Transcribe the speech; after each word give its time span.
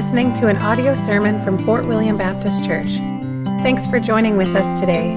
listening 0.00 0.32
to 0.32 0.46
an 0.46 0.56
audio 0.62 0.94
sermon 0.94 1.38
from 1.44 1.62
Fort 1.66 1.84
William 1.84 2.16
Baptist 2.16 2.64
Church. 2.64 2.88
Thanks 3.62 3.86
for 3.86 4.00
joining 4.00 4.38
with 4.38 4.48
us 4.56 4.80
today. 4.80 5.14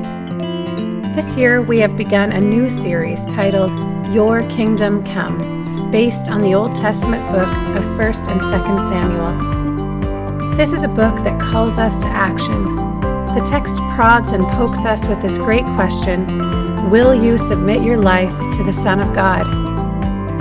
This 1.15 1.37
year, 1.37 1.61
we 1.61 1.79
have 1.79 1.95
begun 1.95 2.33
a 2.33 2.41
new 2.41 2.69
series 2.69 3.25
titled 3.27 3.71
Your 4.13 4.41
Kingdom 4.49 5.01
Come, 5.05 5.89
based 5.89 6.27
on 6.27 6.41
the 6.41 6.53
Old 6.53 6.75
Testament 6.75 7.25
book 7.27 7.47
of 7.47 7.83
1st 7.97 8.29
and 8.29 8.41
2nd 8.41 8.89
Samuel. 8.89 10.57
This 10.57 10.73
is 10.73 10.83
a 10.83 10.89
book 10.89 11.15
that 11.23 11.39
calls 11.39 11.77
us 11.77 11.97
to 11.99 12.07
action. 12.07 12.75
The 12.75 13.47
text 13.49 13.77
prods 13.95 14.33
and 14.33 14.43
pokes 14.57 14.79
us 14.79 15.07
with 15.07 15.21
this 15.21 15.37
great 15.37 15.63
question 15.77 16.89
Will 16.89 17.15
you 17.15 17.37
submit 17.37 17.83
your 17.83 17.99
life 17.99 18.37
to 18.57 18.63
the 18.65 18.73
Son 18.73 18.99
of 18.99 19.15
God? 19.15 19.47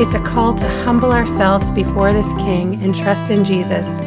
It's 0.01 0.15
a 0.15 0.25
call 0.25 0.53
to 0.57 0.69
humble 0.83 1.13
ourselves 1.13 1.71
before 1.71 2.13
this 2.13 2.33
King 2.33 2.83
and 2.83 2.93
trust 2.93 3.31
in 3.31 3.45
Jesus. 3.45 4.01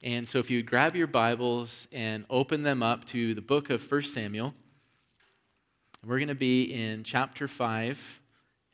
And 0.04 0.28
so 0.28 0.38
if 0.38 0.48
you 0.48 0.62
grab 0.62 0.94
your 0.94 1.08
Bibles 1.08 1.88
and 1.90 2.24
open 2.30 2.62
them 2.62 2.80
up 2.80 3.06
to 3.06 3.34
the 3.34 3.42
book 3.42 3.70
of 3.70 3.90
1 3.90 4.02
Samuel, 4.02 4.54
we're 6.06 6.18
going 6.18 6.28
to 6.28 6.36
be 6.36 6.62
in 6.62 7.02
chapter 7.02 7.48
5, 7.48 8.20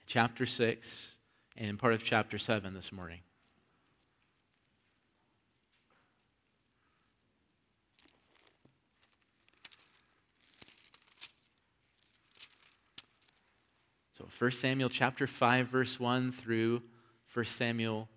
chapter 0.07 0.45
6, 0.45 1.17
and 1.57 1.79
part 1.79 1.95
of 1.95 2.05
chapter 2.05 2.39
7 2.39 2.75
this 2.75 2.93
morning. 2.93 3.21
So 14.17 14.27
1 14.39 14.50
Samuel 14.53 14.89
chapter 14.89 15.27
5 15.27 15.69
verse 15.69 16.00
1 16.00 16.33
through 16.33 16.83
1 17.34 17.45
Samuel 17.45 18.09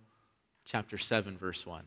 chapter 0.65 0.97
7 0.97 1.37
verse 1.37 1.65
1. 1.65 1.83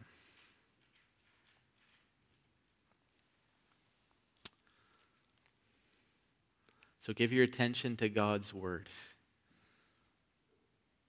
So 7.03 7.13
give 7.13 7.33
your 7.33 7.43
attention 7.43 7.97
to 7.97 8.09
God's 8.09 8.55
word. 8.55 8.89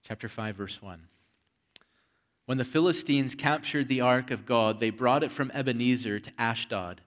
Chapter 0.02 0.28
5, 0.28 0.56
verse 0.56 0.82
1. 0.82 1.06
When 2.46 2.58
the 2.58 2.64
Philistines 2.64 3.36
captured 3.36 3.86
the 3.86 4.00
ark 4.00 4.32
of 4.32 4.44
God, 4.44 4.80
they 4.80 4.90
brought 4.90 5.22
it 5.22 5.30
from 5.30 5.52
Ebenezer 5.52 6.18
to 6.18 6.32
Ashdod. 6.36 7.00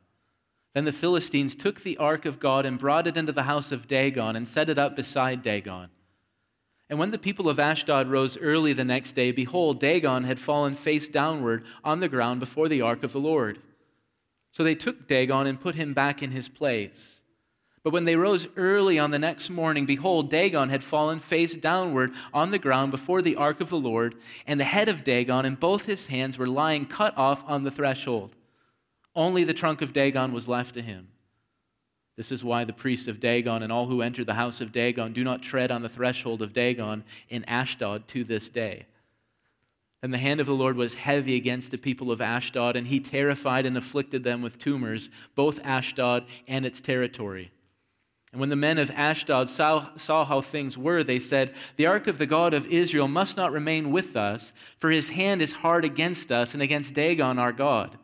Then 0.78 0.86
the 0.86 0.94
Philistines 0.94 1.56
took 1.56 1.82
the 1.82 1.98
ark 1.98 2.28
of 2.28 2.40
God 2.40 2.64
and 2.64 2.78
brought 2.78 3.08
it 3.08 3.18
into 3.18 3.32
the 3.32 3.50
house 3.50 3.72
of 3.72 3.88
Dagon 3.88 4.36
and 4.36 4.48
set 4.48 4.70
it 4.70 4.78
up 4.78 4.96
beside 4.96 5.42
Dagon. 5.42 5.90
And 6.88 7.00
when 7.00 7.10
the 7.10 7.18
people 7.18 7.50
of 7.50 7.60
Ashdod 7.60 8.10
rose 8.10 8.38
early 8.38 8.74
the 8.74 8.86
next 8.86 9.14
day, 9.14 9.32
behold, 9.32 9.80
Dagon 9.80 10.26
had 10.26 10.38
fallen 10.38 10.76
face 10.76 11.08
downward 11.08 11.66
on 11.84 12.00
the 12.00 12.08
ground 12.08 12.40
before 12.40 12.70
the 12.70 12.82
ark 12.82 13.04
of 13.04 13.12
the 13.12 13.20
Lord. 13.20 13.58
So 14.52 14.64
they 14.64 14.76
took 14.76 15.08
Dagon 15.08 15.48
and 15.48 15.60
put 15.60 15.74
him 15.74 15.96
back 15.96 16.22
in 16.22 16.30
his 16.30 16.48
place. 16.48 17.22
But 17.82 17.92
when 17.92 18.06
they 18.06 18.16
rose 18.16 18.48
early 18.56 19.00
on 19.00 19.10
the 19.10 19.18
next 19.18 19.50
morning, 19.50 19.88
behold, 19.88 20.30
Dagon 20.30 20.70
had 20.70 20.84
fallen 20.84 21.18
face 21.18 21.56
downward 21.56 22.14
on 22.36 22.52
the 22.52 22.60
ground 22.60 22.92
before 22.92 23.24
the 23.24 23.36
ark 23.36 23.62
of 23.62 23.70
the 23.70 23.80
Lord, 23.80 24.14
and 24.46 24.60
the 24.60 24.66
head 24.66 24.90
of 24.90 25.04
Dagon 25.04 25.44
and 25.44 25.60
both 25.60 25.86
his 25.88 26.06
hands 26.06 26.38
were 26.38 26.48
lying 26.48 26.86
cut 26.86 27.18
off 27.18 27.44
on 27.48 27.64
the 27.64 27.72
threshold. 27.72 28.36
Only 29.18 29.44
the 29.44 29.54
trunk 29.54 29.82
of 29.82 29.94
Dagon 29.94 30.32
was 30.32 30.48
left 30.48 30.76
to 30.76 30.82
him. 30.82 31.08
This 32.18 32.32
is 32.32 32.44
why 32.44 32.64
the 32.64 32.72
priests 32.72 33.08
of 33.08 33.20
Dagon 33.20 33.64
and 33.64 33.72
all 33.72 33.88
who 33.88 34.04
enter 34.04 34.24
the 34.24 34.36
house 34.36 34.62
of 34.62 34.72
Dagon 34.72 35.12
do 35.12 35.24
not 35.24 35.42
tread 35.42 35.72
on 35.72 35.82
the 35.82 35.90
threshold 35.90 36.44
of 36.44 36.54
Dagon 36.54 37.04
in 37.28 37.44
Ashdod 37.46 38.08
to 38.10 38.24
this 38.24 38.48
day. 38.48 38.86
And 40.04 40.14
the 40.14 40.20
hand 40.20 40.40
of 40.40 40.46
the 40.46 40.54
Lord 40.54 40.78
was 40.78 40.94
heavy 40.94 41.36
against 41.36 41.72
the 41.72 41.80
people 41.80 42.12
of 42.12 42.22
Ashdod, 42.22 42.76
and 42.76 42.86
he 42.86 43.00
terrified 43.00 43.66
and 43.66 43.76
afflicted 43.76 44.24
them 44.24 44.44
with 44.44 44.60
tumors, 44.60 45.10
both 45.34 45.60
Ashdod 45.64 46.26
and 46.48 46.64
its 46.64 46.80
territory. 46.80 47.52
And 48.32 48.40
when 48.40 48.50
the 48.50 48.56
men 48.56 48.78
of 48.78 48.92
Ashdod 48.92 49.50
saw, 49.50 49.90
saw, 49.96 50.26
how 50.26 50.42
things 50.42 50.78
were, 50.78 51.04
they 51.04 51.20
said, 51.20 51.56
The 51.76 51.88
ark 51.88 52.06
of 52.06 52.20
the 52.20 52.28
God 52.28 52.54
of 52.54 52.68
Israel 52.68 53.08
must 53.08 53.36
not 53.36 53.52
remain 53.52 53.90
with 53.92 54.16
us, 54.16 54.54
for 54.78 54.92
his 54.92 55.10
hand 55.10 55.42
is 55.42 55.54
hard 55.54 55.86
against 55.86 56.32
us 56.32 56.54
and 56.54 56.62
against 56.62 56.94
Dagon 56.94 57.40
our 57.40 57.52
God. 57.52 57.98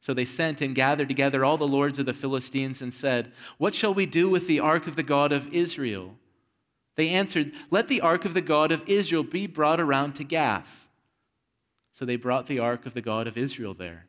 So 0.00 0.14
they 0.14 0.24
sent 0.24 0.60
and 0.60 0.74
gathered 0.74 1.08
together 1.08 1.44
all 1.44 1.56
the 1.56 1.66
lords 1.66 1.98
of 1.98 2.06
the 2.06 2.14
Philistines 2.14 2.80
and 2.80 2.94
said, 2.94 3.32
What 3.58 3.74
shall 3.74 3.92
we 3.92 4.06
do 4.06 4.28
with 4.28 4.46
the 4.46 4.60
ark 4.60 4.86
of 4.86 4.96
the 4.96 5.02
God 5.02 5.32
of 5.32 5.52
Israel? 5.52 6.14
They 6.96 7.10
answered, 7.10 7.52
Let 7.70 7.88
the 7.88 8.00
ark 8.00 8.24
of 8.24 8.34
the 8.34 8.40
God 8.40 8.72
of 8.72 8.88
Israel 8.88 9.24
be 9.24 9.46
brought 9.46 9.80
around 9.80 10.14
to 10.14 10.24
Gath. 10.24 10.88
So 11.92 12.04
they 12.04 12.16
brought 12.16 12.46
the 12.46 12.60
ark 12.60 12.86
of 12.86 12.94
the 12.94 13.02
God 13.02 13.26
of 13.26 13.36
Israel 13.36 13.74
there. 13.74 14.06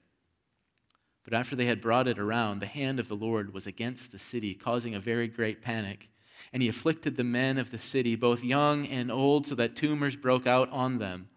But 1.23 1.33
after 1.33 1.55
they 1.55 1.65
had 1.65 1.81
brought 1.81 2.07
it 2.07 2.19
around, 2.19 2.59
the 2.59 2.67
hand 2.67 2.99
of 2.99 3.07
the 3.07 3.15
Lord 3.15 3.53
was 3.53 3.67
against 3.67 4.11
the 4.11 4.19
city, 4.19 4.53
causing 4.53 4.95
a 4.95 4.99
very 4.99 5.27
great 5.27 5.61
panic. 5.61 6.09
And 6.53 6.63
he 6.63 6.69
afflicted 6.69 7.17
the 7.17 7.23
men 7.23 7.57
of 7.57 7.71
the 7.71 7.77
city, 7.77 8.15
both 8.15 8.43
young 8.43 8.87
and 8.87 9.11
old, 9.11 9.45
so 9.45 9.55
that 9.55 9.75
tumors 9.75 10.15
broke 10.15 10.47
out 10.47 10.71
on 10.71 10.97
them. 10.97 11.29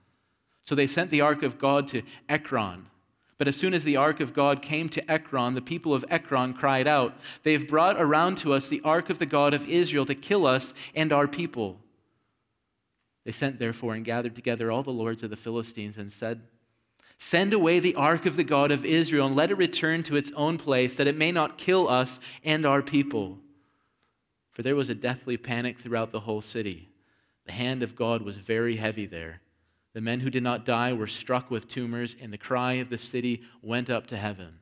So 0.62 0.74
they 0.74 0.86
sent 0.86 1.10
the 1.10 1.20
ark 1.20 1.42
of 1.42 1.58
God 1.58 1.88
to 1.88 2.02
Ekron. 2.28 2.86
But 3.42 3.48
as 3.48 3.56
soon 3.56 3.74
as 3.74 3.82
the 3.82 3.96
ark 3.96 4.20
of 4.20 4.34
God 4.34 4.62
came 4.62 4.88
to 4.90 5.10
Ekron, 5.10 5.54
the 5.54 5.60
people 5.60 5.94
of 5.94 6.04
Ekron 6.08 6.54
cried 6.54 6.86
out, 6.86 7.16
They 7.42 7.54
have 7.54 7.66
brought 7.66 8.00
around 8.00 8.38
to 8.38 8.52
us 8.52 8.68
the 8.68 8.80
ark 8.84 9.10
of 9.10 9.18
the 9.18 9.26
God 9.26 9.52
of 9.52 9.68
Israel 9.68 10.06
to 10.06 10.14
kill 10.14 10.46
us 10.46 10.72
and 10.94 11.12
our 11.12 11.26
people. 11.26 11.80
They 13.24 13.32
sent 13.32 13.58
therefore 13.58 13.94
and 13.94 14.04
gathered 14.04 14.36
together 14.36 14.70
all 14.70 14.84
the 14.84 14.92
lords 14.92 15.24
of 15.24 15.30
the 15.30 15.36
Philistines 15.36 15.96
and 15.96 16.12
said, 16.12 16.42
Send 17.18 17.52
away 17.52 17.80
the 17.80 17.96
ark 17.96 18.26
of 18.26 18.36
the 18.36 18.44
God 18.44 18.70
of 18.70 18.84
Israel 18.84 19.26
and 19.26 19.34
let 19.34 19.50
it 19.50 19.58
return 19.58 20.04
to 20.04 20.14
its 20.14 20.30
own 20.36 20.56
place, 20.56 20.94
that 20.94 21.08
it 21.08 21.16
may 21.16 21.32
not 21.32 21.58
kill 21.58 21.88
us 21.88 22.20
and 22.44 22.64
our 22.64 22.80
people. 22.80 23.40
For 24.52 24.62
there 24.62 24.76
was 24.76 24.88
a 24.88 24.94
deathly 24.94 25.36
panic 25.36 25.80
throughout 25.80 26.12
the 26.12 26.20
whole 26.20 26.42
city. 26.42 26.90
The 27.46 27.50
hand 27.50 27.82
of 27.82 27.96
God 27.96 28.22
was 28.22 28.36
very 28.36 28.76
heavy 28.76 29.06
there. 29.06 29.41
The 29.94 30.00
men 30.00 30.20
who 30.20 30.30
did 30.30 30.42
not 30.42 30.64
die 30.64 30.92
were 30.92 31.06
struck 31.06 31.50
with 31.50 31.68
tumors, 31.68 32.16
and 32.20 32.32
the 32.32 32.38
cry 32.38 32.74
of 32.74 32.88
the 32.88 32.98
city 32.98 33.42
went 33.60 33.90
up 33.90 34.06
to 34.08 34.16
heaven. 34.16 34.60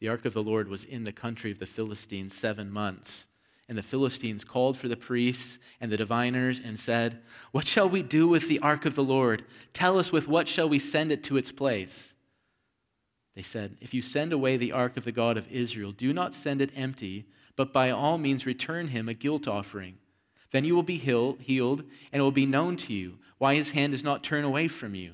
The 0.00 0.08
ark 0.08 0.24
of 0.24 0.34
the 0.34 0.42
Lord 0.42 0.68
was 0.68 0.84
in 0.84 1.04
the 1.04 1.12
country 1.12 1.50
of 1.50 1.58
the 1.58 1.66
Philistines 1.66 2.34
seven 2.34 2.70
months. 2.70 3.26
And 3.68 3.78
the 3.78 3.82
Philistines 3.82 4.44
called 4.44 4.76
for 4.76 4.88
the 4.88 4.96
priests 4.96 5.58
and 5.80 5.92
the 5.92 5.96
diviners 5.96 6.60
and 6.62 6.80
said, 6.80 7.20
What 7.52 7.66
shall 7.66 7.88
we 7.88 8.02
do 8.02 8.26
with 8.26 8.48
the 8.48 8.58
ark 8.60 8.84
of 8.84 8.94
the 8.94 9.04
Lord? 9.04 9.44
Tell 9.72 9.98
us 9.98 10.10
with 10.10 10.26
what 10.26 10.48
shall 10.48 10.68
we 10.68 10.80
send 10.80 11.12
it 11.12 11.22
to 11.24 11.36
its 11.36 11.52
place? 11.52 12.12
They 13.36 13.42
said, 13.42 13.76
If 13.80 13.94
you 13.94 14.02
send 14.02 14.32
away 14.32 14.56
the 14.56 14.72
ark 14.72 14.96
of 14.96 15.04
the 15.04 15.12
God 15.12 15.36
of 15.36 15.50
Israel, 15.52 15.92
do 15.92 16.12
not 16.12 16.34
send 16.34 16.60
it 16.60 16.72
empty, 16.74 17.26
but 17.54 17.72
by 17.72 17.90
all 17.90 18.18
means 18.18 18.44
return 18.44 18.88
him 18.88 19.08
a 19.08 19.14
guilt 19.14 19.46
offering. 19.46 19.98
Then 20.52 20.64
you 20.64 20.74
will 20.74 20.82
be 20.82 20.96
healed, 20.96 21.38
and 22.12 22.20
it 22.20 22.22
will 22.22 22.30
be 22.30 22.46
known 22.46 22.76
to 22.78 22.92
you 22.92 23.18
why 23.38 23.54
his 23.54 23.70
hand 23.70 23.92
does 23.92 24.04
not 24.04 24.24
turn 24.24 24.44
away 24.44 24.68
from 24.68 24.94
you. 24.94 25.12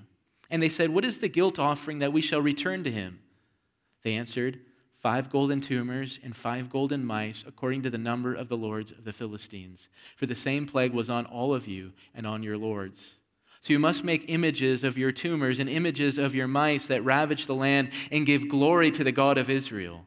And 0.51 0.63
they 0.63 0.69
said, 0.69 0.91
What 0.91 1.05
is 1.05 1.19
the 1.19 1.29
guilt 1.29 1.59
offering 1.59 1.99
that 1.99 2.13
we 2.13 2.21
shall 2.21 2.41
return 2.41 2.85
to 2.85 2.91
him? 2.91 3.21
They 4.03 4.15
answered, 4.15 4.61
five 5.07 5.31
golden 5.31 5.61
tumors 5.61 6.19
and 6.25 6.35
five 6.35 6.69
golden 6.69 7.05
mice, 7.05 7.45
according 7.47 7.81
to 7.83 7.91
the 7.91 7.97
number 7.97 8.35
of 8.35 8.49
the 8.49 8.57
lords 8.57 8.91
of 8.91 9.05
the 9.05 9.13
Philistines. 9.13 9.89
For 10.17 10.27
the 10.27 10.35
same 10.35 10.67
plague 10.67 10.93
was 10.93 11.09
on 11.09 11.27
all 11.27 11.55
of 11.55 11.69
you 11.69 11.93
and 12.13 12.27
on 12.27 12.43
your 12.43 12.59
lords. 12.59 13.15
So 13.61 13.73
you 13.73 13.79
must 13.79 14.03
make 14.03 14.25
images 14.29 14.83
of 14.83 14.99
your 14.99 15.13
tumors 15.13 15.61
and 15.61 15.69
images 15.69 16.19
of 16.19 16.35
your 16.35 16.49
mice 16.49 16.89
that 16.89 17.05
ravage 17.05 17.47
the 17.47 17.55
land 17.55 17.91
and 18.11 18.27
give 18.27 18.49
glory 18.49 18.91
to 18.91 19.05
the 19.05 19.13
God 19.13 19.39
of 19.39 19.49
Israel. 19.49 20.07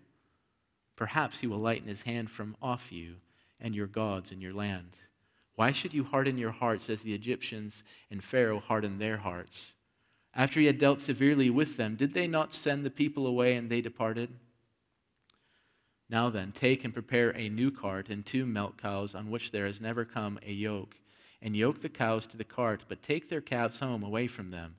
Perhaps 0.97 1.39
he 1.39 1.47
will 1.47 1.59
lighten 1.59 1.87
his 1.87 2.01
hand 2.01 2.29
from 2.29 2.57
off 2.61 2.91
you 2.91 3.15
and 3.59 3.73
your 3.73 3.87
gods 3.87 4.31
and 4.31 4.41
your 4.41 4.53
land. 4.53 4.91
Why 5.59 5.73
should 5.73 5.93
you 5.93 6.05
harden 6.05 6.37
your 6.37 6.51
hearts 6.51 6.89
as 6.89 7.01
the 7.01 7.13
Egyptians 7.13 7.83
and 8.09 8.23
Pharaoh 8.23 8.61
hardened 8.61 9.01
their 9.01 9.17
hearts? 9.17 9.73
After 10.33 10.61
he 10.61 10.67
had 10.67 10.77
dealt 10.77 11.01
severely 11.01 11.49
with 11.49 11.75
them, 11.75 11.97
did 11.97 12.13
they 12.13 12.27
not 12.27 12.53
send 12.53 12.85
the 12.85 12.89
people 12.89 13.27
away 13.27 13.57
and 13.57 13.69
they 13.69 13.81
departed? 13.81 14.29
Now 16.09 16.29
then, 16.29 16.53
take 16.53 16.85
and 16.85 16.93
prepare 16.93 17.31
a 17.31 17.49
new 17.49 17.71
cart 17.71 18.07
and 18.07 18.25
two 18.25 18.45
milk 18.45 18.81
cows 18.81 19.13
on 19.13 19.29
which 19.29 19.51
there 19.51 19.65
has 19.65 19.81
never 19.81 20.05
come 20.05 20.39
a 20.47 20.53
yoke, 20.53 20.95
and 21.41 21.57
yoke 21.57 21.81
the 21.81 21.89
cows 21.89 22.25
to 22.27 22.37
the 22.37 22.45
cart, 22.45 22.85
but 22.87 23.03
take 23.03 23.27
their 23.27 23.41
calves 23.41 23.81
home 23.81 24.01
away 24.01 24.27
from 24.27 24.51
them. 24.51 24.75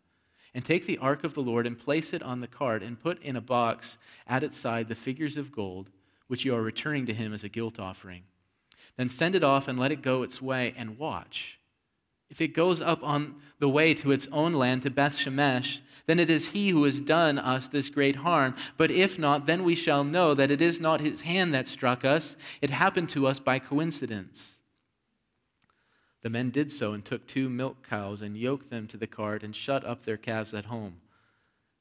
And 0.55 0.65
take 0.65 0.87
the 0.87 0.97
ark 0.97 1.25
of 1.25 1.35
the 1.35 1.43
Lord 1.43 1.67
and 1.67 1.79
place 1.79 2.15
it 2.15 2.23
on 2.23 2.41
the 2.41 2.47
cart, 2.47 2.82
and 2.82 2.99
put 2.99 3.23
in 3.23 3.37
a 3.37 3.43
box 3.43 3.99
at 4.27 4.43
its 4.43 4.56
side 4.56 4.88
the 4.88 4.94
figures 4.94 5.37
of 5.37 5.53
gold, 5.53 5.91
which 6.27 6.47
you 6.47 6.55
are 6.55 6.62
returning 6.62 7.05
to 7.05 7.12
him 7.12 7.35
as 7.35 7.44
a 7.44 7.50
guilt 7.50 7.79
offering. 7.79 8.23
Then 8.96 9.08
send 9.08 9.34
it 9.34 9.44
off 9.44 9.69
and 9.69 9.78
let 9.78 9.92
it 9.92 10.02
go 10.02 10.22
its 10.22 10.42
way, 10.42 10.75
and 10.76 10.98
watch. 10.98 11.58
If 12.31 12.40
it 12.40 12.54
goes 12.54 12.81
up 12.81 13.02
on 13.02 13.37
the 13.58 13.69
way 13.69 13.92
to 13.94 14.12
its 14.12 14.28
own 14.31 14.52
land, 14.52 14.82
to 14.82 14.90
Beth 14.90 15.19
Shemesh, 15.19 15.81
then 16.06 16.19
it 16.19 16.31
is 16.31 16.48
he 16.48 16.70
who 16.70 16.84
has 16.84 17.00
done 17.00 17.38
us 17.38 17.69
this 17.69 17.90
great 17.90 18.16
harm. 18.16 18.54
But 18.76 18.90
if 18.90 19.19
not, 19.19 19.46
then 19.46 19.64
we 19.64 19.75
shall 19.75 20.04
know 20.04 20.34
that 20.34 20.50
it 20.50 20.62
is 20.62 20.81
not 20.81 21.00
his 21.00 21.22
hand 21.22 21.52
that 21.54 21.69
struck 21.69 22.04
us, 22.04 22.37
it 22.62 22.70
happened 22.70 23.08
to 23.10 23.26
us 23.26 23.40
by 23.40 23.58
coincidence. 23.58 24.56
The 26.22 26.31
men 26.31 26.50
did 26.50 26.70
so 26.70 26.93
and 26.93 27.04
took 27.04 27.26
two 27.26 27.48
milk 27.48 27.86
cows 27.88 28.22
and 28.22 28.36
yoked 28.36 28.70
them 28.70 28.86
to 28.88 28.96
the 28.96 29.06
cart 29.06 29.43
and 29.43 29.56
shut 29.56 29.84
up 29.84 30.04
their 30.04 30.16
calves 30.16 30.54
at 30.54 30.66
home. 30.66 31.00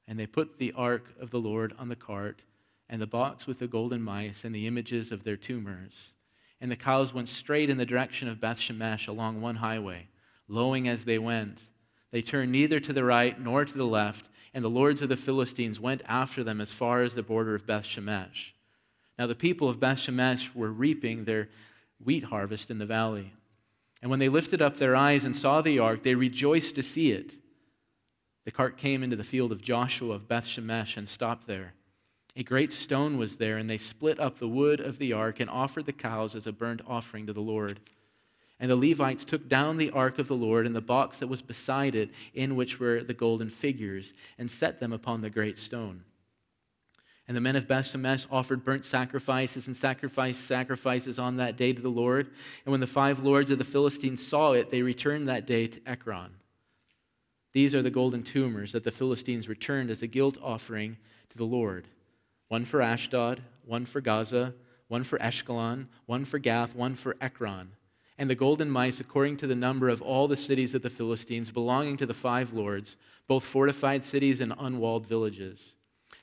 And 0.08 0.18
they 0.18 0.26
put 0.26 0.58
the 0.58 0.74
ark 0.76 1.14
of 1.20 1.30
the 1.30 1.40
Lord 1.40 1.74
on 1.78 1.90
the 1.90 1.96
cart 1.96 2.44
and 2.90 3.02
the 3.02 3.08
box 3.08 3.46
with 3.46 3.60
the 3.60 3.68
golden 3.68 4.02
mice 4.02 4.44
and 4.44 4.56
the 4.56 4.66
images 4.66 5.12
of 5.12 5.24
their 5.24 5.38
tumors. 5.38 6.14
And 6.62 6.70
the 6.70 6.76
cows 6.76 7.14
went 7.14 7.30
straight 7.30 7.70
in 7.70 7.78
the 7.78 7.86
direction 7.86 8.28
of 8.28 8.42
Beth 8.42 8.60
Shemesh 8.60 9.08
along 9.08 9.42
one 9.42 9.58
highway 9.58 10.08
lowing 10.50 10.88
as 10.88 11.06
they 11.06 11.20
went. 11.20 11.62
They 12.12 12.22
turned 12.22 12.52
neither 12.52 12.80
to 12.82 12.92
the 12.92 13.04
right 13.06 13.40
nor 13.40 13.64
to 13.64 13.78
the 13.78 13.86
left, 13.86 14.28
and 14.54 14.66
the 14.66 14.70
lords 14.70 15.02
of 15.02 15.10
the 15.10 15.16
Philistines 15.16 15.80
went 15.80 16.02
after 16.08 16.44
them 16.44 16.60
as 16.60 16.72
far 16.72 17.04
as 17.04 17.14
the 17.14 17.24
border 17.24 17.56
of 17.56 17.68
Beth 17.68 17.86
Shemesh. 17.86 18.52
Now 19.18 19.28
the 19.28 19.36
people 19.36 19.70
of 19.70 19.80
Beth 19.80 20.00
Shemesh 20.00 20.54
were 20.56 20.72
reaping 20.72 21.24
their 21.24 21.50
wheat 22.04 22.26
harvest 22.26 22.72
in 22.72 22.80
the 22.80 22.86
valley. 22.86 23.34
And 24.02 24.10
when 24.10 24.20
they 24.20 24.30
lifted 24.30 24.62
up 24.62 24.78
their 24.78 24.96
eyes 24.96 25.24
and 25.24 25.36
saw 25.36 25.62
the 25.62 25.78
ark, 25.78 26.04
they 26.04 26.16
rejoiced 26.16 26.76
to 26.76 26.84
see 26.84 27.12
it. 27.12 27.34
The 28.46 28.52
cart 28.52 28.78
came 28.78 29.04
into 29.04 29.16
the 29.16 29.24
field 29.24 29.52
of 29.52 29.62
Joshua 29.62 30.16
of 30.16 30.28
Beth 30.28 30.48
Shemesh 30.48 30.98
and 30.98 31.08
stopped 31.08 31.46
there. 31.46 31.74
A 32.36 32.44
great 32.44 32.72
stone 32.72 33.18
was 33.18 33.38
there, 33.38 33.58
and 33.58 33.70
they 33.70 33.78
split 33.78 34.20
up 34.20 34.40
the 34.40 34.48
wood 34.48 34.80
of 34.80 34.98
the 34.98 35.14
ark 35.14 35.40
and 35.40 35.50
offered 35.50 35.86
the 35.86 35.94
cows 35.94 36.36
as 36.36 36.48
a 36.48 36.52
burnt 36.52 36.82
offering 36.88 37.26
to 37.28 37.34
the 37.34 37.42
Lord. 37.42 37.80
And 38.60 38.70
the 38.70 38.76
Levites 38.76 39.26
took 39.26 39.48
down 39.48 39.78
the 39.78 39.92
ark 39.92 40.20
of 40.20 40.28
the 40.28 40.36
Lord 40.36 40.66
and 40.66 40.76
the 40.76 40.82
box 40.82 41.18
that 41.18 41.28
was 41.28 41.42
beside 41.42 41.96
it, 41.96 42.12
in 42.34 42.56
which 42.56 42.80
were 42.80 43.02
the 43.02 43.14
golden 43.14 43.50
figures, 43.50 44.14
and 44.38 44.52
set 44.52 44.80
them 44.80 44.94
upon 44.94 45.22
the 45.22 45.30
great 45.30 45.58
stone. 45.58 46.04
And 47.28 47.38
the 47.38 47.42
men 47.42 47.56
of 47.56 47.68
Beth 47.68 47.86
Shemesh 47.86 48.26
offered 48.32 48.66
burnt 48.66 48.86
sacrifices 48.86 49.68
and 49.68 49.78
sacrificed 49.78 50.46
sacrifices 50.46 51.20
on 51.20 51.38
that 51.38 51.58
day 51.58 51.74
to 51.74 51.82
the 51.82 51.90
Lord. 51.90 52.32
And 52.66 52.72
when 52.72 52.80
the 52.80 52.88
five 52.88 53.20
lords 53.20 53.52
of 53.52 53.60
the 53.60 53.64
Philistines 53.64 54.26
saw 54.26 54.54
it, 54.54 54.72
they 54.72 54.82
returned 54.82 55.28
that 55.28 55.46
day 55.46 55.68
to 55.68 55.80
Ekron. 55.86 56.32
These 57.54 57.76
are 57.76 57.84
the 57.84 57.92
golden 57.92 58.24
tumors 58.24 58.72
that 58.72 58.84
the 58.84 58.92
Philistines 58.92 59.48
returned 59.48 59.90
as 59.90 60.02
a 60.02 60.08
guilt 60.08 60.38
offering 60.42 60.98
to 61.30 61.38
the 61.38 61.46
Lord 61.46 61.86
one 62.50 62.66
for 62.66 62.82
Ashdod, 62.82 63.42
one 63.66 63.86
for 63.86 64.02
Gaza, 64.02 64.54
one 64.90 65.04
for 65.04 65.18
Ashkelon, 65.20 65.88
one 66.06 66.26
for 66.26 66.38
Gath, 66.40 66.76
one 66.76 66.96
for 66.96 67.16
Ekron 67.22 67.72
and 68.20 68.30
the 68.30 68.36
golden 68.36 68.70
mice 68.70 69.00
according 69.00 69.38
to 69.38 69.48
the 69.48 69.56
number 69.56 69.88
of 69.88 70.02
all 70.02 70.28
the 70.28 70.36
cities 70.36 70.76
of 70.76 70.82
the 70.82 70.90
Philistines 70.90 71.52
belonging 71.52 71.96
to 71.96 72.06
the 72.06 72.14
five 72.14 72.52
lords, 72.52 72.98
both 73.28 73.46
fortified 73.46 74.04
cities 74.04 74.42
and 74.42 74.54
unwalled 74.60 75.08
villages. 75.08 75.76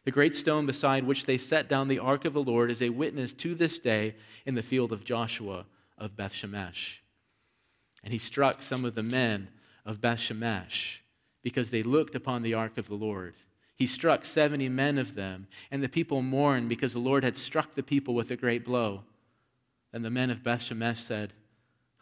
The 0.04 0.10
great 0.10 0.34
stone 0.34 0.66
beside 0.66 1.04
which 1.04 1.24
they 1.24 1.38
set 1.38 1.70
down 1.70 1.88
the 1.88 1.98
ark 1.98 2.26
of 2.26 2.34
the 2.34 2.42
Lord 2.42 2.70
is 2.70 2.82
a 2.82 2.90
witness 2.90 3.32
to 3.34 3.54
this 3.54 3.78
day 3.78 4.14
in 4.44 4.54
the 4.54 4.62
field 4.62 4.92
of 4.92 5.04
Joshua 5.04 5.64
of 5.96 6.14
Beth 6.16 6.34
Shemesh. 6.34 6.98
And 8.04 8.12
he 8.12 8.18
struck 8.18 8.60
some 8.60 8.84
of 8.84 8.94
the 8.94 9.02
men 9.02 9.48
of 9.86 10.02
Beth 10.02 10.18
Shemesh 10.18 10.98
because 11.42 11.70
they 11.70 11.82
looked 11.82 12.14
upon 12.14 12.42
the 12.42 12.52
ark 12.52 12.76
of 12.76 12.88
the 12.88 12.94
Lord. 12.94 13.34
He 13.76 13.86
struck 13.86 14.24
70 14.24 14.68
men 14.70 14.98
of 14.98 15.14
them, 15.14 15.46
and 15.70 15.82
the 15.82 15.88
people 15.88 16.22
mourned 16.22 16.68
because 16.68 16.92
the 16.92 16.98
Lord 16.98 17.22
had 17.22 17.36
struck 17.36 17.74
the 17.74 17.82
people 17.82 18.14
with 18.14 18.30
a 18.30 18.36
great 18.36 18.64
blow. 18.64 19.04
And 19.92 20.04
the 20.04 20.10
men 20.10 20.30
of 20.30 20.42
Beth 20.42 20.62
Shemesh 20.62 20.98
said, 20.98 21.32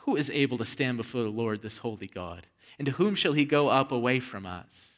who 0.05 0.17
is 0.17 0.29
able 0.31 0.59
to 0.59 0.67
stand 0.67 0.99
before 0.99 1.23
the 1.23 1.31
Lord, 1.31 1.63
this 1.63 1.79
holy 1.79 2.07
God? 2.07 2.47
And 2.79 2.85
to 2.85 2.93
whom 2.93 3.15
shall 3.15 3.33
he 3.33 3.47
go 3.47 3.69
up 3.69 3.91
away 3.91 4.21
from 4.21 4.45
us? 4.45 4.91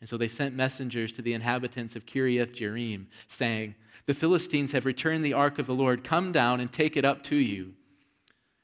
And 0.00 0.08
so 0.08 0.16
they 0.16 0.28
sent 0.28 0.54
messengers 0.54 1.12
to 1.12 1.22
the 1.22 1.34
inhabitants 1.34 1.96
of 1.96 2.06
Kiriath 2.06 2.54
Jearim, 2.54 3.06
saying, 3.28 3.74
The 4.06 4.14
Philistines 4.14 4.72
have 4.72 4.86
returned 4.86 5.22
the 5.22 5.34
ark 5.34 5.58
of 5.58 5.66
the 5.66 5.74
Lord. 5.74 6.02
Come 6.02 6.32
down 6.32 6.60
and 6.60 6.72
take 6.72 6.96
it 6.96 7.04
up 7.04 7.22
to 7.24 7.36
you. 7.36 7.74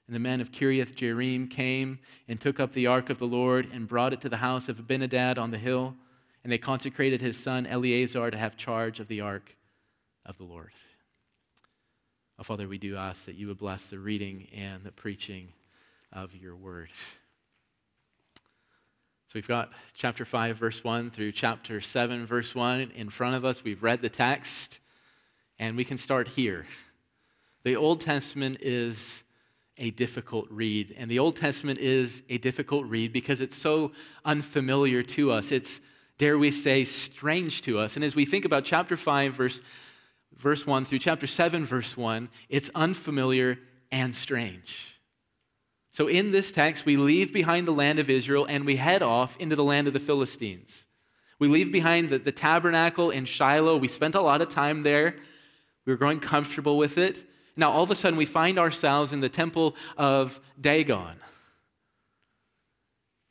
And 0.06 0.16
the 0.16 0.20
men 0.20 0.40
of 0.40 0.52
Kiriath 0.52 0.94
Jearim 0.94 1.50
came 1.50 1.98
and 2.26 2.40
took 2.40 2.58
up 2.58 2.72
the 2.72 2.86
ark 2.86 3.10
of 3.10 3.18
the 3.18 3.26
Lord 3.26 3.68
and 3.70 3.86
brought 3.86 4.14
it 4.14 4.22
to 4.22 4.30
the 4.30 4.38
house 4.38 4.70
of 4.70 4.78
Abinadab 4.78 5.38
on 5.38 5.50
the 5.50 5.58
hill. 5.58 5.94
And 6.48 6.52
they 6.54 6.56
consecrated 6.56 7.20
his 7.20 7.36
son 7.36 7.66
Eleazar 7.66 8.30
to 8.30 8.38
have 8.38 8.56
charge 8.56 9.00
of 9.00 9.08
the 9.08 9.20
ark 9.20 9.54
of 10.24 10.38
the 10.38 10.44
Lord. 10.44 10.70
Oh, 12.38 12.42
Father, 12.42 12.66
we 12.66 12.78
do 12.78 12.96
ask 12.96 13.26
that 13.26 13.34
you 13.34 13.48
would 13.48 13.58
bless 13.58 13.88
the 13.88 13.98
reading 13.98 14.48
and 14.56 14.82
the 14.82 14.90
preaching 14.90 15.48
of 16.10 16.34
your 16.34 16.56
word. 16.56 16.88
So 18.34 19.32
we've 19.34 19.46
got 19.46 19.72
chapter 19.92 20.24
5, 20.24 20.56
verse 20.56 20.82
1 20.82 21.10
through 21.10 21.32
chapter 21.32 21.82
7, 21.82 22.24
verse 22.24 22.54
1 22.54 22.92
in 22.96 23.10
front 23.10 23.36
of 23.36 23.44
us. 23.44 23.62
We've 23.62 23.82
read 23.82 24.00
the 24.00 24.08
text, 24.08 24.80
and 25.58 25.76
we 25.76 25.84
can 25.84 25.98
start 25.98 26.28
here. 26.28 26.64
The 27.62 27.76
Old 27.76 28.00
Testament 28.00 28.56
is 28.62 29.22
a 29.76 29.90
difficult 29.90 30.46
read, 30.48 30.94
and 30.96 31.10
the 31.10 31.18
Old 31.18 31.36
Testament 31.36 31.78
is 31.78 32.22
a 32.30 32.38
difficult 32.38 32.86
read 32.86 33.12
because 33.12 33.42
it's 33.42 33.58
so 33.58 33.92
unfamiliar 34.24 35.02
to 35.02 35.30
us. 35.30 35.52
It's, 35.52 35.82
dare 36.18 36.36
we 36.36 36.50
say, 36.50 36.84
strange 36.84 37.62
to 37.62 37.78
us. 37.78 37.96
And 37.96 38.04
as 38.04 38.14
we 38.14 38.24
think 38.24 38.44
about 38.44 38.64
chapter 38.64 38.96
5, 38.96 39.34
verse, 39.34 39.60
verse 40.36 40.66
1 40.66 40.84
through 40.84 40.98
chapter 40.98 41.26
7, 41.26 41.64
verse 41.64 41.96
1, 41.96 42.28
it's 42.48 42.70
unfamiliar 42.74 43.58
and 43.90 44.14
strange. 44.14 45.00
So, 45.92 46.06
in 46.06 46.30
this 46.30 46.52
text, 46.52 46.86
we 46.86 46.96
leave 46.96 47.32
behind 47.32 47.66
the 47.66 47.72
land 47.72 47.98
of 47.98 48.10
Israel 48.10 48.46
and 48.48 48.64
we 48.64 48.76
head 48.76 49.02
off 49.02 49.36
into 49.38 49.56
the 49.56 49.64
land 49.64 49.86
of 49.86 49.92
the 49.92 50.00
Philistines. 50.00 50.86
We 51.38 51.48
leave 51.48 51.72
behind 51.72 52.08
the, 52.08 52.18
the 52.18 52.32
tabernacle 52.32 53.10
in 53.10 53.24
Shiloh. 53.24 53.76
We 53.76 53.88
spent 53.88 54.14
a 54.14 54.20
lot 54.20 54.40
of 54.40 54.48
time 54.48 54.82
there. 54.82 55.16
We 55.86 55.92
were 55.92 55.96
growing 55.96 56.20
comfortable 56.20 56.76
with 56.76 56.98
it. 56.98 57.16
Now, 57.56 57.70
all 57.70 57.82
of 57.82 57.90
a 57.90 57.96
sudden, 57.96 58.16
we 58.16 58.26
find 58.26 58.58
ourselves 58.58 59.12
in 59.12 59.20
the 59.20 59.28
temple 59.28 59.74
of 59.96 60.40
Dagon. 60.60 61.16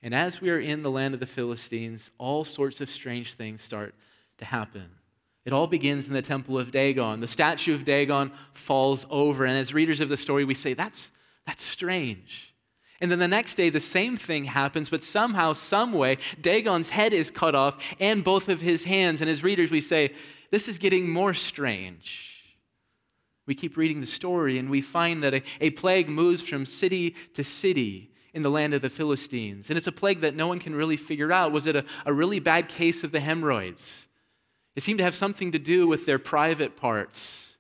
And 0.08 0.16
as 0.16 0.40
we 0.40 0.50
are 0.52 0.60
in 0.60 0.84
the 0.84 0.90
land 0.90 1.14
of 1.14 1.20
the 1.20 1.26
Philistines, 1.26 2.12
all 2.18 2.46
sorts 2.46 2.80
of 2.80 2.90
strange 2.90 3.34
things 3.34 3.62
start 3.62 3.94
to 4.38 4.46
happen. 4.46 4.90
It 5.44 5.52
all 5.52 5.68
begins 5.68 6.08
in 6.08 6.14
the 6.14 6.22
temple 6.22 6.58
of 6.58 6.72
Dagon. 6.72 7.20
The 7.20 7.28
statue 7.28 7.74
of 7.74 7.84
Dagon 7.84 8.32
falls 8.54 9.06
over, 9.10 9.44
and 9.44 9.58
as 9.58 9.74
readers 9.74 10.00
of 10.00 10.08
the 10.08 10.16
story, 10.16 10.46
we 10.46 10.54
say, 10.54 10.74
That's, 10.74 11.12
that's 11.46 11.62
strange. 11.62 12.54
And 13.02 13.12
then 13.12 13.20
the 13.20 13.28
next 13.28 13.56
day, 13.56 13.70
the 13.70 13.82
same 13.82 14.16
thing 14.16 14.46
happens, 14.46 14.88
but 14.88 15.04
somehow, 15.04 15.52
some 15.52 15.92
way, 15.92 16.20
Dagon's 16.40 16.88
head 16.88 17.12
is 17.12 17.30
cut 17.30 17.54
off 17.54 17.78
and 18.00 18.24
both 18.24 18.48
of 18.48 18.62
his 18.62 18.86
hands. 18.86 19.20
And 19.20 19.30
as 19.30 19.44
readers, 19.44 19.72
we 19.72 19.82
say, 19.82 20.14
this 20.52 20.70
is 20.70 20.78
getting 20.78 21.12
more 21.12 21.34
strange. 21.34 22.46
We 23.46 23.56
keep 23.56 23.76
reading 23.76 24.00
the 24.00 24.08
story 24.08 24.58
and 24.58 24.70
we 24.70 24.80
find 24.80 25.22
that 25.24 25.34
a, 25.34 25.44
a 25.60 25.72
plague 25.72 26.08
moves 26.08 26.42
from 26.42 26.66
city 26.66 27.14
to 27.34 27.44
city 27.44 28.14
in 28.34 28.42
the 28.42 28.50
land 28.50 28.74
of 28.74 28.82
the 28.82 28.90
Philistines. 28.90 29.70
And 29.70 29.78
it's 29.78 29.88
a 29.88 29.92
plague 29.92 30.22
that 30.22 30.36
no 30.36 30.48
one 30.48 30.60
can 30.60 30.76
really 30.76 30.98
figure 30.98 31.32
out. 31.32 31.52
Was 31.52 31.66
it 31.66 31.76
a, 31.76 31.86
a 32.06 32.14
really 32.14 32.40
bad 32.40 32.68
case 32.68 33.04
of 33.04 33.12
the 33.12 33.20
hemorrhoids? 33.20 34.08
It 34.76 34.84
seemed 34.84 35.00
to 35.00 35.04
have 35.04 35.16
something 35.16 35.52
to 35.54 35.60
do 35.60 35.88
with 35.88 36.06
their 36.06 36.20
private 36.20 36.78
parts. 36.78 37.58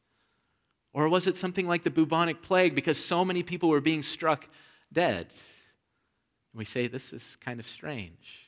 Or 0.93 1.09
was 1.09 1.27
it 1.27 1.38
something 1.38 1.67
like 1.67 1.83
the 1.83 1.91
bubonic 1.91 2.41
plague 2.41 2.75
because 2.75 3.03
so 3.03 3.24
many 3.25 3.43
people 3.43 3.69
were 3.69 3.81
being 3.81 4.01
struck 4.01 4.47
dead. 4.91 5.27
And 6.53 6.59
we 6.59 6.65
say, 6.65 6.88
this 6.88 7.13
is 7.13 7.38
kind 7.41 7.59
of 7.59 7.67
strange. 7.67 8.43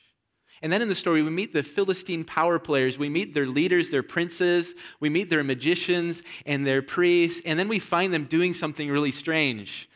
And 0.62 0.70
then 0.70 0.82
in 0.82 0.88
the 0.88 0.94
story, 0.94 1.22
we 1.22 1.30
meet 1.30 1.54
the 1.54 1.62
Philistine 1.62 2.24
power 2.24 2.58
players. 2.58 2.98
We 2.98 3.08
meet 3.08 3.32
their 3.32 3.46
leaders, 3.46 3.90
their 3.90 4.02
princes. 4.02 4.74
We 4.98 5.08
meet 5.08 5.30
their 5.30 5.42
magicians 5.42 6.22
and 6.44 6.66
their 6.66 6.82
priests. 6.82 7.40
And 7.46 7.58
then 7.58 7.68
we 7.68 7.78
find 7.78 8.12
them 8.12 8.24
doing 8.24 8.52
something 8.52 8.90
really 8.90 9.10
strange. 9.10 9.88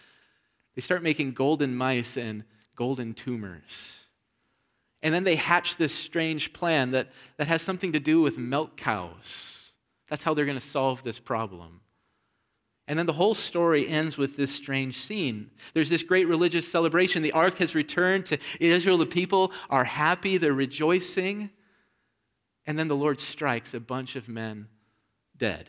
They 0.75 0.83
start 0.83 1.03
making 1.03 1.33
golden 1.33 1.75
mice 1.75 2.17
and 2.17 2.45
golden 2.75 3.15
tumors. 3.15 4.05
And 5.03 5.13
then 5.13 5.25
they 5.25 5.37
hatch 5.37 5.77
this 5.77 5.95
strange 5.95 6.53
plan 6.53 6.93
that, 6.93 7.09
that 7.37 7.47
has 7.47 7.63
something 7.63 7.93
to 7.93 8.01
do 8.01 8.21
with 8.21 8.39
milk 8.39 8.77
cows. 8.77 9.73
That's 10.09 10.23
how 10.23 10.35
they're 10.35 10.47
going 10.47 10.59
to 10.59 10.65
solve 10.65 11.03
this 11.03 11.19
problem. 11.19 11.81
And 12.87 12.99
then 12.99 13.07
the 13.07 13.13
whole 13.15 13.35
story 13.35 13.89
ends 13.89 14.19
with 14.19 14.37
this 14.37 14.55
strange 14.55 14.99
scene. 14.99 15.51
There's 15.73 15.89
this 15.89 16.03
great 16.03 16.29
religious 16.29 16.71
celebration. 16.71 17.23
The 17.23 17.33
ark 17.33 17.59
has 17.59 17.75
returned 17.75 18.27
to 18.27 18.39
Israel. 18.61 18.99
The 18.99 19.07
people 19.07 19.53
are 19.71 19.85
happy, 19.85 20.37
they're 20.37 20.53
rejoicing. 20.53 21.51
And 22.67 22.79
then 22.79 22.89
the 22.89 22.97
Lord 22.97 23.21
strikes 23.21 23.75
a 23.75 23.81
bunch 23.81 24.17
of 24.17 24.29
men 24.29 24.69
dead. 25.37 25.69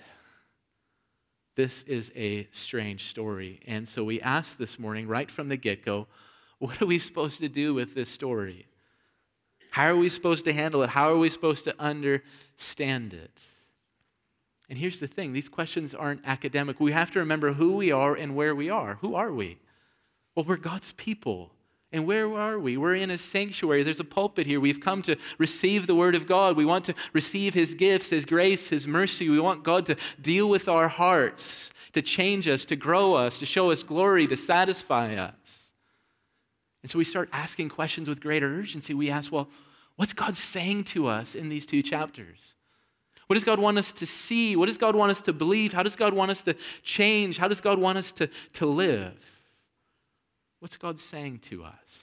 This 1.56 1.84
is 1.84 2.12
a 2.16 2.48
strange 2.52 3.06
story. 3.06 3.60
And 3.66 3.88
so 3.88 4.04
we 4.04 4.20
asked 4.22 4.58
this 4.58 4.78
morning, 4.78 5.08
right 5.08 5.32
from 5.32 5.48
the 5.48 5.58
get 5.58 5.86
go, 5.86 6.08
what 6.60 6.82
are 6.82 6.86
we 6.86 7.00
supposed 7.00 7.40
to 7.40 7.50
do 7.50 7.74
with 7.74 7.96
this 7.96 8.10
story? 8.10 8.66
How 9.72 9.88
are 9.88 9.98
we 9.98 10.10
supposed 10.10 10.46
to 10.46 10.54
handle 10.54 10.84
it? 10.84 10.90
How 10.90 11.10
are 11.10 11.18
we 11.18 11.30
supposed 11.30 11.66
to 11.66 11.76
understand 11.80 13.14
it? 13.14 13.40
And 14.70 14.80
here's 14.80 15.00
the 15.00 15.08
thing 15.08 15.34
these 15.34 15.50
questions 15.50 15.94
aren't 15.94 16.26
academic. 16.26 16.80
We 16.80 16.92
have 16.92 17.12
to 17.12 17.20
remember 17.20 17.54
who 17.54 17.76
we 17.76 17.92
are 17.92 18.16
and 18.16 18.36
where 18.36 18.56
we 18.56 18.70
are. 18.70 18.96
Who 18.96 19.16
are 19.16 19.32
we? 19.32 19.60
Well, 20.34 20.46
we're 20.46 20.58
God's 20.58 20.92
people. 20.94 21.52
And 21.92 22.06
where 22.06 22.34
are 22.34 22.60
we? 22.60 22.78
We're 22.78 22.96
in 22.96 23.12
a 23.12 23.18
sanctuary. 23.18 23.84
There's 23.84 24.00
a 24.00 24.06
pulpit 24.06 24.48
here. 24.48 24.60
We've 24.60 24.82
come 24.82 25.02
to 25.04 25.16
receive 25.38 25.88
the 25.88 25.96
Word 25.96 26.16
of 26.16 26.28
God. 26.28 26.58
We 26.58 26.66
want 26.66 26.86
to 26.86 26.96
receive 27.14 27.54
His 27.54 27.74
gifts, 27.74 28.10
His 28.10 28.26
grace, 28.26 28.68
His 28.70 28.88
mercy. 28.88 29.30
We 29.30 29.40
want 29.40 29.64
God 29.64 29.86
to 29.86 29.96
deal 30.20 30.50
with 30.50 30.68
our 30.68 30.88
hearts, 30.88 31.72
to 31.94 32.02
change 32.02 32.48
us, 32.48 32.66
to 32.66 32.76
grow 32.76 33.14
us, 33.14 33.40
to 33.40 33.46
show 33.46 33.72
us 33.72 33.84
glory, 33.84 34.28
to 34.28 34.36
satisfy 34.36 35.16
us. 35.16 35.72
And 36.82 36.92
so 36.92 36.98
we 36.98 37.06
start 37.06 37.30
asking 37.32 37.70
questions 37.70 38.10
with 38.10 38.22
greater 38.22 38.60
urgency. 38.60 38.94
We 38.94 39.10
ask, 39.10 39.32
well, 39.32 39.48
what's 39.96 40.14
God 40.14 40.36
saying 40.36 40.84
to 40.86 41.08
us 41.08 41.34
in 41.34 41.50
these 41.50 41.66
two 41.66 41.82
chapters? 41.82 42.56
What 43.28 43.36
does 43.36 43.44
God 43.44 43.60
want 43.60 43.78
us 43.78 43.92
to 43.94 44.06
see? 44.06 44.56
What 44.56 44.68
does 44.68 44.78
God 44.78 44.96
want 44.96 45.12
us 45.12 45.22
to 45.24 45.34
believe? 45.34 45.74
How 45.74 45.82
does 45.82 45.96
God 45.96 46.14
want 46.14 46.30
us 46.30 46.44
to 46.44 46.56
change? 46.84 47.38
How 47.38 47.48
does 47.48 47.62
God 47.62 47.80
want 47.80 47.98
us 47.98 48.12
to, 48.14 48.30
to 48.54 48.66
live? 48.66 49.14
What's 50.60 50.78
God 50.78 51.00
saying 51.00 51.40
to 51.50 51.64
us? 51.64 52.00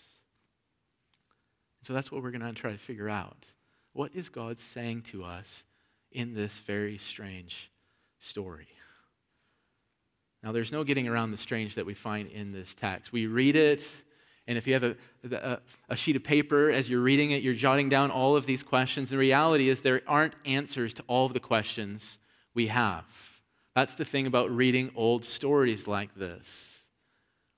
So 1.83 1.93
that's 1.93 2.13
what 2.13 2.23
we're 2.23 2.31
going 2.31 2.43
to 2.43 2.53
try 2.53 2.73
to 2.73 2.79
figure 2.79 3.09
out. 3.09 3.47
What 3.93 4.15
is 4.15 4.29
God 4.29 4.61
saying 4.61 5.03
to 5.03 5.25
us 5.25 5.65
in 6.11 6.35
this 6.35 6.61
very 6.61 6.97
strange 6.97 7.71
story? 8.21 8.69
Now, 10.43 10.53
there's 10.53 10.73
no 10.73 10.83
getting 10.83 11.07
around 11.07 11.31
the 11.31 11.37
strange 11.37 11.77
that 11.77 11.87
we 11.87 11.95
find 11.95 12.29
in 12.29 12.53
this 12.53 12.75
text. 12.75 13.13
We 13.13 13.27
read 13.27 13.55
it, 13.55 13.89
and 14.47 14.59
if 14.59 14.67
you 14.67 14.75
have 14.75 14.83
a, 14.83 14.97
a, 15.31 15.59
a, 15.91 15.97
sheet 15.97 16.17
of 16.17 16.25
paper 16.25 16.69
as 16.69 16.91
you're 16.91 17.01
reading 17.01 17.31
it, 17.31 17.43
you're 17.43 17.55
jotting 17.55 17.89
down 17.89 18.11
all 18.11 18.35
of 18.35 18.45
these 18.45 18.65
questions. 18.65 19.11
The 19.11 19.19
reality 19.19 19.69
is, 19.69 19.83
there 19.83 20.03
aren't 20.09 20.35
answers 20.45 20.95
to 20.95 21.05
all 21.07 21.27
of 21.27 21.33
the 21.33 21.41
questions 21.41 22.19
we 22.55 22.67
have. 22.67 23.05
That's 23.77 23.95
the 23.95 24.05
thing 24.05 24.27
about 24.27 24.51
reading 24.51 24.91
old 24.97 25.25
stories 25.25 25.87
like 25.87 26.15
this. 26.17 26.72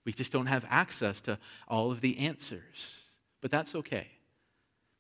We 0.04 0.12
just 0.12 0.32
don't 0.32 0.46
have 0.46 0.66
access 0.68 1.20
to 1.22 1.38
all 1.68 1.90
of 1.90 2.00
the 2.00 2.18
answers. 2.18 3.00
But 3.40 3.50
that's 3.50 3.74
okay. 3.74 4.08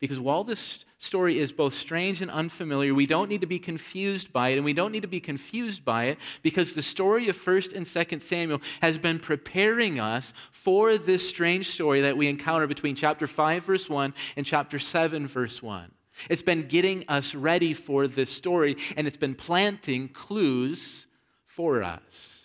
Because 0.00 0.20
while 0.20 0.44
this 0.44 0.84
story 0.98 1.38
is 1.38 1.50
both 1.50 1.72
strange 1.72 2.20
and 2.20 2.30
unfamiliar, 2.30 2.92
we 2.92 3.06
don't 3.06 3.30
need 3.30 3.40
to 3.40 3.46
be 3.46 3.58
confused 3.58 4.34
by 4.34 4.50
it, 4.50 4.56
and 4.56 4.64
we 4.64 4.74
don't 4.74 4.92
need 4.92 5.00
to 5.00 5.08
be 5.08 5.20
confused 5.20 5.82
by 5.82 6.04
it 6.04 6.18
because 6.42 6.74
the 6.74 6.82
story 6.82 7.28
of 7.30 7.38
1st 7.38 7.74
and 7.74 7.86
2nd 7.86 8.20
Samuel 8.20 8.60
has 8.82 8.98
been 8.98 9.18
preparing 9.18 9.98
us 9.98 10.34
for 10.52 10.98
this 10.98 11.26
strange 11.26 11.70
story 11.70 12.02
that 12.02 12.18
we 12.18 12.28
encounter 12.28 12.66
between 12.66 12.94
chapter 12.94 13.26
5, 13.26 13.64
verse 13.64 13.88
1, 13.88 14.12
and 14.36 14.44
chapter 14.44 14.78
7, 14.78 15.26
verse 15.26 15.62
1. 15.62 15.90
It's 16.28 16.42
been 16.42 16.68
getting 16.68 17.04
us 17.08 17.34
ready 17.34 17.72
for 17.72 18.06
this 18.06 18.30
story, 18.30 18.76
and 18.96 19.06
it's 19.06 19.16
been 19.16 19.34
planting 19.34 20.08
clues 20.08 21.06
for 21.46 21.82
us. 21.82 22.43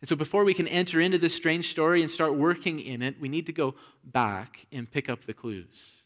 And 0.00 0.08
so, 0.08 0.14
before 0.14 0.44
we 0.44 0.54
can 0.54 0.68
enter 0.68 1.00
into 1.00 1.18
this 1.18 1.34
strange 1.34 1.70
story 1.70 2.02
and 2.02 2.10
start 2.10 2.34
working 2.34 2.78
in 2.78 3.02
it, 3.02 3.20
we 3.20 3.28
need 3.28 3.46
to 3.46 3.52
go 3.52 3.74
back 4.04 4.66
and 4.70 4.90
pick 4.90 5.08
up 5.08 5.24
the 5.24 5.34
clues. 5.34 6.04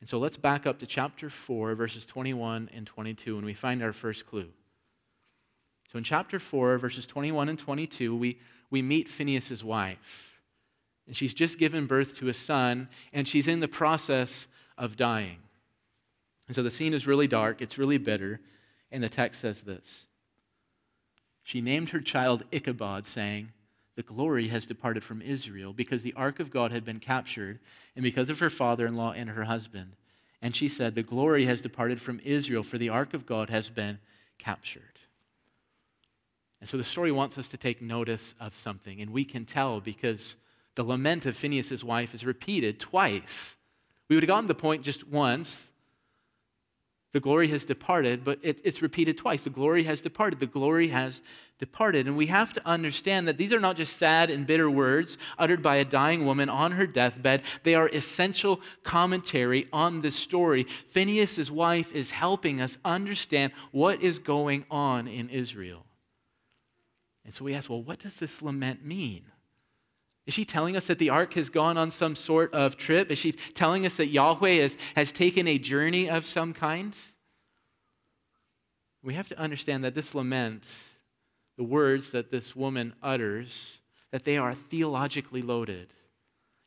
And 0.00 0.08
so, 0.08 0.18
let's 0.18 0.36
back 0.36 0.66
up 0.66 0.78
to 0.80 0.86
chapter 0.86 1.30
4, 1.30 1.74
verses 1.74 2.04
21 2.04 2.68
and 2.74 2.86
22, 2.86 3.36
and 3.36 3.46
we 3.46 3.54
find 3.54 3.82
our 3.82 3.94
first 3.94 4.26
clue. 4.26 4.50
So, 5.90 5.96
in 5.96 6.04
chapter 6.04 6.38
4, 6.38 6.76
verses 6.76 7.06
21 7.06 7.48
and 7.48 7.58
22, 7.58 8.14
we, 8.14 8.38
we 8.70 8.82
meet 8.82 9.08
Phinehas's 9.08 9.64
wife. 9.64 10.40
And 11.06 11.16
she's 11.16 11.34
just 11.34 11.58
given 11.58 11.86
birth 11.86 12.16
to 12.18 12.28
a 12.28 12.34
son, 12.34 12.88
and 13.14 13.26
she's 13.26 13.48
in 13.48 13.60
the 13.60 13.68
process 13.68 14.46
of 14.76 14.96
dying. 14.96 15.38
And 16.48 16.54
so, 16.54 16.62
the 16.62 16.70
scene 16.70 16.92
is 16.92 17.06
really 17.06 17.28
dark, 17.28 17.62
it's 17.62 17.78
really 17.78 17.96
bitter, 17.96 18.40
and 18.90 19.02
the 19.02 19.08
text 19.08 19.40
says 19.40 19.62
this. 19.62 20.06
She 21.44 21.60
named 21.60 21.90
her 21.90 22.00
child 22.00 22.42
Ichabod, 22.50 23.06
saying, 23.06 23.50
The 23.94 24.02
glory 24.02 24.48
has 24.48 24.66
departed 24.66 25.04
from 25.04 25.22
Israel, 25.22 25.72
because 25.72 26.02
the 26.02 26.14
ark 26.14 26.40
of 26.40 26.50
God 26.50 26.72
had 26.72 26.84
been 26.84 26.98
captured, 26.98 27.60
and 27.94 28.02
because 28.02 28.30
of 28.30 28.40
her 28.40 28.50
father 28.50 28.86
in 28.86 28.96
law 28.96 29.12
and 29.12 29.30
her 29.30 29.44
husband. 29.44 29.92
And 30.42 30.56
she 30.56 30.68
said, 30.68 30.94
The 30.94 31.02
glory 31.02 31.44
has 31.44 31.60
departed 31.60 32.00
from 32.00 32.20
Israel, 32.24 32.64
for 32.64 32.78
the 32.78 32.88
ark 32.88 33.14
of 33.14 33.26
God 33.26 33.50
has 33.50 33.68
been 33.68 33.98
captured. 34.38 34.82
And 36.60 36.68
so 36.68 36.78
the 36.78 36.84
story 36.84 37.12
wants 37.12 37.36
us 37.36 37.46
to 37.48 37.58
take 37.58 37.82
notice 37.82 38.34
of 38.40 38.56
something, 38.56 39.02
and 39.02 39.10
we 39.10 39.26
can 39.26 39.44
tell 39.44 39.80
because 39.80 40.36
the 40.76 40.82
lament 40.82 41.26
of 41.26 41.36
Phinehas's 41.36 41.84
wife 41.84 42.14
is 42.14 42.24
repeated 42.24 42.80
twice. 42.80 43.56
We 44.08 44.16
would 44.16 44.22
have 44.22 44.28
gotten 44.28 44.46
the 44.48 44.54
point 44.54 44.82
just 44.82 45.06
once, 45.06 45.70
the 47.14 47.20
glory 47.20 47.46
has 47.46 47.64
departed, 47.64 48.24
but 48.24 48.40
it, 48.42 48.60
it's 48.64 48.82
repeated 48.82 49.16
twice. 49.16 49.44
The 49.44 49.50
glory 49.50 49.84
has 49.84 50.02
departed. 50.02 50.40
The 50.40 50.46
glory 50.46 50.88
has 50.88 51.22
departed. 51.60 52.08
And 52.08 52.16
we 52.16 52.26
have 52.26 52.52
to 52.54 52.68
understand 52.68 53.28
that 53.28 53.38
these 53.38 53.52
are 53.52 53.60
not 53.60 53.76
just 53.76 53.96
sad 53.96 54.32
and 54.32 54.48
bitter 54.48 54.68
words 54.68 55.16
uttered 55.38 55.62
by 55.62 55.76
a 55.76 55.84
dying 55.84 56.26
woman 56.26 56.48
on 56.48 56.72
her 56.72 56.88
deathbed, 56.88 57.42
they 57.62 57.76
are 57.76 57.86
essential 57.86 58.60
commentary 58.82 59.68
on 59.72 60.00
this 60.00 60.16
story. 60.16 60.64
Phinehas' 60.88 61.52
wife 61.52 61.94
is 61.94 62.10
helping 62.10 62.60
us 62.60 62.78
understand 62.84 63.52
what 63.70 64.02
is 64.02 64.18
going 64.18 64.64
on 64.68 65.06
in 65.06 65.28
Israel. 65.28 65.86
And 67.24 67.32
so 67.32 67.44
we 67.44 67.54
ask, 67.54 67.70
well, 67.70 67.80
what 67.80 68.00
does 68.00 68.18
this 68.18 68.42
lament 68.42 68.84
mean? 68.84 69.22
Is 70.26 70.32
she 70.32 70.44
telling 70.44 70.76
us 70.76 70.86
that 70.86 70.98
the 70.98 71.10
ark 71.10 71.34
has 71.34 71.50
gone 71.50 71.76
on 71.76 71.90
some 71.90 72.16
sort 72.16 72.54
of 72.54 72.76
trip? 72.76 73.10
Is 73.10 73.18
she 73.18 73.32
telling 73.32 73.84
us 73.84 73.98
that 73.98 74.06
Yahweh 74.06 74.54
has, 74.62 74.76
has 74.96 75.12
taken 75.12 75.46
a 75.46 75.58
journey 75.58 76.08
of 76.08 76.24
some 76.24 76.54
kind? 76.54 76.96
We 79.02 79.14
have 79.14 79.28
to 79.28 79.38
understand 79.38 79.84
that 79.84 79.94
this 79.94 80.14
lament, 80.14 80.64
the 81.58 81.64
words 81.64 82.10
that 82.12 82.30
this 82.30 82.56
woman 82.56 82.94
utters, 83.02 83.80
that 84.12 84.24
they 84.24 84.38
are 84.38 84.54
theologically 84.54 85.42
loaded. 85.42 85.88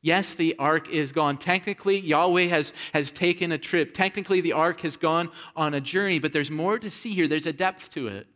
Yes, 0.03 0.35
the 0.35 0.55
ark 0.59 0.87
is 0.91 1.11
gone. 1.11 1.37
Technically, 1.37 1.97
Yahweh 1.97 2.45
has, 2.45 2.73
has 2.93 3.11
taken 3.11 3.51
a 3.51 3.57
trip. 3.57 3.95
Technically, 3.95 4.39
the 4.39 4.53
ark 4.53 4.81
has 4.81 4.97
gone 4.97 5.31
on 5.55 5.73
a 5.73 5.81
journey, 5.81 6.19
but 6.19 6.31
there's 6.31 6.51
more 6.51 6.77
to 6.77 6.91
see 6.91 7.13
here. 7.13 7.27
There's 7.27 7.47
a 7.47 7.53
depth 7.53 7.89
to 7.91 8.07
it. 8.07 8.27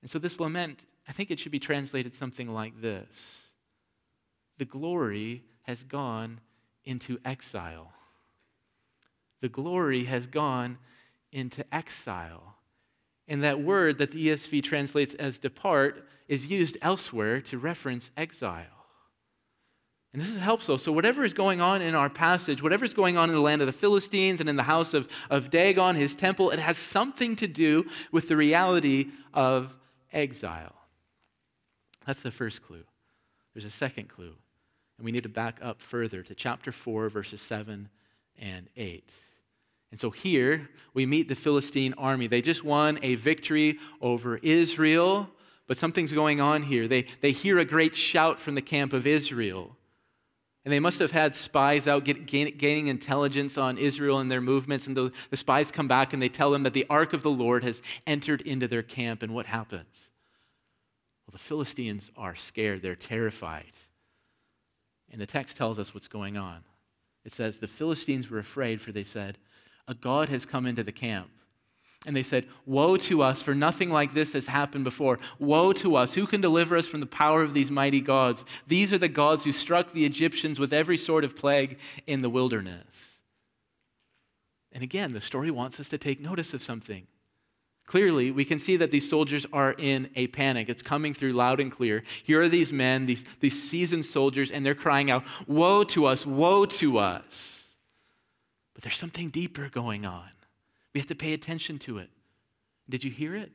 And 0.00 0.08
so, 0.08 0.20
this 0.20 0.38
lament, 0.38 0.84
I 1.08 1.12
think 1.12 1.32
it 1.32 1.40
should 1.40 1.50
be 1.50 1.58
translated 1.58 2.14
something 2.14 2.48
like 2.48 2.80
this 2.80 3.47
the 4.58 4.64
glory 4.64 5.44
has 5.62 5.84
gone 5.84 6.40
into 6.84 7.18
exile. 7.24 7.92
The 9.40 9.48
glory 9.48 10.04
has 10.04 10.26
gone 10.26 10.78
into 11.32 11.64
exile. 11.74 12.56
And 13.28 13.42
that 13.42 13.60
word 13.60 13.98
that 13.98 14.10
the 14.10 14.28
ESV 14.28 14.62
translates 14.62 15.14
as 15.14 15.38
depart 15.38 16.06
is 16.26 16.46
used 16.46 16.76
elsewhere 16.82 17.40
to 17.42 17.58
reference 17.58 18.10
exile. 18.16 18.64
And 20.12 20.22
this 20.22 20.36
helps 20.38 20.66
though. 20.66 20.78
So, 20.78 20.90
whatever 20.90 21.22
is 21.22 21.34
going 21.34 21.60
on 21.60 21.82
in 21.82 21.94
our 21.94 22.08
passage, 22.08 22.62
whatever 22.62 22.84
is 22.84 22.94
going 22.94 23.18
on 23.18 23.28
in 23.28 23.34
the 23.34 23.42
land 23.42 23.60
of 23.60 23.66
the 23.66 23.72
Philistines 23.72 24.40
and 24.40 24.48
in 24.48 24.56
the 24.56 24.62
house 24.62 24.94
of, 24.94 25.06
of 25.28 25.50
Dagon, 25.50 25.96
his 25.96 26.14
temple, 26.14 26.50
it 26.50 26.58
has 26.58 26.78
something 26.78 27.36
to 27.36 27.46
do 27.46 27.86
with 28.10 28.28
the 28.28 28.36
reality 28.36 29.08
of 29.34 29.76
exile. 30.12 30.74
That's 32.06 32.22
the 32.22 32.30
first 32.30 32.62
clue. 32.62 32.84
There's 33.52 33.66
a 33.66 33.70
second 33.70 34.08
clue. 34.08 34.34
And 34.98 35.04
we 35.04 35.12
need 35.12 35.22
to 35.22 35.28
back 35.28 35.60
up 35.62 35.80
further 35.80 36.22
to 36.24 36.34
chapter 36.34 36.72
4, 36.72 37.08
verses 37.08 37.40
7 37.40 37.88
and 38.38 38.68
8. 38.76 39.08
And 39.90 39.98
so 39.98 40.10
here 40.10 40.68
we 40.92 41.06
meet 41.06 41.28
the 41.28 41.34
Philistine 41.34 41.94
army. 41.96 42.26
They 42.26 42.42
just 42.42 42.64
won 42.64 42.98
a 43.02 43.14
victory 43.14 43.78
over 44.02 44.36
Israel, 44.38 45.30
but 45.66 45.78
something's 45.78 46.12
going 46.12 46.40
on 46.40 46.64
here. 46.64 46.88
They, 46.88 47.06
they 47.20 47.32
hear 47.32 47.58
a 47.58 47.64
great 47.64 47.96
shout 47.96 48.38
from 48.40 48.54
the 48.54 48.62
camp 48.62 48.92
of 48.92 49.06
Israel. 49.06 49.76
And 50.64 50.72
they 50.72 50.80
must 50.80 50.98
have 50.98 51.12
had 51.12 51.34
spies 51.34 51.86
out 51.86 52.04
get, 52.04 52.26
gain, 52.26 52.54
gaining 52.58 52.88
intelligence 52.88 53.56
on 53.56 53.78
Israel 53.78 54.18
and 54.18 54.30
their 54.30 54.42
movements. 54.42 54.86
And 54.86 54.96
the, 54.96 55.12
the 55.30 55.36
spies 55.36 55.70
come 55.70 55.88
back 55.88 56.12
and 56.12 56.20
they 56.20 56.28
tell 56.28 56.50
them 56.50 56.64
that 56.64 56.74
the 56.74 56.84
ark 56.90 57.14
of 57.14 57.22
the 57.22 57.30
Lord 57.30 57.64
has 57.64 57.80
entered 58.06 58.42
into 58.42 58.68
their 58.68 58.82
camp. 58.82 59.22
And 59.22 59.32
what 59.32 59.46
happens? 59.46 60.10
Well, 61.26 61.32
the 61.32 61.38
Philistines 61.38 62.10
are 62.16 62.34
scared, 62.34 62.82
they're 62.82 62.96
terrified. 62.96 63.72
And 65.10 65.20
the 65.20 65.26
text 65.26 65.56
tells 65.56 65.78
us 65.78 65.94
what's 65.94 66.08
going 66.08 66.36
on. 66.36 66.64
It 67.24 67.34
says, 67.34 67.58
The 67.58 67.68
Philistines 67.68 68.30
were 68.30 68.38
afraid, 68.38 68.80
for 68.80 68.92
they 68.92 69.04
said, 69.04 69.38
A 69.86 69.94
God 69.94 70.28
has 70.28 70.46
come 70.46 70.66
into 70.66 70.82
the 70.82 70.92
camp. 70.92 71.30
And 72.06 72.16
they 72.16 72.22
said, 72.22 72.46
Woe 72.64 72.96
to 72.96 73.22
us, 73.22 73.42
for 73.42 73.54
nothing 73.54 73.90
like 73.90 74.14
this 74.14 74.32
has 74.32 74.46
happened 74.46 74.84
before. 74.84 75.18
Woe 75.38 75.72
to 75.74 75.96
us, 75.96 76.14
who 76.14 76.26
can 76.26 76.40
deliver 76.40 76.76
us 76.76 76.86
from 76.86 77.00
the 77.00 77.06
power 77.06 77.42
of 77.42 77.54
these 77.54 77.70
mighty 77.70 78.00
gods? 78.00 78.44
These 78.66 78.92
are 78.92 78.98
the 78.98 79.08
gods 79.08 79.44
who 79.44 79.52
struck 79.52 79.92
the 79.92 80.06
Egyptians 80.06 80.60
with 80.60 80.72
every 80.72 80.96
sort 80.96 81.24
of 81.24 81.36
plague 81.36 81.78
in 82.06 82.22
the 82.22 82.30
wilderness. 82.30 83.16
And 84.70 84.84
again, 84.84 85.12
the 85.12 85.20
story 85.20 85.50
wants 85.50 85.80
us 85.80 85.88
to 85.88 85.98
take 85.98 86.20
notice 86.20 86.54
of 86.54 86.62
something. 86.62 87.06
Clearly, 87.88 88.30
we 88.30 88.44
can 88.44 88.58
see 88.58 88.76
that 88.76 88.90
these 88.90 89.08
soldiers 89.08 89.46
are 89.50 89.72
in 89.72 90.10
a 90.14 90.26
panic. 90.26 90.68
It's 90.68 90.82
coming 90.82 91.14
through 91.14 91.32
loud 91.32 91.58
and 91.58 91.72
clear. 91.72 92.02
Here 92.22 92.42
are 92.42 92.48
these 92.48 92.70
men, 92.70 93.06
these, 93.06 93.24
these 93.40 93.60
seasoned 93.60 94.04
soldiers, 94.04 94.50
and 94.50 94.64
they're 94.64 94.74
crying 94.74 95.10
out, 95.10 95.24
Woe 95.46 95.84
to 95.84 96.04
us, 96.04 96.26
woe 96.26 96.66
to 96.66 96.98
us. 96.98 97.64
But 98.74 98.82
there's 98.82 98.98
something 98.98 99.30
deeper 99.30 99.70
going 99.70 100.04
on. 100.04 100.28
We 100.92 101.00
have 101.00 101.08
to 101.08 101.14
pay 101.14 101.32
attention 101.32 101.78
to 101.80 101.96
it. 101.96 102.10
Did 102.90 103.04
you 103.04 103.10
hear 103.10 103.34
it? 103.34 103.52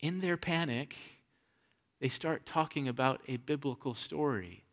In 0.00 0.20
their 0.20 0.36
panic, 0.36 0.96
they 2.00 2.08
start 2.08 2.46
talking 2.46 2.88
about 2.88 3.20
a 3.28 3.36
biblical 3.36 3.94
story. 3.94 4.64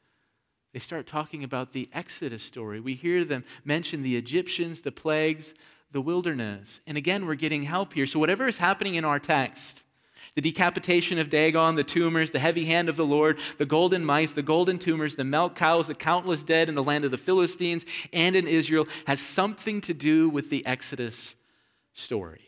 they 0.73 0.79
start 0.79 1.05
talking 1.05 1.43
about 1.43 1.73
the 1.73 1.87
Exodus 1.93 2.41
story. 2.41 2.79
We 2.79 2.95
hear 2.95 3.23
them 3.25 3.43
mention 3.63 4.01
the 4.01 4.15
Egyptians, 4.17 4.81
the 4.81 4.91
plagues, 4.91 5.53
the 5.91 6.01
wilderness. 6.01 6.81
And 6.87 6.97
again, 6.97 7.25
we're 7.25 7.35
getting 7.35 7.63
help 7.63 7.93
here. 7.93 8.05
So, 8.05 8.19
whatever 8.19 8.47
is 8.47 8.57
happening 8.57 8.95
in 8.95 9.05
our 9.05 9.19
text, 9.19 9.83
the 10.35 10.41
decapitation 10.41 11.19
of 11.19 11.29
Dagon, 11.29 11.75
the 11.75 11.83
tumors, 11.83 12.31
the 12.31 12.39
heavy 12.39 12.65
hand 12.65 12.87
of 12.87 12.95
the 12.95 13.05
Lord, 13.05 13.39
the 13.57 13.65
golden 13.65 14.05
mice, 14.05 14.31
the 14.31 14.41
golden 14.41 14.79
tumors, 14.79 15.15
the 15.15 15.25
milk 15.25 15.55
cows, 15.55 15.87
the 15.87 15.95
countless 15.95 16.43
dead 16.43 16.69
in 16.69 16.75
the 16.75 16.83
land 16.83 17.03
of 17.03 17.11
the 17.11 17.17
Philistines 17.17 17.85
and 18.13 18.35
in 18.35 18.47
Israel 18.47 18.87
has 19.07 19.19
something 19.19 19.81
to 19.81 19.93
do 19.93 20.29
with 20.29 20.49
the 20.49 20.65
Exodus 20.65 21.35
story. 21.93 22.41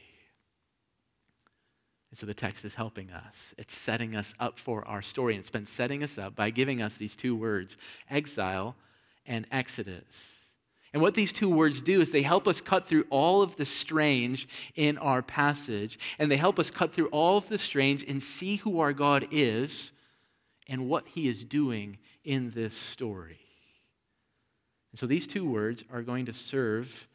And 2.10 2.18
so 2.18 2.28
the 2.28 2.34
text 2.36 2.64
is 2.64 2.76
helping 2.76 3.10
us. 3.12 3.56
It's 3.58 3.76
setting 3.76 4.16
us 4.16 4.36
up 4.40 4.60
for 4.60 4.88
our 4.88 5.02
story. 5.02 5.34
And 5.34 5.42
it's 5.42 5.50
been 5.50 5.66
setting 5.66 6.04
us 6.04 6.18
up 6.18 6.36
by 6.36 6.52
giving 6.52 6.80
us 6.82 6.96
these 6.96 7.16
two 7.16 7.36
words 7.36 7.76
exile 8.10 8.76
and 9.26 9.48
exodus. 9.52 10.33
And 10.94 11.02
what 11.02 11.16
these 11.16 11.34
two 11.34 11.50
words 11.50 11.82
do 11.82 12.02
is 12.02 12.12
they 12.12 12.22
help 12.22 12.48
us 12.48 12.62
cut 12.62 12.86
through 12.86 13.06
all 13.10 13.42
of 13.42 13.56
the 13.56 13.66
strange 13.66 14.48
in 14.76 15.00
our 15.00 15.24
passage, 15.24 15.98
and 16.20 16.32
they 16.32 16.38
help 16.38 16.60
us 16.60 16.70
cut 16.70 16.94
through 16.94 17.08
all 17.08 17.38
of 17.38 17.50
the 17.50 17.58
strange 17.58 18.04
and 18.08 18.22
see 18.22 18.58
who 18.58 18.80
our 18.80 18.94
God 18.94 19.28
is 19.32 19.92
and 20.70 20.88
what 20.88 21.08
he 21.08 21.28
is 21.28 21.44
doing 21.44 21.98
in 22.24 22.52
this 22.52 22.76
story. 22.76 23.40
And 24.92 25.00
so 25.00 25.08
these 25.08 25.26
two 25.26 25.50
words 25.50 25.84
are 25.92 26.04
going 26.04 26.28
to 26.28 26.34
serve 26.34 27.08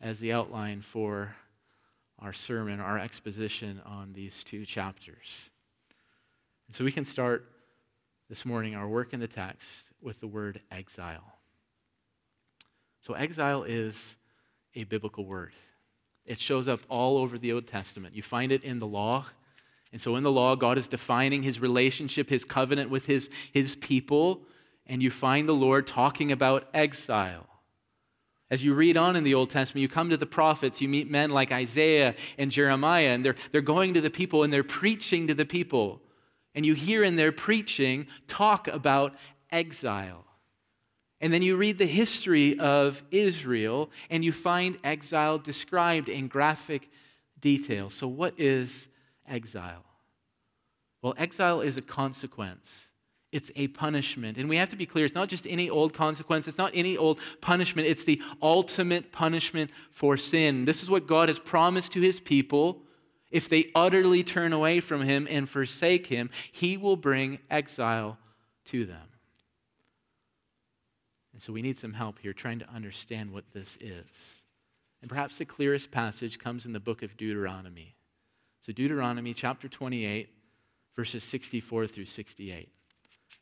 as 0.00 0.18
the 0.18 0.32
outline 0.32 0.80
for 0.80 1.36
our 2.18 2.32
sermon, 2.32 2.80
our 2.80 2.98
exposition 2.98 3.82
on 3.84 4.14
these 4.14 4.42
two 4.42 4.64
chapters. 4.64 5.50
And 6.66 6.74
so 6.74 6.84
we 6.84 6.92
can 6.92 7.04
start 7.04 7.44
this 8.30 8.46
morning 8.46 8.74
our 8.74 8.88
work 8.88 9.12
in 9.12 9.20
the 9.20 9.28
text 9.28 9.68
with 10.00 10.20
the 10.20 10.26
word 10.26 10.60
exile. 10.70 11.37
So, 13.08 13.14
exile 13.14 13.62
is 13.62 14.16
a 14.74 14.84
biblical 14.84 15.24
word. 15.24 15.54
It 16.26 16.38
shows 16.38 16.68
up 16.68 16.80
all 16.90 17.16
over 17.16 17.38
the 17.38 17.54
Old 17.54 17.66
Testament. 17.66 18.14
You 18.14 18.20
find 18.20 18.52
it 18.52 18.62
in 18.62 18.80
the 18.80 18.86
law. 18.86 19.24
And 19.94 20.02
so, 20.02 20.16
in 20.16 20.24
the 20.24 20.30
law, 20.30 20.54
God 20.56 20.76
is 20.76 20.88
defining 20.88 21.42
his 21.42 21.58
relationship, 21.58 22.28
his 22.28 22.44
covenant 22.44 22.90
with 22.90 23.06
his, 23.06 23.30
his 23.50 23.76
people. 23.76 24.42
And 24.86 25.02
you 25.02 25.10
find 25.10 25.48
the 25.48 25.54
Lord 25.54 25.86
talking 25.86 26.30
about 26.30 26.68
exile. 26.74 27.46
As 28.50 28.62
you 28.62 28.74
read 28.74 28.98
on 28.98 29.16
in 29.16 29.24
the 29.24 29.32
Old 29.32 29.48
Testament, 29.48 29.80
you 29.80 29.88
come 29.88 30.10
to 30.10 30.18
the 30.18 30.26
prophets, 30.26 30.82
you 30.82 30.88
meet 30.90 31.10
men 31.10 31.30
like 31.30 31.50
Isaiah 31.50 32.14
and 32.36 32.50
Jeremiah, 32.50 33.08
and 33.08 33.24
they're, 33.24 33.36
they're 33.52 33.62
going 33.62 33.94
to 33.94 34.02
the 34.02 34.10
people 34.10 34.42
and 34.42 34.52
they're 34.52 34.62
preaching 34.62 35.28
to 35.28 35.34
the 35.34 35.46
people. 35.46 36.02
And 36.54 36.66
you 36.66 36.74
hear 36.74 37.02
in 37.02 37.16
their 37.16 37.32
preaching 37.32 38.06
talk 38.26 38.68
about 38.68 39.16
exile. 39.50 40.27
And 41.20 41.32
then 41.32 41.42
you 41.42 41.56
read 41.56 41.78
the 41.78 41.86
history 41.86 42.58
of 42.58 43.02
Israel 43.10 43.90
and 44.08 44.24
you 44.24 44.32
find 44.32 44.78
exile 44.84 45.38
described 45.38 46.08
in 46.08 46.28
graphic 46.28 46.90
detail. 47.40 47.90
So, 47.90 48.06
what 48.06 48.34
is 48.38 48.88
exile? 49.28 49.84
Well, 51.02 51.14
exile 51.18 51.60
is 51.60 51.76
a 51.76 51.82
consequence 51.82 52.88
it's 53.30 53.50
a 53.56 53.68
punishment. 53.68 54.38
And 54.38 54.48
we 54.48 54.56
have 54.56 54.70
to 54.70 54.76
be 54.76 54.86
clear 54.86 55.04
it's 55.04 55.14
not 55.14 55.28
just 55.28 55.46
any 55.46 55.68
old 55.68 55.92
consequence, 55.92 56.48
it's 56.48 56.58
not 56.58 56.72
any 56.74 56.96
old 56.96 57.20
punishment, 57.40 57.86
it's 57.86 58.04
the 58.04 58.22
ultimate 58.40 59.12
punishment 59.12 59.70
for 59.90 60.16
sin. 60.16 60.64
This 60.64 60.82
is 60.82 60.90
what 60.90 61.06
God 61.06 61.28
has 61.28 61.38
promised 61.38 61.92
to 61.92 62.00
his 62.00 62.20
people. 62.20 62.82
If 63.30 63.48
they 63.48 63.70
utterly 63.74 64.24
turn 64.24 64.54
away 64.54 64.80
from 64.80 65.02
him 65.02 65.26
and 65.30 65.48
forsake 65.48 66.06
him, 66.06 66.30
he 66.50 66.78
will 66.78 66.96
bring 66.96 67.40
exile 67.50 68.18
to 68.66 68.86
them. 68.86 69.07
And 71.38 71.42
so 71.44 71.52
we 71.52 71.62
need 71.62 71.78
some 71.78 71.92
help 71.92 72.18
here 72.18 72.32
trying 72.32 72.58
to 72.58 72.68
understand 72.68 73.30
what 73.30 73.44
this 73.52 73.78
is. 73.80 74.42
And 75.00 75.08
perhaps 75.08 75.38
the 75.38 75.44
clearest 75.44 75.92
passage 75.92 76.36
comes 76.36 76.66
in 76.66 76.72
the 76.72 76.80
book 76.80 77.04
of 77.04 77.16
Deuteronomy. 77.16 77.94
So, 78.60 78.72
Deuteronomy 78.72 79.34
chapter 79.34 79.68
28, 79.68 80.30
verses 80.96 81.22
64 81.22 81.86
through 81.86 82.06
68. 82.06 82.70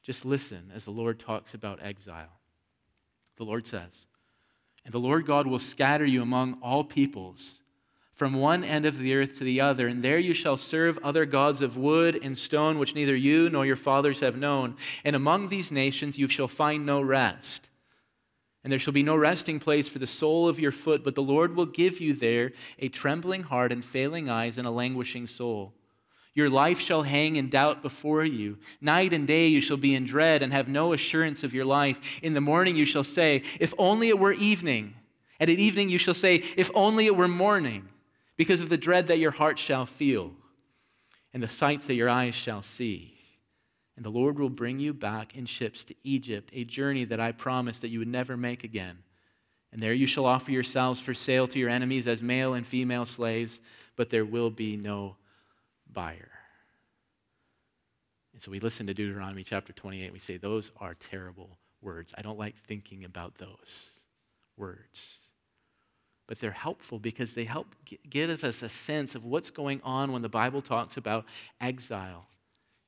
Just 0.03 0.27
listen 0.27 0.71
as 0.75 0.85
the 0.85 0.91
Lord 0.91 1.19
talks 1.19 1.55
about 1.55 1.83
exile. 1.83 2.39
The 3.39 3.45
Lord 3.45 3.67
says, 3.67 4.09
And 4.85 4.93
the 4.93 5.01
Lord 5.01 5.25
God 5.25 5.47
will 5.47 5.59
scatter 5.59 6.05
you 6.05 6.21
among 6.21 6.59
all 6.63 6.85
peoples, 6.85 7.61
from 8.13 8.35
one 8.35 8.63
end 8.63 8.85
of 8.85 8.99
the 8.99 9.15
earth 9.15 9.39
to 9.39 9.45
the 9.45 9.63
other, 9.63 9.89
and 9.89 10.03
there 10.03 10.19
you 10.19 10.35
shall 10.35 10.59
serve 10.59 10.99
other 11.03 11.25
gods 11.25 11.63
of 11.63 11.79
wood 11.79 12.21
and 12.23 12.37
stone, 12.37 12.79
which 12.79 12.95
neither 12.95 13.17
you 13.17 13.49
nor 13.49 13.65
your 13.65 13.75
fathers 13.75 14.21
have 14.21 14.37
known. 14.37 14.77
And 15.03 15.17
among 15.17 15.49
these 15.49 15.73
nations 15.73 16.19
you 16.19 16.29
shall 16.29 16.47
find 16.47 16.85
no 16.85 17.01
rest. 17.01 17.71
And 18.67 18.73
there 18.73 18.81
shall 18.81 18.93
be 18.93 19.05
no 19.05 19.15
resting 19.15 19.61
place 19.61 19.89
for 19.89 20.01
the 20.01 20.09
sole 20.09 20.49
of 20.49 20.59
your 20.59 20.73
foot, 20.73 21.05
but 21.05 21.15
the 21.15 21.23
Lord 21.23 21.55
will 21.55 21.67
give 21.67 22.01
you 22.01 22.15
there 22.15 22.51
a 22.81 22.89
trembling 22.89 23.45
heart 23.45 23.71
and 23.71 23.85
failing 23.85 24.29
eyes 24.29 24.59
and 24.59 24.67
a 24.67 24.73
languishing 24.73 25.29
soul. 25.29 25.73
Your 26.35 26.51
life 26.51 26.81
shall 26.81 27.05
hang 27.05 27.37
in 27.37 27.49
doubt 27.49 27.81
before 27.81 28.25
you. 28.25 28.59
Night 28.81 29.13
and 29.13 29.25
day 29.25 29.47
you 29.47 29.61
shall 29.61 29.77
be 29.77 29.95
in 29.95 30.05
dread 30.05 30.43
and 30.43 30.53
have 30.53 30.67
no 30.67 30.93
assurance 30.93 31.45
of 31.45 31.55
your 31.55 31.65
life. 31.65 32.01
In 32.23 32.35
the 32.35 32.41
morning 32.41 32.75
you 32.75 32.87
shall 32.87 33.05
say, 33.05 33.45
If 33.61 33.73
only 33.79 34.09
it 34.09 34.19
were 34.19 34.33
evening. 34.33 34.97
And 35.39 35.49
at 35.49 35.61
evening 35.61 35.89
you 35.89 35.99
shall 35.99 36.13
say, 36.13 36.43
If 36.57 36.69
only 36.75 37.07
it 37.07 37.15
were 37.15 37.29
morning, 37.29 37.89
because 38.37 38.61
of 38.61 38.69
the 38.69 38.77
dread 38.77 39.07
that 39.07 39.21
your 39.21 39.31
heart 39.31 39.61
shall 39.61 39.87
feel 39.87 40.33
and 41.33 41.41
the 41.41 41.49
sights 41.49 41.87
that 41.87 41.95
your 41.95 42.09
eyes 42.09 42.35
shall 42.35 42.63
see. 42.63 43.16
And 43.97 44.05
the 44.05 44.11
Lord 44.11 44.39
will 44.39 44.51
bring 44.51 44.79
you 44.79 44.93
back 44.93 45.35
in 45.35 45.47
ships 45.47 45.83
to 45.85 45.95
Egypt, 46.03 46.51
a 46.53 46.65
journey 46.65 47.05
that 47.05 47.19
I 47.19 47.33
promised 47.33 47.81
that 47.81 47.89
you 47.89 47.99
would 47.99 48.09
never 48.09 48.37
make 48.37 48.63
again. 48.63 48.99
And 49.73 49.83
there 49.83 49.95
you 49.95 50.07
shall 50.07 50.27
offer 50.27 50.51
yourselves 50.51 51.01
for 51.01 51.15
sale 51.15 51.49
to 51.49 51.59
your 51.59 51.71
enemies 51.71 52.07
as 52.07 52.23
male 52.23 52.55
and 52.55 52.67
female 52.67 53.07
slaves, 53.07 53.61
but 53.97 54.11
there 54.11 54.25
will 54.25 54.51
be 54.51 54.77
no 54.77 55.17
buyer. 55.91 56.31
And 58.35 58.43
so 58.43 58.51
we 58.51 58.61
listen 58.61 58.87
to 58.87 58.95
Deuteronomy 58.95 59.43
chapter 59.43 59.73
28. 59.73 60.13
We 60.13 60.19
say, 60.19 60.37
those 60.37 60.71
are 60.79 60.95
terrible 60.95 61.57
words. 61.81 62.13
I 62.19 62.23
don't 62.23 62.39
like 62.39 62.55
thinking 62.67 63.05
about 63.05 63.39
those 63.39 63.91
words. 64.59 65.19
But 66.27 66.41
they're 66.41 66.51
helpful 66.51 66.99
because 66.99 67.33
they 67.33 67.45
help 67.45 67.75
give 68.09 68.45
us 68.45 68.63
a 68.63 68.69
sense 68.69 69.15
of 69.15 69.25
what's 69.25 69.51
going 69.51 69.81
on 69.85 70.13
when 70.13 70.21
the 70.21 70.29
Bible 70.29 70.61
talks 70.61 70.99
about 70.99 71.25
exile. 71.63 72.27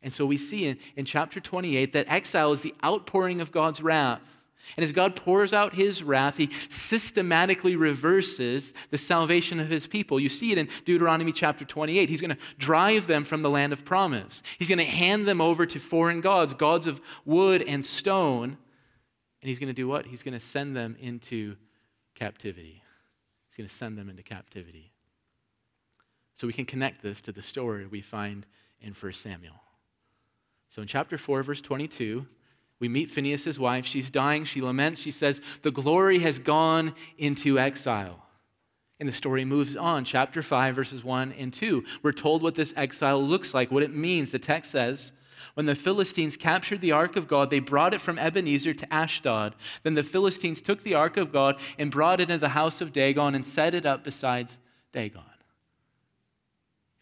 And 0.02 0.12
so 0.12 0.26
we 0.26 0.36
see 0.36 0.66
in, 0.66 0.78
in 0.96 1.04
chapter 1.04 1.40
28 1.40 1.92
that 1.92 2.08
exile 2.08 2.52
is 2.52 2.62
the 2.62 2.74
outpouring 2.84 3.40
of 3.40 3.50
God's 3.50 3.82
wrath. 3.82 4.38
And 4.76 4.84
as 4.84 4.92
God 4.92 5.16
pours 5.16 5.52
out 5.52 5.74
his 5.74 6.02
wrath, 6.02 6.36
he 6.36 6.50
systematically 6.68 7.74
reverses 7.74 8.74
the 8.90 8.98
salvation 8.98 9.60
of 9.60 9.68
his 9.68 9.86
people. 9.86 10.20
You 10.20 10.28
see 10.28 10.52
it 10.52 10.58
in 10.58 10.68
Deuteronomy 10.84 11.32
chapter 11.32 11.64
28. 11.64 12.08
He's 12.08 12.20
going 12.20 12.36
to 12.36 12.42
drive 12.58 13.06
them 13.06 13.24
from 13.24 13.42
the 13.42 13.50
land 13.50 13.72
of 13.72 13.84
promise. 13.84 14.42
He's 14.58 14.68
going 14.68 14.78
to 14.78 14.84
hand 14.84 15.26
them 15.26 15.40
over 15.40 15.64
to 15.66 15.78
foreign 15.78 16.20
gods, 16.20 16.54
gods 16.54 16.86
of 16.86 17.00
wood 17.24 17.62
and 17.62 17.84
stone. 17.84 18.58
And 19.40 19.48
he's 19.48 19.58
going 19.58 19.68
to 19.68 19.72
do 19.72 19.88
what? 19.88 20.06
He's 20.06 20.22
going 20.22 20.38
to 20.38 20.44
send 20.44 20.76
them 20.76 20.96
into 21.00 21.56
captivity. 22.14 22.82
He's 23.48 23.56
going 23.56 23.68
to 23.68 23.74
send 23.74 23.96
them 23.96 24.10
into 24.10 24.22
captivity. 24.22 24.92
So 26.34 26.46
we 26.46 26.52
can 26.52 26.66
connect 26.66 27.02
this 27.02 27.20
to 27.22 27.32
the 27.32 27.42
story 27.42 27.86
we 27.86 28.00
find 28.00 28.46
in 28.80 28.92
1 28.92 29.12
Samuel. 29.12 29.54
So 30.70 30.82
in 30.82 30.88
chapter 30.88 31.16
4, 31.16 31.42
verse 31.42 31.60
22, 31.60 32.26
we 32.80 32.88
meet 32.88 33.10
Phinehas' 33.10 33.58
wife. 33.58 33.86
She's 33.86 34.10
dying. 34.10 34.44
She 34.44 34.60
laments. 34.60 35.00
She 35.00 35.10
says, 35.10 35.40
The 35.62 35.70
glory 35.70 36.20
has 36.20 36.38
gone 36.38 36.94
into 37.16 37.58
exile. 37.58 38.24
And 39.00 39.08
the 39.08 39.12
story 39.12 39.44
moves 39.44 39.76
on. 39.76 40.04
Chapter 40.04 40.42
5, 40.42 40.74
verses 40.74 41.04
1 41.04 41.32
and 41.32 41.52
2. 41.52 41.84
We're 42.02 42.12
told 42.12 42.42
what 42.42 42.54
this 42.54 42.74
exile 42.76 43.22
looks 43.22 43.54
like, 43.54 43.70
what 43.70 43.82
it 43.82 43.94
means. 43.94 44.30
The 44.30 44.38
text 44.38 44.72
says, 44.72 45.12
When 45.54 45.66
the 45.66 45.74
Philistines 45.74 46.36
captured 46.36 46.80
the 46.80 46.92
ark 46.92 47.16
of 47.16 47.28
God, 47.28 47.50
they 47.50 47.60
brought 47.60 47.94
it 47.94 48.00
from 48.00 48.18
Ebenezer 48.18 48.74
to 48.74 48.92
Ashdod. 48.92 49.54
Then 49.82 49.94
the 49.94 50.02
Philistines 50.02 50.60
took 50.60 50.82
the 50.82 50.94
ark 50.94 51.16
of 51.16 51.32
God 51.32 51.58
and 51.78 51.90
brought 51.90 52.20
it 52.20 52.30
into 52.30 52.38
the 52.38 52.50
house 52.50 52.80
of 52.80 52.92
Dagon 52.92 53.34
and 53.34 53.46
set 53.46 53.74
it 53.74 53.86
up 53.86 54.04
beside 54.04 54.52
Dagon. 54.92 55.22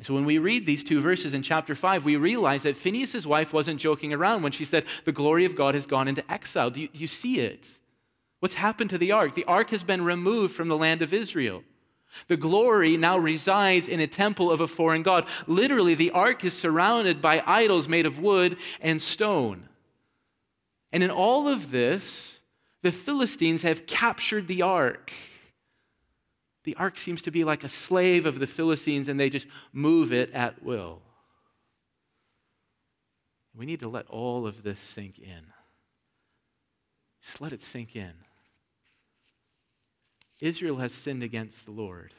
So 0.02 0.12
when 0.12 0.26
we 0.26 0.38
read 0.38 0.66
these 0.66 0.84
two 0.84 1.00
verses 1.00 1.32
in 1.32 1.42
chapter 1.42 1.74
5, 1.74 2.04
we 2.04 2.16
realize 2.16 2.64
that 2.64 2.76
Phinehas' 2.76 3.26
wife 3.26 3.52
wasn't 3.52 3.80
joking 3.80 4.12
around 4.12 4.42
when 4.42 4.52
she 4.52 4.64
said, 4.64 4.84
The 5.04 5.12
glory 5.12 5.46
of 5.46 5.56
God 5.56 5.74
has 5.74 5.86
gone 5.86 6.06
into 6.06 6.30
exile. 6.30 6.70
Do 6.70 6.82
you, 6.82 6.88
do 6.88 6.98
you 6.98 7.06
see 7.06 7.40
it? 7.40 7.66
What's 8.40 8.56
happened 8.56 8.90
to 8.90 8.98
the 8.98 9.12
ark? 9.12 9.34
The 9.34 9.44
ark 9.44 9.70
has 9.70 9.82
been 9.82 10.04
removed 10.04 10.54
from 10.54 10.68
the 10.68 10.76
land 10.76 11.00
of 11.00 11.14
Israel. 11.14 11.62
The 12.28 12.36
glory 12.36 12.96
now 12.96 13.16
resides 13.16 13.88
in 13.88 14.00
a 14.00 14.06
temple 14.06 14.50
of 14.50 14.60
a 14.60 14.66
foreign 14.66 15.02
God. 15.02 15.26
Literally, 15.46 15.94
the 15.94 16.10
ark 16.10 16.44
is 16.44 16.54
surrounded 16.54 17.22
by 17.22 17.42
idols 17.46 17.88
made 17.88 18.06
of 18.06 18.18
wood 18.18 18.58
and 18.80 19.00
stone. 19.00 19.68
And 20.92 21.02
in 21.02 21.10
all 21.10 21.48
of 21.48 21.70
this, 21.70 22.40
the 22.82 22.92
Philistines 22.92 23.62
have 23.62 23.86
captured 23.86 24.46
the 24.46 24.62
ark 24.62 25.12
the 26.66 26.74
ark 26.74 26.98
seems 26.98 27.22
to 27.22 27.30
be 27.30 27.44
like 27.44 27.62
a 27.62 27.68
slave 27.68 28.26
of 28.26 28.40
the 28.40 28.46
Philistines 28.46 29.06
and 29.06 29.18
they 29.18 29.30
just 29.30 29.46
move 29.72 30.12
it 30.12 30.32
at 30.32 30.64
will. 30.64 31.00
We 33.56 33.66
need 33.66 33.78
to 33.80 33.88
let 33.88 34.08
all 34.08 34.48
of 34.48 34.64
this 34.64 34.80
sink 34.80 35.20
in. 35.20 35.46
Just 37.24 37.40
let 37.40 37.52
it 37.52 37.62
sink 37.62 37.94
in. 37.94 38.12
Israel 40.40 40.78
has 40.78 40.92
sinned 40.92 41.22
against 41.22 41.66
the 41.66 41.70
Lord. 41.70 42.12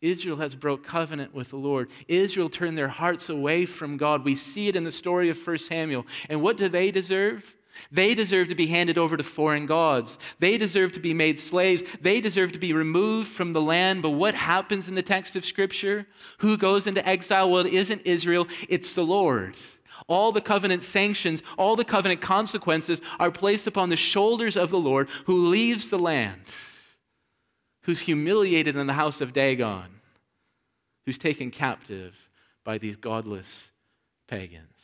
Israel 0.00 0.38
has 0.38 0.56
broke 0.56 0.84
covenant 0.84 1.32
with 1.32 1.50
the 1.50 1.56
Lord. 1.56 1.88
Israel 2.08 2.50
turned 2.50 2.76
their 2.76 2.88
hearts 2.88 3.28
away 3.28 3.66
from 3.66 3.96
God. 3.96 4.24
We 4.24 4.34
see 4.34 4.66
it 4.66 4.74
in 4.74 4.82
the 4.82 4.90
story 4.90 5.30
of 5.30 5.46
1 5.46 5.58
Samuel. 5.58 6.06
And 6.28 6.42
what 6.42 6.56
do 6.56 6.68
they 6.68 6.90
deserve? 6.90 7.54
They 7.90 8.14
deserve 8.14 8.48
to 8.48 8.54
be 8.54 8.66
handed 8.66 8.98
over 8.98 9.16
to 9.16 9.22
foreign 9.22 9.66
gods. 9.66 10.18
They 10.38 10.58
deserve 10.58 10.92
to 10.92 11.00
be 11.00 11.14
made 11.14 11.38
slaves. 11.38 11.84
They 12.00 12.20
deserve 12.20 12.52
to 12.52 12.58
be 12.58 12.72
removed 12.72 13.28
from 13.28 13.52
the 13.52 13.62
land. 13.62 14.02
But 14.02 14.10
what 14.10 14.34
happens 14.34 14.88
in 14.88 14.94
the 14.94 15.02
text 15.02 15.36
of 15.36 15.44
Scripture? 15.44 16.06
Who 16.38 16.56
goes 16.56 16.86
into 16.86 17.06
exile? 17.06 17.50
Well, 17.50 17.66
it 17.66 17.72
isn't 17.72 18.02
Israel, 18.04 18.48
it's 18.68 18.92
the 18.92 19.04
Lord. 19.04 19.56
All 20.08 20.30
the 20.30 20.40
covenant 20.40 20.82
sanctions, 20.82 21.42
all 21.56 21.74
the 21.74 21.84
covenant 21.84 22.20
consequences 22.20 23.00
are 23.18 23.30
placed 23.30 23.66
upon 23.66 23.88
the 23.88 23.96
shoulders 23.96 24.56
of 24.56 24.70
the 24.70 24.78
Lord 24.78 25.08
who 25.24 25.46
leaves 25.46 25.88
the 25.88 25.98
land, 25.98 26.42
who's 27.82 28.00
humiliated 28.00 28.76
in 28.76 28.86
the 28.86 28.92
house 28.92 29.20
of 29.20 29.32
Dagon, 29.32 30.00
who's 31.06 31.18
taken 31.18 31.50
captive 31.50 32.28
by 32.64 32.78
these 32.78 32.96
godless 32.96 33.72
pagans. 34.28 34.75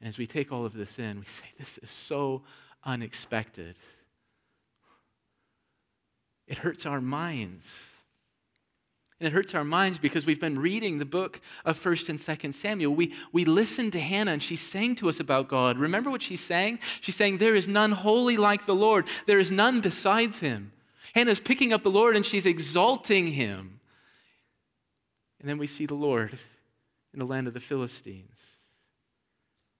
And 0.00 0.08
as 0.08 0.18
we 0.18 0.26
take 0.26 0.52
all 0.52 0.64
of 0.64 0.74
this 0.74 0.98
in, 0.98 1.18
we 1.18 1.26
say, 1.26 1.46
This 1.58 1.78
is 1.78 1.90
so 1.90 2.42
unexpected. 2.84 3.76
It 6.46 6.58
hurts 6.58 6.86
our 6.86 7.00
minds. 7.00 7.66
And 9.18 9.26
it 9.26 9.32
hurts 9.32 9.54
our 9.54 9.64
minds 9.64 9.98
because 9.98 10.26
we've 10.26 10.40
been 10.40 10.58
reading 10.58 10.98
the 10.98 11.06
book 11.06 11.40
of 11.64 11.82
1st 11.82 12.10
and 12.10 12.18
2nd 12.18 12.52
Samuel. 12.52 12.94
We, 12.94 13.14
we 13.32 13.46
listened 13.46 13.92
to 13.92 14.00
Hannah 14.00 14.32
and 14.32 14.42
she 14.42 14.56
sang 14.56 14.94
to 14.96 15.08
us 15.08 15.20
about 15.20 15.48
God. 15.48 15.78
Remember 15.78 16.10
what 16.10 16.20
she 16.20 16.36
sang? 16.36 16.78
She's 17.00 17.16
saying, 17.16 17.38
There 17.38 17.54
is 17.54 17.66
none 17.66 17.92
holy 17.92 18.36
like 18.36 18.66
the 18.66 18.74
Lord, 18.74 19.06
there 19.26 19.38
is 19.38 19.50
none 19.50 19.80
besides 19.80 20.40
him. 20.40 20.72
Hannah's 21.14 21.40
picking 21.40 21.72
up 21.72 21.82
the 21.82 21.90
Lord 21.90 22.14
and 22.14 22.26
she's 22.26 22.44
exalting 22.44 23.28
him. 23.28 23.80
And 25.40 25.48
then 25.48 25.56
we 25.56 25.66
see 25.66 25.86
the 25.86 25.94
Lord 25.94 26.38
in 27.12 27.18
the 27.18 27.24
land 27.24 27.46
of 27.46 27.54
the 27.54 27.60
Philistines. 27.60 28.55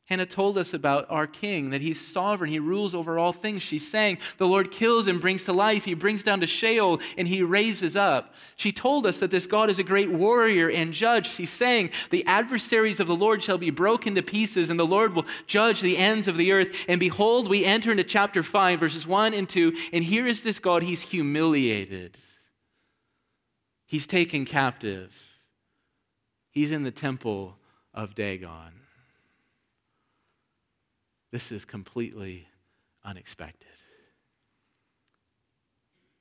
Hannah 0.06 0.24
told 0.26 0.56
us 0.56 0.72
about 0.72 1.10
our 1.10 1.26
king, 1.26 1.70
that 1.70 1.80
he's 1.80 2.00
sovereign, 2.00 2.52
he 2.52 2.60
rules 2.60 2.94
over 2.94 3.18
all 3.18 3.32
things. 3.32 3.60
She's 3.60 3.90
saying, 3.90 4.18
The 4.38 4.46
Lord 4.46 4.70
kills 4.70 5.08
and 5.08 5.20
brings 5.20 5.42
to 5.44 5.52
life, 5.52 5.84
he 5.84 5.94
brings 5.94 6.22
down 6.22 6.38
to 6.40 6.46
Sheol, 6.46 7.00
and 7.18 7.26
he 7.26 7.42
raises 7.42 7.96
up. 7.96 8.32
She 8.54 8.70
told 8.70 9.04
us 9.04 9.18
that 9.18 9.32
this 9.32 9.46
God 9.46 9.68
is 9.68 9.80
a 9.80 9.84
great 9.84 10.12
warrior 10.12 10.70
and 10.70 10.92
judge. 10.92 11.28
She's 11.28 11.50
saying, 11.50 11.90
The 12.10 12.24
adversaries 12.24 13.00
of 13.00 13.08
the 13.08 13.16
Lord 13.16 13.42
shall 13.42 13.58
be 13.58 13.70
broken 13.70 14.14
to 14.14 14.22
pieces, 14.22 14.70
and 14.70 14.78
the 14.78 14.86
Lord 14.86 15.12
will 15.12 15.26
judge 15.48 15.80
the 15.80 15.98
ends 15.98 16.28
of 16.28 16.36
the 16.36 16.52
earth. 16.52 16.84
And 16.86 17.00
behold, 17.00 17.48
we 17.48 17.64
enter 17.64 17.90
into 17.90 18.04
chapter 18.04 18.44
5, 18.44 18.78
verses 18.78 19.08
1 19.08 19.34
and 19.34 19.48
2, 19.48 19.72
and 19.92 20.04
here 20.04 20.28
is 20.28 20.44
this 20.44 20.60
God, 20.60 20.84
he's 20.84 21.02
humiliated, 21.02 22.16
he's 23.86 24.06
taken 24.06 24.44
captive, 24.44 25.42
he's 26.52 26.70
in 26.70 26.84
the 26.84 26.92
temple 26.92 27.56
of 27.92 28.14
Dagon. 28.14 28.85
This 31.36 31.52
is 31.52 31.66
completely 31.66 32.48
unexpected. 33.04 33.68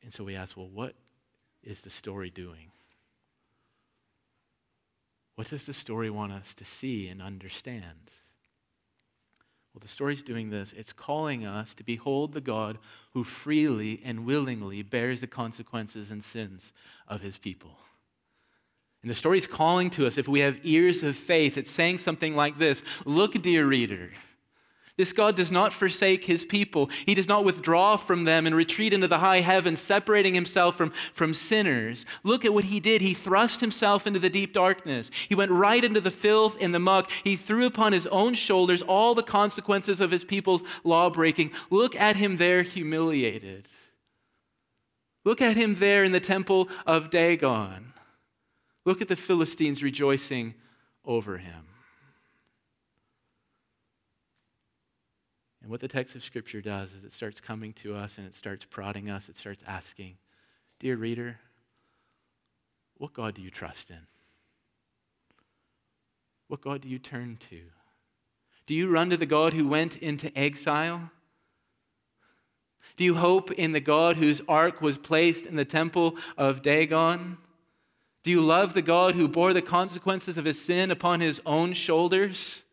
And 0.04 0.14
so 0.14 0.26
we 0.26 0.36
ask, 0.36 0.58
well, 0.58 0.68
what 0.68 0.94
is 1.64 1.80
the 1.80 1.90
story 1.90 2.30
doing? 2.30 2.74
What 5.36 5.48
does 5.48 5.66
the 5.66 5.74
story 5.74 6.10
want 6.10 6.34
us 6.34 6.54
to 6.56 6.66
see 6.66 7.08
and 7.08 7.22
understand? 7.22 8.12
Well, 9.74 9.80
the 9.82 9.88
story's 9.88 10.22
doing 10.22 10.50
this. 10.50 10.74
It's 10.74 10.92
calling 10.92 11.46
us 11.46 11.74
to 11.76 11.86
behold 11.86 12.34
the 12.34 12.42
God 12.42 12.78
who 13.14 13.24
freely 13.24 14.02
and 14.04 14.26
willingly 14.26 14.84
bears 14.84 15.22
the 15.22 15.28
consequences 15.28 16.12
and 16.12 16.22
sins 16.22 16.74
of 17.08 17.22
his 17.22 17.38
people. 17.38 17.78
And 19.02 19.10
the 19.10 19.16
story's 19.16 19.48
calling 19.48 19.90
to 19.92 20.08
us, 20.08 20.18
if 20.18 20.28
we 20.28 20.42
have 20.42 20.60
ears 20.64 21.04
of 21.04 21.16
faith, 21.16 21.58
it's 21.58 21.72
saying 21.72 22.00
something 22.00 22.36
like 22.36 22.58
this 22.58 22.84
Look, 23.06 23.42
dear 23.42 23.66
reader, 23.66 24.12
this 24.98 25.12
God 25.12 25.36
does 25.36 25.52
not 25.52 25.74
forsake 25.74 26.24
his 26.24 26.46
people. 26.46 26.90
He 27.06 27.16
does 27.16 27.28
not 27.28 27.44
withdraw 27.44 27.98
from 27.98 28.24
them 28.24 28.48
and 28.48 28.56
retreat 28.56 28.94
into 28.94 29.10
the 29.10 29.20
high 29.20 29.42
heavens, 29.42 29.80
separating 29.80 30.34
himself 30.34 30.78
from, 30.78 30.92
from 31.14 31.34
sinners. 31.34 32.06
Look 32.24 32.46
at 32.46 32.54
what 32.54 32.66
he 32.66 32.80
did. 32.80 33.02
He 33.02 33.14
thrust 33.14 33.60
himself 33.60 34.08
into 34.08 34.20
the 34.20 34.30
deep 34.30 34.54
darkness. 34.54 35.12
He 35.28 35.36
went 35.36 35.52
right 35.52 35.84
into 35.84 36.00
the 36.00 36.12
filth 36.12 36.56
and 36.62 36.74
the 36.74 36.80
muck. 36.80 37.12
He 37.26 37.36
threw 37.36 37.66
upon 37.66 37.92
his 37.92 38.08
own 38.08 38.36
shoulders 38.36 38.82
all 38.82 39.14
the 39.14 39.24
consequences 39.24 40.00
of 40.00 40.12
his 40.12 40.24
people's 40.24 40.64
law 40.86 41.10
breaking. 41.10 41.52
Look 41.70 41.94
at 41.98 42.16
him 42.16 42.38
there 42.38 42.64
humiliated. 42.64 43.68
Look 45.26 45.42
at 45.42 45.58
him 45.58 45.76
there 45.76 46.06
in 46.06 46.14
the 46.14 46.22
temple 46.22 46.70
of 46.86 47.10
Dagon. 47.10 47.92
Look 48.86 49.02
at 49.02 49.10
the 49.10 49.16
Philistines 49.18 49.84
rejoicing 49.84 50.54
over 51.04 51.38
him. 51.40 51.66
And 55.66 55.72
what 55.72 55.82
the 55.82 55.88
text 55.88 56.14
of 56.14 56.24
Scripture 56.24 56.62
does 56.62 56.94
is 56.94 57.04
it 57.04 57.12
starts 57.12 57.42
coming 57.42 57.74
to 57.74 57.96
us 57.96 58.20
and 58.20 58.28
it 58.28 58.36
starts 58.36 58.66
prodding 58.66 59.10
us. 59.10 59.30
It 59.30 59.36
starts 59.36 59.64
asking, 59.66 60.18
Dear 60.80 60.96
reader, 60.96 61.40
what 63.00 63.14
God 63.14 63.34
do 63.34 63.42
you 63.42 63.50
trust 63.50 63.90
in? 63.90 64.06
What 66.50 66.62
God 66.62 66.82
do 66.82 66.88
you 66.88 67.00
turn 67.00 67.38
to? 67.50 67.62
Do 68.68 68.76
you 68.76 68.88
run 68.88 69.10
to 69.10 69.18
the 69.18 69.26
God 69.26 69.54
who 69.54 69.68
went 69.68 69.98
into 69.98 70.32
exile? 70.38 71.10
Do 72.96 73.04
you 73.04 73.16
hope 73.16 73.52
in 73.52 73.72
the 73.72 73.80
God 73.80 74.18
whose 74.18 74.44
ark 74.48 74.84
was 74.84 75.00
placed 75.00 75.48
in 75.48 75.56
the 75.56 75.66
temple 75.66 76.16
of 76.38 76.62
Dagon? 76.62 77.40
Do 78.22 78.30
you 78.30 78.42
love 78.42 78.76
the 78.76 78.84
God 78.84 79.16
who 79.16 79.28
bore 79.28 79.52
the 79.52 79.64
consequences 79.64 80.38
of 80.38 80.46
his 80.46 80.62
sin 80.62 80.92
upon 80.92 81.22
his 81.22 81.42
own 81.44 81.74
shoulders? 81.74 82.65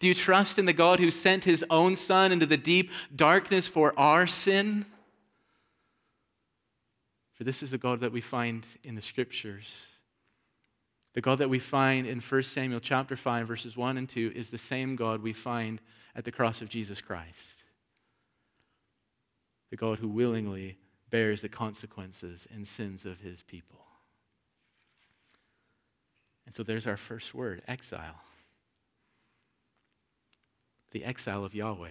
Do 0.00 0.06
you 0.06 0.14
trust 0.14 0.58
in 0.58 0.64
the 0.64 0.72
God 0.72 0.98
who 0.98 1.10
sent 1.10 1.44
his 1.44 1.64
own 1.70 1.96
Son 1.96 2.32
into 2.32 2.46
the 2.46 2.56
deep 2.56 2.90
darkness 3.14 3.66
for 3.66 3.98
our 3.98 4.26
sin? 4.26 4.86
For 7.34 7.44
this 7.44 7.62
is 7.62 7.70
the 7.70 7.78
God 7.78 8.00
that 8.00 8.12
we 8.12 8.20
find 8.20 8.66
in 8.82 8.94
the 8.94 9.02
scriptures. 9.02 9.86
The 11.14 11.20
God 11.20 11.38
that 11.38 11.50
we 11.50 11.58
find 11.58 12.06
in 12.06 12.20
1 12.20 12.42
Samuel 12.42 12.80
chapter 12.80 13.16
5 13.16 13.46
verses 13.46 13.76
1 13.76 13.98
and 13.98 14.08
2 14.08 14.32
is 14.34 14.50
the 14.50 14.58
same 14.58 14.96
God 14.96 15.22
we 15.22 15.32
find 15.32 15.80
at 16.16 16.24
the 16.24 16.32
cross 16.32 16.62
of 16.62 16.68
Jesus 16.68 17.00
Christ. 17.00 17.62
The 19.70 19.76
God 19.76 19.98
who 19.98 20.08
willingly 20.08 20.78
bears 21.10 21.42
the 21.42 21.48
consequences 21.48 22.46
and 22.52 22.66
sins 22.66 23.04
of 23.04 23.20
his 23.20 23.42
people. 23.42 23.80
And 26.46 26.54
so 26.54 26.62
there's 26.62 26.86
our 26.86 26.96
first 26.96 27.34
word, 27.34 27.62
exile 27.66 28.20
the 30.94 31.04
exile 31.04 31.44
of 31.44 31.54
Yahweh. 31.54 31.88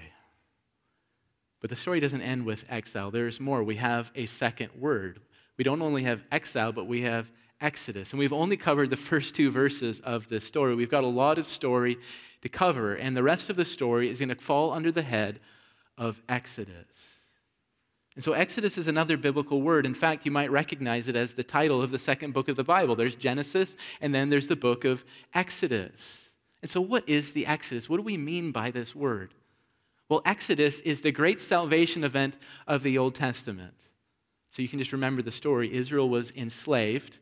But 1.62 1.70
the 1.70 1.76
story 1.76 2.00
doesn't 2.00 2.22
end 2.22 2.46
with 2.46 2.66
exile. 2.70 3.12
There's 3.12 3.40
more. 3.40 3.62
We 3.64 3.76
have 3.76 4.12
a 4.16 4.26
second 4.26 4.70
word. 4.80 5.20
We 5.58 5.64
don't 5.64 5.82
only 5.82 6.04
have 6.04 6.24
exile, 6.32 6.72
but 6.72 6.88
we 6.88 7.02
have 7.02 7.30
Exodus. 7.62 8.12
And 8.12 8.20
we've 8.20 8.34
only 8.34 8.58
covered 8.58 8.90
the 8.90 8.98
first 9.12 9.36
two 9.36 9.52
verses 9.52 10.00
of 10.00 10.30
this 10.30 10.46
story. 10.46 10.74
We've 10.74 10.90
got 10.90 11.04
a 11.04 11.08
lot 11.08 11.38
of 11.38 11.48
story 11.48 11.98
to 12.42 12.50
cover, 12.50 12.96
and 12.96 13.16
the 13.16 13.24
rest 13.24 13.50
of 13.50 13.56
the 13.56 13.66
story 13.66 14.10
is 14.10 14.20
going 14.20 14.30
to 14.30 14.36
fall 14.36 14.72
under 14.72 14.92
the 14.92 15.04
head 15.04 15.40
of 15.98 16.22
Exodus. 16.28 17.14
And 18.16 18.24
so, 18.24 18.34
Exodus 18.34 18.78
is 18.78 18.88
another 18.88 19.18
biblical 19.18 19.62
word. 19.62 19.86
In 19.86 19.94
fact, 19.94 20.26
you 20.26 20.32
might 20.32 20.52
recognize 20.52 21.08
it 21.08 21.16
as 21.16 21.34
the 21.34 21.44
title 21.44 21.82
of 21.82 21.92
the 21.92 22.00
second 22.00 22.34
book 22.34 22.48
of 22.48 22.56
the 22.56 22.64
Bible. 22.64 22.96
There's 22.96 23.16
Genesis, 23.16 23.76
and 24.02 24.14
then 24.14 24.30
there's 24.30 24.48
the 24.48 24.56
book 24.56 24.86
of 24.86 25.04
Exodus. 25.34 26.23
And 26.64 26.70
so, 26.70 26.80
what 26.80 27.08
is 27.10 27.34
the 27.34 27.46
Exodus? 27.46 27.90
What 27.90 27.98
do 27.98 28.04
we 28.04 28.16
mean 28.16 28.54
by 28.54 28.72
this 28.72 28.96
word? 28.96 29.34
Well, 30.08 30.22
Exodus 30.26 30.80
is 30.80 31.02
the 31.02 31.12
great 31.12 31.42
salvation 31.42 32.06
event 32.06 32.38
of 32.66 32.84
the 32.84 32.98
Old 32.98 33.16
Testament. 33.16 33.74
So 34.50 34.62
you 34.62 34.70
can 34.70 34.80
just 34.80 34.94
remember 34.94 35.22
the 35.22 35.32
story. 35.32 35.74
Israel 35.74 36.08
was 36.08 36.32
enslaved 36.32 37.20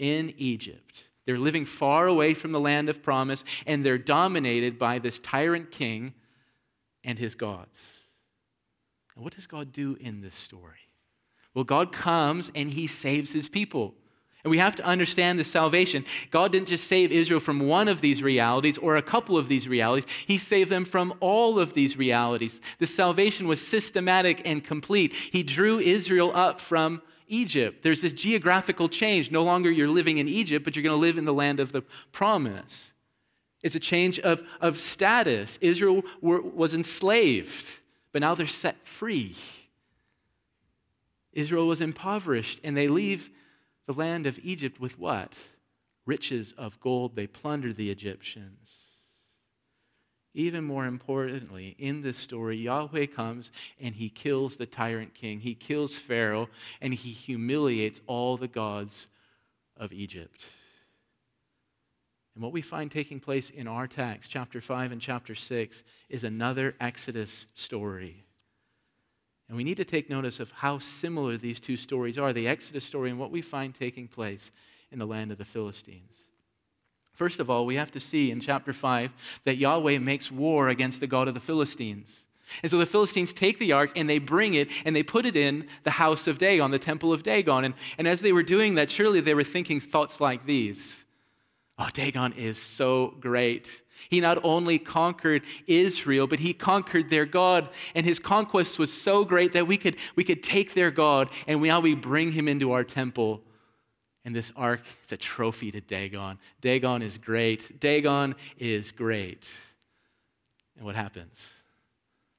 in 0.00 0.34
Egypt. 0.38 1.04
They're 1.24 1.38
living 1.38 1.66
far 1.66 2.08
away 2.08 2.34
from 2.34 2.50
the 2.50 2.58
land 2.58 2.88
of 2.88 3.00
promise, 3.00 3.44
and 3.64 3.86
they're 3.86 3.96
dominated 3.96 4.76
by 4.76 4.98
this 4.98 5.20
tyrant 5.20 5.70
king 5.70 6.14
and 7.04 7.16
his 7.16 7.36
gods. 7.36 8.00
And 9.14 9.22
what 9.22 9.36
does 9.36 9.46
God 9.46 9.70
do 9.70 9.96
in 10.00 10.20
this 10.20 10.34
story? 10.34 10.88
Well, 11.54 11.64
God 11.64 11.92
comes 11.92 12.50
and 12.56 12.72
he 12.72 12.88
saves 12.88 13.30
his 13.30 13.48
people. 13.48 13.94
And 14.42 14.50
we 14.50 14.58
have 14.58 14.76
to 14.76 14.84
understand 14.84 15.38
the 15.38 15.44
salvation. 15.44 16.04
God 16.30 16.52
didn't 16.52 16.68
just 16.68 16.86
save 16.86 17.12
Israel 17.12 17.40
from 17.40 17.60
one 17.60 17.88
of 17.88 18.00
these 18.00 18.22
realities 18.22 18.78
or 18.78 18.96
a 18.96 19.02
couple 19.02 19.36
of 19.36 19.48
these 19.48 19.68
realities, 19.68 20.06
He 20.26 20.38
saved 20.38 20.70
them 20.70 20.84
from 20.84 21.14
all 21.20 21.58
of 21.58 21.74
these 21.74 21.96
realities. 21.96 22.60
The 22.78 22.86
salvation 22.86 23.46
was 23.46 23.66
systematic 23.66 24.42
and 24.44 24.64
complete. 24.64 25.12
He 25.12 25.42
drew 25.42 25.78
Israel 25.78 26.32
up 26.34 26.60
from 26.60 27.02
Egypt. 27.28 27.82
There's 27.82 28.00
this 28.00 28.12
geographical 28.12 28.88
change. 28.88 29.30
No 29.30 29.42
longer 29.42 29.70
you're 29.70 29.88
living 29.88 30.18
in 30.18 30.28
Egypt, 30.28 30.64
but 30.64 30.74
you're 30.74 30.82
going 30.82 30.96
to 30.96 31.00
live 31.00 31.18
in 31.18 31.24
the 31.24 31.34
land 31.34 31.60
of 31.60 31.72
the 31.72 31.82
promise. 32.12 32.92
It's 33.62 33.74
a 33.74 33.80
change 33.80 34.18
of, 34.20 34.42
of 34.60 34.78
status. 34.78 35.58
Israel 35.60 36.02
were, 36.20 36.40
was 36.40 36.74
enslaved 36.74 37.80
but 38.12 38.20
now 38.20 38.34
they're 38.34 38.46
set 38.46 38.86
free. 38.86 39.34
Israel 41.32 41.68
was 41.68 41.80
impoverished, 41.80 42.60
and 42.64 42.76
they 42.76 42.88
leave 42.88 43.30
the 43.86 43.92
land 43.92 44.26
of 44.26 44.38
Egypt 44.42 44.80
with 44.80 44.98
what? 44.98 45.34
Riches 46.06 46.52
of 46.56 46.80
gold. 46.80 47.16
They 47.16 47.26
plunder 47.26 47.72
the 47.72 47.90
Egyptians. 47.90 48.74
Even 50.32 50.62
more 50.62 50.86
importantly, 50.86 51.74
in 51.78 52.02
this 52.02 52.16
story, 52.16 52.56
Yahweh 52.56 53.06
comes 53.06 53.50
and 53.80 53.96
he 53.96 54.08
kills 54.08 54.56
the 54.56 54.66
tyrant 54.66 55.12
king. 55.12 55.40
He 55.40 55.54
kills 55.54 55.96
Pharaoh 55.96 56.48
and 56.80 56.94
he 56.94 57.10
humiliates 57.10 58.00
all 58.06 58.36
the 58.36 58.48
gods 58.48 59.08
of 59.76 59.92
Egypt. 59.92 60.46
And 62.34 62.44
what 62.44 62.52
we 62.52 62.62
find 62.62 62.90
taking 62.90 63.18
place 63.18 63.50
in 63.50 63.66
our 63.66 63.88
text, 63.88 64.30
chapter 64.30 64.60
5 64.60 64.92
and 64.92 65.00
chapter 65.00 65.34
6, 65.34 65.82
is 66.08 66.22
another 66.22 66.76
Exodus 66.80 67.46
story. 67.52 68.24
And 69.50 69.56
we 69.56 69.64
need 69.64 69.78
to 69.78 69.84
take 69.84 70.08
notice 70.08 70.38
of 70.38 70.52
how 70.52 70.78
similar 70.78 71.36
these 71.36 71.58
two 71.58 71.76
stories 71.76 72.16
are 72.18 72.32
the 72.32 72.46
Exodus 72.46 72.84
story 72.84 73.10
and 73.10 73.18
what 73.18 73.32
we 73.32 73.42
find 73.42 73.74
taking 73.74 74.06
place 74.06 74.52
in 74.92 75.00
the 75.00 75.06
land 75.06 75.32
of 75.32 75.38
the 75.38 75.44
Philistines. 75.44 76.28
First 77.14 77.40
of 77.40 77.50
all, 77.50 77.66
we 77.66 77.74
have 77.74 77.90
to 77.90 77.98
see 77.98 78.30
in 78.30 78.38
chapter 78.38 78.72
5 78.72 79.12
that 79.42 79.56
Yahweh 79.56 79.98
makes 79.98 80.30
war 80.30 80.68
against 80.68 81.00
the 81.00 81.08
God 81.08 81.26
of 81.26 81.34
the 81.34 81.40
Philistines. 81.40 82.20
And 82.62 82.70
so 82.70 82.78
the 82.78 82.86
Philistines 82.86 83.32
take 83.32 83.58
the 83.58 83.72
ark 83.72 83.90
and 83.96 84.08
they 84.08 84.20
bring 84.20 84.54
it 84.54 84.68
and 84.84 84.94
they 84.94 85.02
put 85.02 85.26
it 85.26 85.34
in 85.34 85.66
the 85.82 85.90
house 85.90 86.28
of 86.28 86.38
Dagon, 86.38 86.70
the 86.70 86.78
temple 86.78 87.12
of 87.12 87.24
Dagon. 87.24 87.64
And, 87.64 87.74
and 87.98 88.06
as 88.06 88.20
they 88.20 88.32
were 88.32 88.44
doing 88.44 88.76
that, 88.76 88.88
surely 88.88 89.20
they 89.20 89.34
were 89.34 89.42
thinking 89.42 89.80
thoughts 89.80 90.20
like 90.20 90.46
these 90.46 91.04
Oh, 91.76 91.88
Dagon 91.92 92.34
is 92.34 92.58
so 92.58 93.14
great. 93.20 93.82
He 94.08 94.20
not 94.20 94.38
only 94.44 94.78
conquered 94.78 95.44
Israel, 95.66 96.26
but 96.26 96.38
he 96.38 96.52
conquered 96.52 97.10
their 97.10 97.26
God. 97.26 97.68
And 97.94 98.06
his 98.06 98.18
conquest 98.18 98.78
was 98.78 98.92
so 98.92 99.24
great 99.24 99.52
that 99.52 99.66
we 99.66 99.76
could, 99.76 99.96
we 100.16 100.24
could 100.24 100.42
take 100.42 100.74
their 100.74 100.90
God 100.90 101.30
and 101.46 101.60
now 101.60 101.80
we 101.80 101.94
bring 101.94 102.32
him 102.32 102.48
into 102.48 102.72
our 102.72 102.84
temple. 102.84 103.42
And 104.24 104.34
this 104.34 104.52
ark 104.56 104.82
is 105.04 105.12
a 105.12 105.16
trophy 105.16 105.70
to 105.70 105.80
Dagon. 105.80 106.38
Dagon 106.60 107.02
is 107.02 107.18
great. 107.18 107.80
Dagon 107.80 108.34
is 108.58 108.92
great. 108.92 109.48
And 110.76 110.84
what 110.84 110.94
happens? 110.94 111.48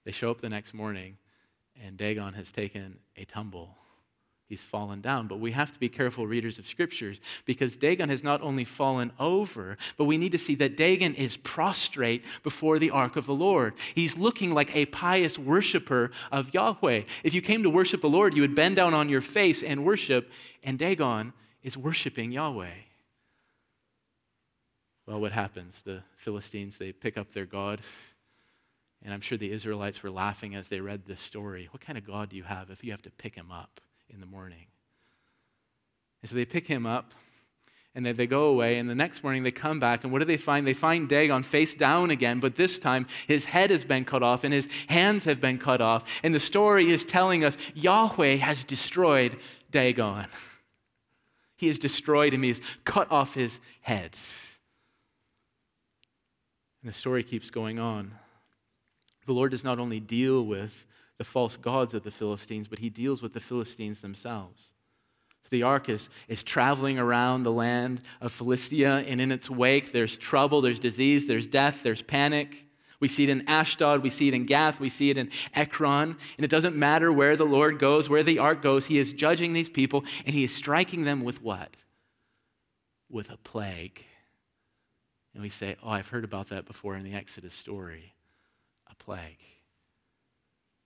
They 0.04 0.12
show 0.12 0.32
up 0.32 0.42
the 0.42 0.50
next 0.50 0.74
morning, 0.74 1.18
and 1.84 1.96
Dagon 1.96 2.34
has 2.34 2.52
taken 2.52 2.98
a 3.16 3.24
tumble 3.26 3.78
he's 4.52 4.62
fallen 4.62 5.00
down. 5.00 5.28
But 5.28 5.40
we 5.40 5.52
have 5.54 5.72
to 5.72 5.80
be 5.80 5.88
careful 5.88 6.28
readers 6.28 6.60
of 6.60 6.68
scriptures 6.68 7.22
because 7.46 7.78
Dagon 7.78 8.10
has 8.10 8.22
not 8.22 8.42
only 8.42 8.66
fallen 8.66 9.14
over, 9.18 9.78
but 9.96 10.06
we 10.06 10.18
need 10.18 10.34
to 10.34 10.38
see 10.38 10.56
that 10.56 10.76
Dagon 10.76 11.16
is 11.16 11.38
prostrate 11.38 12.26
before 12.44 12.78
the 12.78 12.92
ark 12.92 13.16
of 13.16 13.26
the 13.26 13.34
Lord. 13.34 13.74
He's 13.96 14.18
looking 14.18 14.54
like 14.54 14.76
a 14.76 14.88
pious 14.88 15.40
worshiper 15.40 16.12
of 16.34 16.54
Yahweh. 16.54 17.04
If 17.24 17.34
you 17.34 17.42
came 17.42 17.64
to 17.64 17.70
worship 17.70 18.02
the 18.02 18.10
Lord, 18.10 18.36
you 18.36 18.42
would 18.42 18.54
bend 18.54 18.76
down 18.76 18.94
on 18.94 19.08
your 19.08 19.22
face 19.22 19.64
and 19.64 19.86
worship, 19.86 20.30
and 20.64 20.78
Dagon 20.78 21.32
is 21.64 21.78
worshiping 21.78 22.34
Yahweh. 22.34 22.68
Well, 25.08 25.22
what 25.22 25.32
happens? 25.32 25.82
The 25.86 26.04
Philistines, 26.18 26.78
they 26.78 26.92
pick 26.92 27.18
up 27.18 27.32
their 27.32 27.46
God. 27.46 27.80
And 29.02 29.14
I'm 29.14 29.22
sure 29.22 29.38
the 29.38 29.52
Israelites 29.52 30.04
were 30.04 30.12
laughing 30.12 30.56
as 30.56 30.68
they 30.68 30.82
read 30.82 31.06
this 31.06 31.22
story. 31.22 31.70
What 31.72 31.82
kind 31.82 31.98
of 31.98 32.06
God 32.06 32.30
do 32.30 32.36
you 32.36 32.44
have 32.44 32.70
if 32.70 32.84
you 32.84 32.92
have 32.92 33.02
to 33.04 33.12
pick 33.12 33.36
him 33.36 33.50
up? 33.50 33.80
In 34.14 34.20
the 34.20 34.26
morning. 34.26 34.68
And 36.22 36.30
so 36.30 36.36
they 36.36 36.46
pick 36.46 36.68
him 36.68 36.86
up 36.86 37.14
and 37.94 38.06
then 38.06 38.16
they 38.16 38.28
go 38.28 38.46
away. 38.46 38.78
And 38.78 38.90
the 38.90 38.96
next 38.96 39.24
morning 39.24 39.44
they 39.44 39.52
come 39.52 39.80
back. 39.80 40.04
And 40.04 40.12
what 40.12 40.20
do 40.20 40.26
they 40.26 40.38
find? 40.38 40.66
They 40.66 40.74
find 40.74 41.10
Dagon 41.10 41.44
face 41.44 41.76
down 41.76 42.12
again, 42.12 42.40
but 42.40 42.56
this 42.56 42.80
time 42.80 43.08
his 43.28 43.46
head 43.46 43.70
has 43.70 43.84
been 43.84 44.06
cut 44.06 44.24
off 44.24 44.44
and 44.44 44.54
his 44.54 44.70
hands 44.88 45.26
have 45.26 45.42
been 45.42 45.58
cut 45.58 45.82
off. 45.82 46.04
And 46.24 46.34
the 46.34 46.40
story 46.40 46.90
is 46.90 47.04
telling 47.04 47.44
us 47.44 47.58
Yahweh 47.74 48.36
has 48.36 48.64
destroyed 48.64 49.38
Dagon. 49.72 50.28
He 51.58 51.68
has 51.68 51.78
destroyed 51.78 52.34
him, 52.34 52.42
he 52.42 52.50
has 52.50 52.62
cut 52.86 53.12
off 53.12 53.36
his 53.36 53.60
head. 53.82 54.18
And 56.82 56.90
the 56.90 56.94
story 56.94 57.22
keeps 57.22 57.52
going 57.52 57.78
on. 57.78 58.14
The 59.28 59.34
Lord 59.34 59.52
does 59.52 59.64
not 59.64 59.78
only 59.78 60.00
deal 60.00 60.44
with 60.44 60.88
the 61.22 61.26
false 61.26 61.56
gods 61.56 61.94
of 61.94 62.02
the 62.02 62.10
Philistines, 62.10 62.68
but 62.68 62.80
he 62.80 62.90
deals 62.90 63.22
with 63.22 63.34
the 63.34 63.40
Philistines 63.40 64.02
themselves. 64.02 64.74
So 65.44 65.50
the 65.52 65.62
ark 65.62 65.88
is, 65.88 66.10
is 66.28 66.44
traveling 66.44 66.98
around 66.98 67.44
the 67.44 67.52
land 67.52 68.02
of 68.22 68.32
Philistia, 68.32 69.04
and 69.08 69.22
in 69.22 69.32
its 69.32 69.48
wake, 69.48 69.92
there's 69.92 70.18
trouble, 70.18 70.62
there's 70.62 70.80
disease, 70.80 71.28
there's 71.28 71.46
death, 71.46 71.84
there's 71.84 72.02
panic. 72.02 72.66
We 73.00 73.08
see 73.08 73.26
it 73.26 73.30
in 73.30 73.48
Ashdod, 73.48 74.02
we 74.02 74.10
see 74.10 74.30
it 74.30 74.34
in 74.34 74.48
Gath, 74.48 74.80
we 74.80 74.90
see 74.90 75.12
it 75.12 75.18
in 75.20 75.30
Ekron. 75.54 76.18
And 76.38 76.44
it 76.44 76.50
doesn't 76.50 76.76
matter 76.76 77.14
where 77.14 77.36
the 77.36 77.46
Lord 77.46 77.78
goes, 77.78 78.10
where 78.10 78.24
the 78.24 78.40
ark 78.40 78.64
goes, 78.64 78.88
he 78.88 78.98
is 78.98 79.14
judging 79.14 79.54
these 79.54 79.70
people, 79.70 80.04
and 80.26 80.34
he 80.34 80.44
is 80.44 80.56
striking 80.56 81.04
them 81.04 81.24
with 81.24 81.44
what? 81.44 81.78
With 83.12 83.30
a 83.30 83.38
plague. 83.38 84.04
And 85.36 85.44
we 85.44 85.50
say, 85.50 85.76
Oh, 85.84 85.92
I've 85.92 86.08
heard 86.08 86.24
about 86.24 86.50
that 86.50 86.66
before 86.66 86.96
in 86.96 87.04
the 87.04 87.14
Exodus 87.14 87.54
story. 87.54 88.16
A 88.90 88.96
plague. 88.96 89.38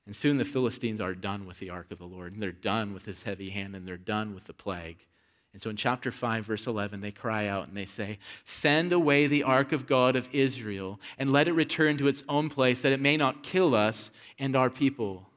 And 0.05 0.15
soon 0.15 0.37
the 0.37 0.45
Philistines 0.45 1.01
are 1.01 1.15
done 1.15 1.45
with 1.45 1.59
the 1.59 1.71
ark 1.71 1.87
of 1.91 1.97
the 1.97 2.05
Lord, 2.05 2.33
and 2.33 2.41
they're 2.41 2.51
done 2.51 2.93
with 2.93 3.05
his 3.05 3.23
heavy 3.23 3.49
hand, 3.49 3.75
and 3.75 3.87
they're 3.87 3.97
done 3.97 4.35
with 4.35 4.45
the 4.45 4.53
plague. 4.53 5.05
And 5.53 5.61
so 5.61 5.69
in 5.69 5.77
chapter 5.77 6.11
5, 6.11 6.45
verse 6.45 6.67
11, 6.67 6.99
they 6.99 7.11
cry 7.11 7.47
out 7.47 7.69
and 7.69 7.77
they 7.77 7.85
say, 7.85 8.19
Send 8.43 8.91
away 8.91 9.25
the 9.25 9.43
ark 9.43 9.71
of 9.71 9.87
God 9.87 10.15
of 10.17 10.27
Israel, 10.33 10.99
and 11.17 11.31
let 11.31 11.47
it 11.47 11.53
return 11.53 11.97
to 11.97 12.07
its 12.07 12.23
own 12.27 12.49
place, 12.49 12.81
that 12.81 12.91
it 12.91 12.99
may 12.99 13.15
not 13.15 13.41
kill 13.41 13.73
us 13.73 14.11
and 14.37 14.55
our 14.55 14.69
people. 14.69 15.29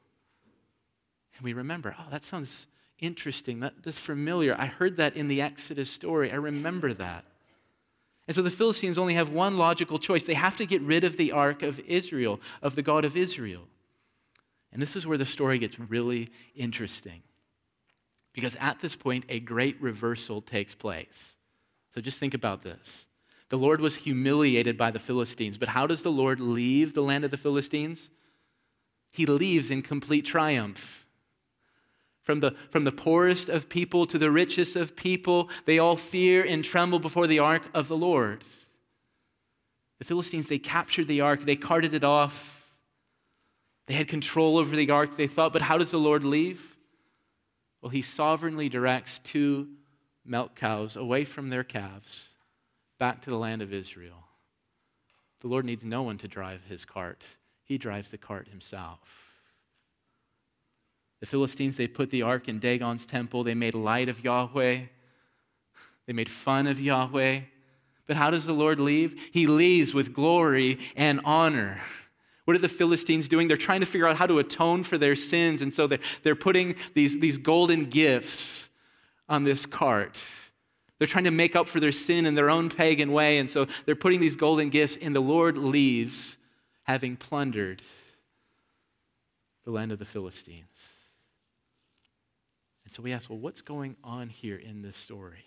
And 1.37 1.45
we 1.45 1.53
remember, 1.53 1.95
oh, 1.97 2.11
that 2.11 2.25
sounds 2.25 2.67
interesting. 2.99 3.61
That, 3.61 3.81
that's 3.81 3.97
familiar. 3.97 4.55
I 4.59 4.65
heard 4.65 4.97
that 4.97 5.15
in 5.15 5.29
the 5.29 5.41
Exodus 5.41 5.89
story. 5.89 6.31
I 6.31 6.35
remember 6.35 6.93
that. 6.93 7.23
And 8.27 8.35
so 8.35 8.41
the 8.41 8.51
Philistines 8.51 8.97
only 8.97 9.13
have 9.13 9.29
one 9.29 9.57
logical 9.57 9.97
choice. 9.97 10.23
They 10.23 10.33
have 10.33 10.57
to 10.57 10.65
get 10.65 10.81
rid 10.81 11.05
of 11.05 11.15
the 11.17 11.31
ark 11.31 11.63
of 11.63 11.79
Israel, 11.87 12.41
of 12.61 12.75
the 12.75 12.83
God 12.83 13.05
of 13.05 13.15
Israel. 13.15 13.63
And 14.71 14.81
this 14.81 14.95
is 14.95 15.07
where 15.07 15.17
the 15.17 15.25
story 15.25 15.59
gets 15.59 15.79
really 15.79 16.29
interesting. 16.55 17.21
Because 18.33 18.55
at 18.59 18.79
this 18.79 18.95
point, 18.95 19.25
a 19.29 19.39
great 19.39 19.81
reversal 19.81 20.41
takes 20.41 20.75
place. 20.75 21.35
So 21.95 22.01
just 22.01 22.19
think 22.19 22.33
about 22.33 22.61
this. 22.61 23.07
The 23.49 23.57
Lord 23.57 23.81
was 23.81 23.95
humiliated 23.95 24.77
by 24.77 24.91
the 24.91 24.99
Philistines, 24.99 25.57
but 25.57 25.69
how 25.69 25.87
does 25.87 26.03
the 26.03 26.11
Lord 26.11 26.39
leave 26.39 26.93
the 26.93 27.01
land 27.01 27.25
of 27.25 27.31
the 27.31 27.37
Philistines? 27.37 28.11
He 29.11 29.25
leaves 29.25 29.71
in 29.71 29.81
complete 29.81 30.23
triumph. 30.25 31.07
From 32.21 32.41
the, 32.41 32.51
from 32.69 32.83
the 32.83 32.91
poorest 32.91 33.49
of 33.49 33.69
people 33.69 34.05
to 34.05 34.19
the 34.19 34.29
richest 34.29 34.75
of 34.75 34.95
people, 34.95 35.49
they 35.65 35.79
all 35.79 35.95
fear 35.95 36.43
and 36.43 36.63
tremble 36.63 36.99
before 36.99 37.25
the 37.25 37.39
ark 37.39 37.63
of 37.73 37.87
the 37.87 37.97
Lord. 37.97 38.43
The 39.97 40.05
Philistines, 40.05 40.47
they 40.47 40.59
captured 40.59 41.07
the 41.07 41.21
ark, 41.21 41.41
they 41.41 41.55
carted 41.55 41.95
it 41.95 42.03
off 42.03 42.58
they 43.89 43.95
had 43.95 44.07
control 44.07 44.59
over 44.59 44.75
the 44.75 44.91
ark, 44.91 45.17
they 45.17 45.25
thought, 45.25 45.51
but 45.51 45.63
how 45.63 45.79
does 45.79 45.89
the 45.89 45.97
Lord 45.97 46.23
leave? 46.23 46.77
Well, 47.81 47.89
he 47.89 48.03
sovereignly 48.03 48.69
directs 48.69 49.17
two 49.17 49.67
milk 50.23 50.55
cows 50.55 50.95
away 50.95 51.25
from 51.25 51.49
their 51.49 51.63
calves 51.63 52.29
back 52.99 53.19
to 53.23 53.31
the 53.31 53.35
land 53.35 53.63
of 53.63 53.73
Israel. 53.73 54.27
The 55.41 55.47
Lord 55.47 55.65
needs 55.65 55.83
no 55.83 56.03
one 56.03 56.19
to 56.19 56.27
drive 56.27 56.65
his 56.69 56.85
cart, 56.85 57.23
he 57.63 57.79
drives 57.79 58.11
the 58.11 58.19
cart 58.19 58.49
himself. 58.49 58.99
The 61.19 61.25
Philistines, 61.25 61.75
they 61.75 61.87
put 61.87 62.11
the 62.11 62.21
ark 62.21 62.47
in 62.47 62.59
Dagon's 62.59 63.07
temple. 63.07 63.43
They 63.43 63.55
made 63.55 63.73
light 63.73 64.07
of 64.07 64.23
Yahweh. 64.23 64.81
They 66.05 66.13
made 66.13 66.29
fun 66.29 66.67
of 66.67 66.79
Yahweh. 66.79 67.39
But 68.05 68.15
how 68.15 68.29
does 68.29 68.45
the 68.45 68.53
Lord 68.53 68.79
leave? 68.79 69.29
He 69.33 69.47
leaves 69.47 69.95
with 69.95 70.13
glory 70.13 70.77
and 70.95 71.19
honor. 71.25 71.81
What 72.49 72.55
are 72.55 72.61
the 72.61 72.67
Philistines 72.67 73.27
doing? 73.27 73.47
They're 73.47 73.57
trying 73.57 73.81
to 73.81 73.85
figure 73.85 74.07
out 74.07 74.17
how 74.17 74.25
to 74.25 74.39
atone 74.39 74.81
for 74.81 74.97
their 74.97 75.15
sins. 75.15 75.61
And 75.61 75.71
so 75.71 75.85
they're, 75.85 75.99
they're 76.23 76.35
putting 76.35 76.73
these, 76.95 77.19
these 77.19 77.37
golden 77.37 77.85
gifts 77.85 78.71
on 79.29 79.43
this 79.43 79.67
cart. 79.67 80.25
They're 80.97 81.07
trying 81.07 81.25
to 81.25 81.31
make 81.31 81.55
up 81.55 81.67
for 81.67 81.79
their 81.79 81.91
sin 81.91 82.25
in 82.25 82.33
their 82.33 82.49
own 82.49 82.71
pagan 82.71 83.11
way. 83.11 83.37
And 83.37 83.51
so 83.51 83.67
they're 83.85 83.95
putting 83.95 84.19
these 84.19 84.35
golden 84.35 84.69
gifts, 84.69 84.97
and 84.99 85.15
the 85.15 85.19
Lord 85.19 85.59
leaves 85.59 86.39
having 86.85 87.17
plundered 87.17 87.83
the 89.63 89.69
land 89.69 89.91
of 89.91 89.99
the 89.99 90.05
Philistines. 90.05 90.65
And 92.83 92.91
so 92.91 93.03
we 93.03 93.11
ask, 93.11 93.29
well, 93.29 93.37
what's 93.37 93.61
going 93.61 93.95
on 94.03 94.27
here 94.29 94.57
in 94.57 94.81
this 94.81 94.97
story? 94.97 95.45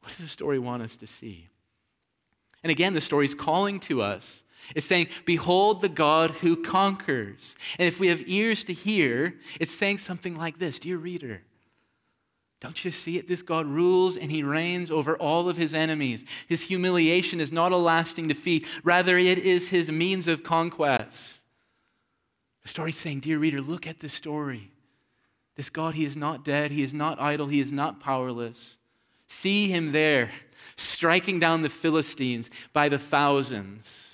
What 0.00 0.08
does 0.08 0.18
the 0.18 0.26
story 0.26 0.58
want 0.58 0.82
us 0.82 0.96
to 0.96 1.06
see? 1.06 1.46
And 2.64 2.72
again, 2.72 2.92
the 2.92 3.00
story 3.00 3.24
is 3.24 3.36
calling 3.36 3.78
to 3.78 4.02
us 4.02 4.40
it's 4.74 4.86
saying, 4.86 5.08
Behold 5.24 5.80
the 5.80 5.88
God 5.88 6.30
who 6.30 6.62
conquers. 6.62 7.56
And 7.78 7.86
if 7.86 8.00
we 8.00 8.08
have 8.08 8.22
ears 8.26 8.64
to 8.64 8.72
hear, 8.72 9.34
it's 9.60 9.74
saying 9.74 9.98
something 9.98 10.36
like 10.36 10.58
this 10.58 10.78
Dear 10.78 10.96
reader, 10.96 11.42
don't 12.60 12.82
you 12.84 12.90
see 12.90 13.18
it? 13.18 13.28
This 13.28 13.42
God 13.42 13.66
rules 13.66 14.16
and 14.16 14.30
he 14.30 14.42
reigns 14.42 14.90
over 14.90 15.16
all 15.16 15.48
of 15.48 15.56
his 15.56 15.74
enemies. 15.74 16.24
His 16.48 16.62
humiliation 16.62 17.40
is 17.40 17.52
not 17.52 17.72
a 17.72 17.76
lasting 17.76 18.28
defeat, 18.28 18.66
rather, 18.82 19.18
it 19.18 19.38
is 19.38 19.68
his 19.68 19.90
means 19.90 20.26
of 20.26 20.42
conquest. 20.42 21.40
The 22.62 22.68
story's 22.68 22.96
saying, 22.96 23.20
Dear 23.20 23.38
reader, 23.38 23.60
look 23.60 23.86
at 23.86 24.00
this 24.00 24.14
story. 24.14 24.70
This 25.56 25.70
God, 25.70 25.94
He 25.94 26.04
is 26.04 26.16
not 26.16 26.44
dead, 26.44 26.70
He 26.70 26.82
is 26.82 26.92
not 26.92 27.20
idle, 27.20 27.46
He 27.46 27.60
is 27.60 27.70
not 27.70 28.00
powerless. 28.00 28.76
See 29.28 29.68
Him 29.68 29.92
there, 29.92 30.30
striking 30.76 31.38
down 31.38 31.62
the 31.62 31.68
Philistines 31.68 32.50
by 32.72 32.88
the 32.88 32.98
thousands. 32.98 34.13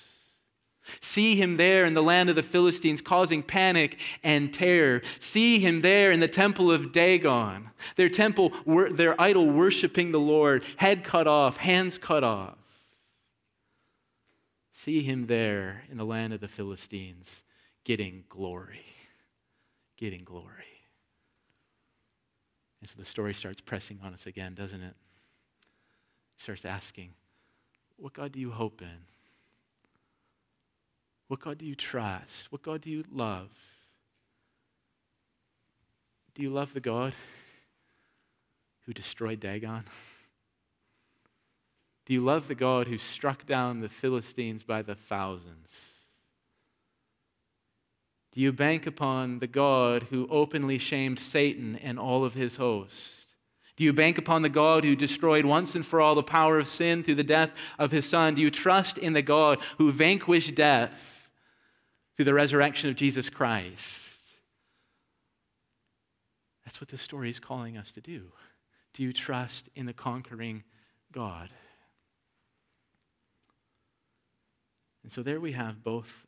See 0.99 1.35
him 1.35 1.57
there 1.57 1.85
in 1.85 1.93
the 1.93 2.03
land 2.03 2.29
of 2.29 2.35
the 2.35 2.43
Philistines, 2.43 3.01
causing 3.01 3.43
panic 3.43 3.99
and 4.23 4.53
terror. 4.53 5.01
See 5.19 5.59
him 5.59 5.81
there 5.81 6.11
in 6.11 6.19
the 6.19 6.27
temple 6.27 6.71
of 6.71 6.91
Dagon, 6.91 7.69
their 7.95 8.09
temple, 8.09 8.51
their 8.91 9.19
idol 9.19 9.49
worshiping 9.49 10.11
the 10.11 10.19
Lord, 10.19 10.63
head 10.77 11.03
cut 11.03 11.27
off, 11.27 11.57
hands 11.57 11.97
cut 11.97 12.23
off. 12.23 12.57
See 14.73 15.03
him 15.03 15.27
there 15.27 15.83
in 15.91 15.97
the 15.97 16.05
land 16.05 16.33
of 16.33 16.41
the 16.41 16.47
Philistines, 16.47 17.43
getting 17.83 18.23
glory. 18.29 18.85
Getting 19.95 20.23
glory. 20.23 20.71
And 22.81 22.89
so 22.89 22.95
the 22.97 23.05
story 23.05 23.35
starts 23.35 23.61
pressing 23.61 23.99
on 24.03 24.13
us 24.13 24.25
again, 24.25 24.55
doesn't 24.55 24.81
it? 24.81 24.95
It 24.95 26.41
starts 26.41 26.65
asking, 26.65 27.13
What 27.97 28.13
God 28.13 28.31
do 28.31 28.39
you 28.39 28.49
hope 28.49 28.81
in? 28.81 29.05
What 31.31 31.39
God 31.39 31.59
do 31.59 31.65
you 31.65 31.75
trust? 31.75 32.51
What 32.51 32.61
God 32.61 32.81
do 32.81 32.89
you 32.89 33.05
love? 33.09 33.47
Do 36.35 36.41
you 36.41 36.49
love 36.49 36.73
the 36.73 36.81
God 36.81 37.13
who 38.85 38.91
destroyed 38.91 39.39
Dagon? 39.39 39.85
Do 42.05 42.13
you 42.13 42.21
love 42.21 42.49
the 42.49 42.55
God 42.55 42.87
who 42.87 42.97
struck 42.97 43.45
down 43.45 43.79
the 43.79 43.87
Philistines 43.87 44.63
by 44.63 44.81
the 44.81 44.93
thousands? 44.93 45.91
Do 48.33 48.41
you 48.41 48.51
bank 48.51 48.85
upon 48.85 49.39
the 49.39 49.47
God 49.47 50.07
who 50.09 50.27
openly 50.29 50.79
shamed 50.79 51.19
Satan 51.19 51.77
and 51.77 51.97
all 51.97 52.25
of 52.25 52.33
his 52.33 52.57
hosts? 52.57 53.27
Do 53.77 53.85
you 53.85 53.93
bank 53.93 54.17
upon 54.17 54.41
the 54.41 54.49
God 54.49 54.83
who 54.83 54.97
destroyed 54.97 55.45
once 55.45 55.75
and 55.75 55.85
for 55.85 56.01
all 56.01 56.15
the 56.15 56.23
power 56.23 56.59
of 56.59 56.67
sin 56.67 57.03
through 57.03 57.15
the 57.15 57.23
death 57.23 57.53
of 57.79 57.91
his 57.91 58.05
Son? 58.05 58.35
Do 58.35 58.41
you 58.41 58.51
trust 58.51 58.97
in 58.97 59.13
the 59.13 59.21
God 59.21 59.59
who 59.77 59.93
vanquished 59.93 60.55
death 60.55 61.19
through 62.15 62.25
the 62.25 62.33
resurrection 62.33 62.89
of 62.89 62.95
Jesus 62.95 63.29
Christ? 63.29 63.99
That's 66.65 66.79
what 66.79 66.89
this 66.89 67.01
story 67.01 67.29
is 67.29 67.39
calling 67.39 67.77
us 67.77 67.91
to 67.93 68.01
do. 68.01 68.31
Do 68.93 69.03
you 69.03 69.13
trust 69.13 69.69
in 69.75 69.85
the 69.85 69.93
conquering 69.93 70.63
God? 71.11 71.49
And 75.03 75.11
so 75.11 75.23
there 75.23 75.39
we 75.39 75.53
have 75.53 75.83
both 75.83 76.25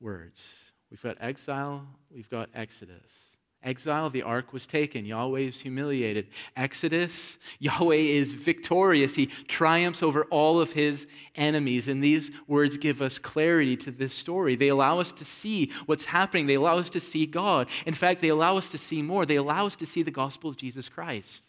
words 0.00 0.72
We've 0.90 1.02
got 1.02 1.16
exile, 1.20 1.86
we've 2.14 2.28
got 2.28 2.50
exodus. 2.52 3.31
Exile, 3.64 4.10
the 4.10 4.22
ark 4.22 4.52
was 4.52 4.66
taken. 4.66 5.04
Yahweh 5.04 5.40
is 5.40 5.60
humiliated. 5.60 6.26
Exodus, 6.56 7.38
Yahweh 7.60 7.94
is 7.94 8.32
victorious. 8.32 9.14
He 9.14 9.26
triumphs 9.26 10.02
over 10.02 10.24
all 10.24 10.60
of 10.60 10.72
his 10.72 11.06
enemies. 11.36 11.86
And 11.86 12.02
these 12.02 12.30
words 12.46 12.76
give 12.76 13.00
us 13.00 13.18
clarity 13.18 13.76
to 13.78 13.90
this 13.90 14.12
story. 14.12 14.56
They 14.56 14.68
allow 14.68 14.98
us 14.98 15.12
to 15.12 15.24
see 15.24 15.70
what's 15.86 16.06
happening, 16.06 16.46
they 16.46 16.54
allow 16.54 16.78
us 16.78 16.90
to 16.90 17.00
see 17.00 17.26
God. 17.26 17.68
In 17.86 17.94
fact, 17.94 18.20
they 18.20 18.28
allow 18.28 18.56
us 18.56 18.68
to 18.68 18.78
see 18.78 19.02
more. 19.02 19.24
They 19.24 19.36
allow 19.36 19.66
us 19.66 19.76
to 19.76 19.86
see 19.86 20.02
the 20.02 20.10
gospel 20.10 20.50
of 20.50 20.56
Jesus 20.56 20.88
Christ. 20.88 21.42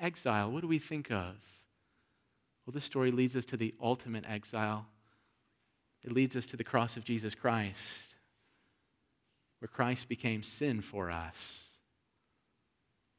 Exile, 0.00 0.50
what 0.50 0.62
do 0.62 0.68
we 0.68 0.78
think 0.78 1.10
of? 1.10 1.36
Well, 2.66 2.72
this 2.72 2.84
story 2.84 3.10
leads 3.10 3.36
us 3.36 3.44
to 3.46 3.56
the 3.56 3.74
ultimate 3.80 4.24
exile 4.28 4.86
it 6.04 6.12
leads 6.12 6.34
us 6.36 6.46
to 6.46 6.56
the 6.56 6.64
cross 6.64 6.96
of 6.96 7.04
Jesus 7.04 7.34
Christ, 7.34 8.11
where 9.62 9.68
Christ 9.68 10.08
became 10.08 10.42
sin 10.42 10.80
for 10.80 11.08
us. 11.08 11.62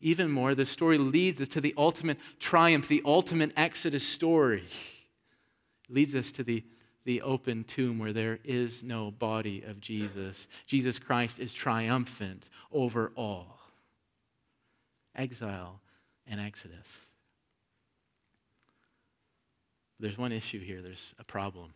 Even 0.01 0.29
more, 0.29 0.53
the 0.53 0.65
story 0.65 0.97
leads 0.97 1.39
us 1.39 1.47
to 1.47 1.61
the 1.61 1.73
ultimate 1.77 2.17
triumph, 2.37 2.89
the 2.89 3.01
ultimate 3.05 3.53
Exodus 3.55 4.05
story. 4.05 4.65
It 5.87 5.95
leads 5.95 6.13
us 6.13 6.33
to 6.33 6.43
the, 6.43 6.65
the 7.05 7.21
open 7.21 7.63
tomb 7.63 7.97
where 7.97 8.11
there 8.11 8.39
is 8.43 8.83
no 8.83 9.09
body 9.09 9.63
of 9.65 9.79
Jesus. 9.79 10.49
Jesus 10.65 10.99
Christ 10.99 11.39
is 11.39 11.53
triumphant 11.53 12.49
over 12.73 13.13
all. 13.15 13.61
Exile 15.15 15.79
and 16.27 16.41
Exodus. 16.41 16.87
There's 19.97 20.17
one 20.17 20.33
issue 20.33 20.59
here, 20.59 20.81
there's 20.81 21.15
a 21.17 21.23
problem 21.23 21.73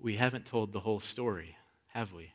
we 0.00 0.16
haven't 0.16 0.46
told 0.46 0.72
the 0.72 0.80
whole 0.80 0.98
story, 0.98 1.56
have 1.92 2.12
we? 2.12 2.32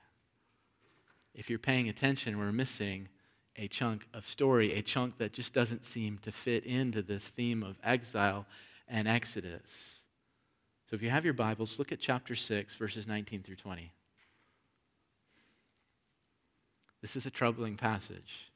If 1.37 1.51
you're 1.51 1.59
paying 1.59 1.87
attention, 1.87 2.39
we're 2.39 2.51
missing 2.51 3.09
a 3.55 3.67
chunk 3.67 4.07
of 4.11 4.27
story, 4.27 4.73
a 4.73 4.81
chunk 4.81 5.19
that 5.19 5.33
just 5.33 5.53
doesn't 5.53 5.85
seem 5.85 6.17
to 6.23 6.31
fit 6.31 6.65
into 6.65 7.03
this 7.03 7.29
theme 7.29 7.61
of 7.61 7.77
exile 7.83 8.47
and 8.87 9.07
exodus. 9.07 9.99
So 10.89 10.95
if 10.95 11.03
you 11.03 11.11
have 11.11 11.25
your 11.25 11.35
Bibles, 11.35 11.77
look 11.77 11.91
at 11.91 11.99
chapter 11.99 12.35
6, 12.35 12.75
verses 12.75 13.05
19 13.07 13.43
through 13.43 13.55
20. 13.55 13.91
This 17.01 17.15
is 17.15 17.27
a 17.27 17.31
troubling 17.31 17.77
passage. 17.77 18.51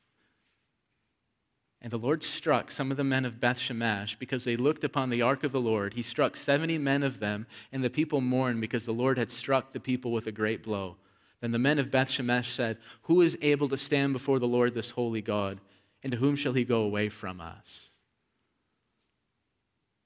And 1.84 1.92
the 1.92 1.98
Lord 1.98 2.24
struck 2.24 2.72
some 2.72 2.90
of 2.90 2.98
the 2.98 3.04
men 3.04 3.26
of 3.26 3.40
Beth 3.40 3.60
Shemesh 3.60 4.18
because 4.18 4.44
they 4.44 4.56
looked 4.56 4.84
upon 4.84 5.10
the 5.10 5.22
ark 5.22 5.44
of 5.44 5.52
the 5.52 5.62
Lord. 5.62 5.94
He 5.94 6.02
struck 6.02 6.36
70 6.36 6.80
men 6.80 7.04
of 7.04 7.20
them, 7.20 7.46
and 7.72 7.84
the 7.84 7.90
people 7.92 8.22
mourned 8.22 8.60
because 8.60 8.86
the 8.86 8.92
Lord 8.92 9.20
had 9.20 9.30
struck 9.30 9.72
the 9.72 9.80
people 9.80 10.12
with 10.12 10.26
a 10.26 10.32
great 10.32 10.64
blow. 10.64 10.98
Then 11.42 11.52
the 11.52 11.60
men 11.60 11.80
of 11.80 11.92
Beth 11.92 12.10
Shemesh 12.10 12.52
said, 12.52 12.78
Who 13.04 13.22
is 13.22 13.38
able 13.42 13.68
to 13.70 13.78
stand 13.78 14.14
before 14.14 14.40
the 14.40 14.48
Lord, 14.48 14.74
this 14.74 14.92
holy 14.92 15.22
God? 15.22 15.60
And 16.04 16.12
to 16.12 16.18
whom 16.18 16.36
shall 16.36 16.54
he 16.54 16.64
go 16.64 16.82
away 16.84 17.10
from 17.10 17.42
us? 17.42 17.90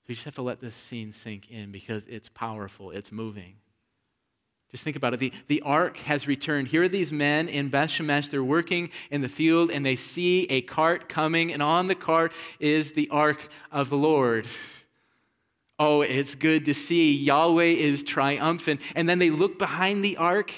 We 0.08 0.15
just 0.15 0.26
have 0.26 0.36
to 0.36 0.41
let 0.41 0.62
this 0.62 0.76
scene 0.76 1.12
sink 1.12 1.52
in 1.52 1.71
because 1.71 2.06
it's 2.08 2.30
powerful, 2.30 2.91
it's 2.91 3.12
moving. 3.12 3.56
Just 4.71 4.84
think 4.84 4.98
about 4.98 5.13
it. 5.13 5.19
The, 5.19 5.32
the 5.48 5.62
ark 5.62 5.98
has 5.98 6.28
returned. 6.28 6.67
Here 6.67 6.84
are 6.84 6.88
these 6.88 7.12
men 7.12 7.48
in 7.48 7.69
Beth 7.69 7.89
Shemesh. 7.89 8.30
They're 8.30 8.43
working 8.43 8.89
in 9.10 9.21
the 9.21 9.30
field 9.30 9.71
and 9.71 9.86
they 9.86 9.95
see 9.95 10.45
a 10.45 10.62
cart 10.62 11.08
coming, 11.08 11.54
and 11.54 11.63
on 11.63 11.88
the 11.88 11.95
cart 11.95 12.34
is 12.60 12.93
the 12.93 13.08
ark 13.10 13.50
of 13.71 13.89
the 13.89 13.98
Lord. 13.98 14.48
Oh, 15.78 16.02
it's 16.02 16.36
good 16.36 16.65
to 16.65 16.74
see. 16.74 17.13
Yahweh 17.15 17.63
is 17.63 18.04
triumphant. 18.04 18.82
And 18.95 19.08
then 19.08 19.19
they 19.19 19.30
look 19.30 19.60
behind 19.60 20.04
the 20.04 20.17
ark, 20.17 20.52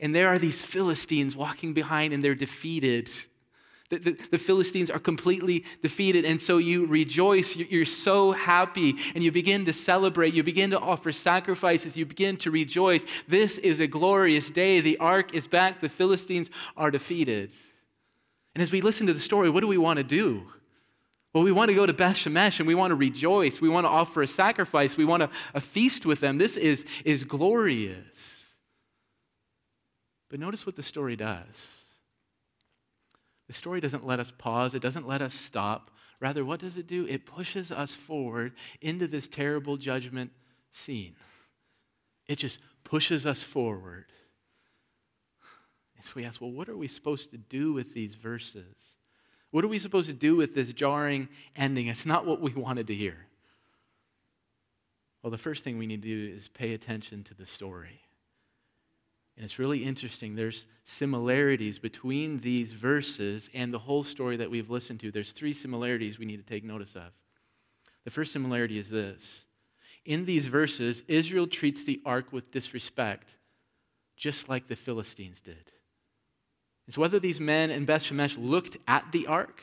and 0.00 0.14
there 0.14 0.28
are 0.28 0.38
these 0.38 0.62
Philistines 0.62 1.34
walking 1.34 1.72
behind, 1.72 2.12
and 2.12 2.22
they're 2.22 2.34
defeated. 2.34 3.10
The, 3.90 3.98
the, 3.98 4.10
the, 4.32 4.38
Philistines 4.38 4.90
are 4.90 4.98
completely 4.98 5.64
defeated. 5.80 6.26
And 6.26 6.40
so 6.40 6.58
you 6.58 6.86
rejoice. 6.86 7.56
You're 7.56 7.86
so 7.86 8.32
happy. 8.32 8.96
And 9.14 9.24
you 9.24 9.32
begin 9.32 9.64
to 9.64 9.72
celebrate. 9.72 10.34
You 10.34 10.42
begin 10.42 10.70
to 10.70 10.78
offer 10.78 11.10
sacrifices. 11.10 11.96
You 11.96 12.04
begin 12.04 12.36
to 12.38 12.50
rejoice. 12.50 13.02
This 13.26 13.56
is 13.56 13.80
a 13.80 13.86
glorious 13.86 14.50
day. 14.50 14.80
The 14.80 14.98
ark 14.98 15.34
is 15.34 15.46
back. 15.46 15.80
The 15.80 15.88
Philistines 15.88 16.50
are 16.76 16.90
defeated. 16.90 17.50
And 18.54 18.62
as 18.62 18.70
we 18.70 18.82
listen 18.82 19.06
to 19.06 19.14
the 19.14 19.20
story, 19.20 19.48
what 19.48 19.60
do 19.60 19.68
we 19.68 19.78
want 19.78 19.96
to 19.96 20.04
do? 20.04 20.46
Well, 21.32 21.44
we 21.44 21.52
want 21.52 21.70
to 21.70 21.74
go 21.74 21.86
to 21.86 21.92
Beth 21.92 22.16
Shemesh 22.16 22.58
and 22.58 22.66
we 22.66 22.74
want 22.74 22.90
to 22.90 22.94
rejoice. 22.94 23.60
We 23.60 23.68
want 23.70 23.84
to 23.84 23.90
offer 23.90 24.22
a 24.22 24.26
sacrifice. 24.26 24.98
We 24.98 25.06
want 25.06 25.22
to, 25.22 25.30
a 25.54 25.60
feast 25.60 26.04
with 26.04 26.20
them. 26.20 26.36
This 26.36 26.58
is, 26.58 26.84
is 27.06 27.24
glorious. 27.24 28.37
But 30.28 30.40
notice 30.40 30.66
what 30.66 30.76
the 30.76 30.82
story 30.82 31.16
does. 31.16 31.82
The 33.46 33.54
story 33.54 33.80
doesn't 33.80 34.06
let 34.06 34.20
us 34.20 34.30
pause, 34.30 34.74
it 34.74 34.82
doesn't 34.82 35.08
let 35.08 35.22
us 35.22 35.34
stop. 35.34 35.90
Rather, 36.20 36.44
what 36.44 36.60
does 36.60 36.76
it 36.76 36.86
do? 36.86 37.06
It 37.06 37.26
pushes 37.26 37.70
us 37.70 37.94
forward 37.94 38.52
into 38.80 39.06
this 39.06 39.28
terrible 39.28 39.76
judgment 39.76 40.32
scene. 40.72 41.14
It 42.26 42.36
just 42.36 42.58
pushes 42.84 43.24
us 43.24 43.42
forward. 43.42 44.06
And 45.96 46.04
so 46.04 46.12
we 46.16 46.24
ask, 46.24 46.40
well, 46.40 46.50
what 46.50 46.68
are 46.68 46.76
we 46.76 46.88
supposed 46.88 47.30
to 47.30 47.38
do 47.38 47.72
with 47.72 47.94
these 47.94 48.14
verses? 48.14 48.74
What 49.50 49.64
are 49.64 49.68
we 49.68 49.78
supposed 49.78 50.08
to 50.08 50.14
do 50.14 50.36
with 50.36 50.54
this 50.54 50.72
jarring 50.72 51.28
ending? 51.56 51.86
It's 51.86 52.04
not 52.04 52.26
what 52.26 52.40
we 52.40 52.52
wanted 52.52 52.86
to 52.88 52.94
hear. 52.94 53.26
Well, 55.22 55.30
the 55.30 55.38
first 55.38 55.64
thing 55.64 55.78
we 55.78 55.86
need 55.86 56.02
to 56.02 56.08
do 56.08 56.36
is 56.36 56.48
pay 56.48 56.74
attention 56.74 57.24
to 57.24 57.34
the 57.34 57.46
story. 57.46 58.00
And 59.38 59.44
it's 59.44 59.60
really 59.60 59.84
interesting. 59.84 60.34
There's 60.34 60.66
similarities 60.84 61.78
between 61.78 62.40
these 62.40 62.72
verses 62.72 63.48
and 63.54 63.72
the 63.72 63.78
whole 63.78 64.02
story 64.02 64.36
that 64.36 64.50
we've 64.50 64.68
listened 64.68 64.98
to. 64.98 65.12
There's 65.12 65.30
three 65.30 65.52
similarities 65.52 66.18
we 66.18 66.26
need 66.26 66.44
to 66.44 66.54
take 66.54 66.64
notice 66.64 66.96
of. 66.96 67.12
The 68.02 68.10
first 68.10 68.32
similarity 68.32 68.78
is 68.78 68.90
this 68.90 69.44
In 70.04 70.24
these 70.24 70.48
verses, 70.48 71.04
Israel 71.06 71.46
treats 71.46 71.84
the 71.84 72.02
ark 72.04 72.32
with 72.32 72.50
disrespect, 72.50 73.36
just 74.16 74.48
like 74.48 74.66
the 74.66 74.74
Philistines 74.74 75.40
did. 75.40 75.70
And 76.86 76.94
so, 76.94 77.00
whether 77.00 77.20
these 77.20 77.38
men 77.38 77.70
in 77.70 77.84
Beth 77.84 78.02
Shemesh 78.02 78.36
looked 78.36 78.76
at 78.88 79.12
the 79.12 79.28
ark 79.28 79.62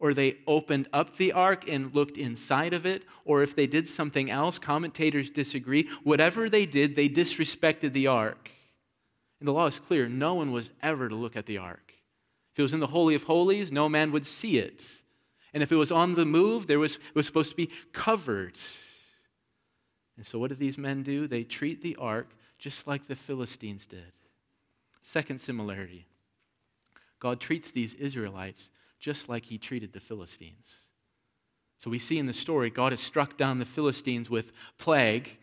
or 0.00 0.12
they 0.12 0.38
opened 0.48 0.88
up 0.92 1.16
the 1.16 1.30
ark 1.30 1.68
and 1.68 1.94
looked 1.94 2.16
inside 2.16 2.72
of 2.72 2.84
it, 2.84 3.04
or 3.24 3.44
if 3.44 3.54
they 3.54 3.68
did 3.68 3.88
something 3.88 4.32
else, 4.32 4.58
commentators 4.58 5.30
disagree. 5.30 5.88
Whatever 6.02 6.48
they 6.48 6.66
did, 6.66 6.96
they 6.96 7.08
disrespected 7.08 7.92
the 7.92 8.08
ark. 8.08 8.50
And 9.42 9.48
the 9.48 9.52
law 9.52 9.66
is 9.66 9.80
clear 9.80 10.08
no 10.08 10.34
one 10.34 10.52
was 10.52 10.70
ever 10.84 11.08
to 11.08 11.16
look 11.16 11.34
at 11.34 11.46
the 11.46 11.58
ark. 11.58 11.94
If 12.52 12.60
it 12.60 12.62
was 12.62 12.72
in 12.72 12.78
the 12.78 12.86
Holy 12.86 13.16
of 13.16 13.24
Holies, 13.24 13.72
no 13.72 13.88
man 13.88 14.12
would 14.12 14.24
see 14.24 14.56
it. 14.58 14.84
And 15.52 15.64
if 15.64 15.72
it 15.72 15.76
was 15.76 15.90
on 15.90 16.14
the 16.14 16.24
move, 16.24 16.68
there 16.68 16.78
was, 16.78 16.94
it 16.94 17.16
was 17.16 17.26
supposed 17.26 17.50
to 17.50 17.56
be 17.56 17.68
covered. 17.92 18.56
And 20.16 20.24
so, 20.24 20.38
what 20.38 20.50
do 20.50 20.54
these 20.54 20.78
men 20.78 21.02
do? 21.02 21.26
They 21.26 21.42
treat 21.42 21.82
the 21.82 21.96
ark 21.96 22.28
just 22.56 22.86
like 22.86 23.08
the 23.08 23.16
Philistines 23.16 23.84
did. 23.84 24.12
Second 25.02 25.40
similarity 25.40 26.06
God 27.18 27.40
treats 27.40 27.72
these 27.72 27.94
Israelites 27.94 28.70
just 29.00 29.28
like 29.28 29.46
he 29.46 29.58
treated 29.58 29.92
the 29.92 29.98
Philistines. 29.98 30.76
So 31.78 31.90
we 31.90 31.98
see 31.98 32.16
in 32.16 32.26
the 32.26 32.32
story, 32.32 32.70
God 32.70 32.92
has 32.92 33.00
struck 33.00 33.36
down 33.36 33.58
the 33.58 33.64
Philistines 33.64 34.30
with 34.30 34.52
plague, 34.78 35.36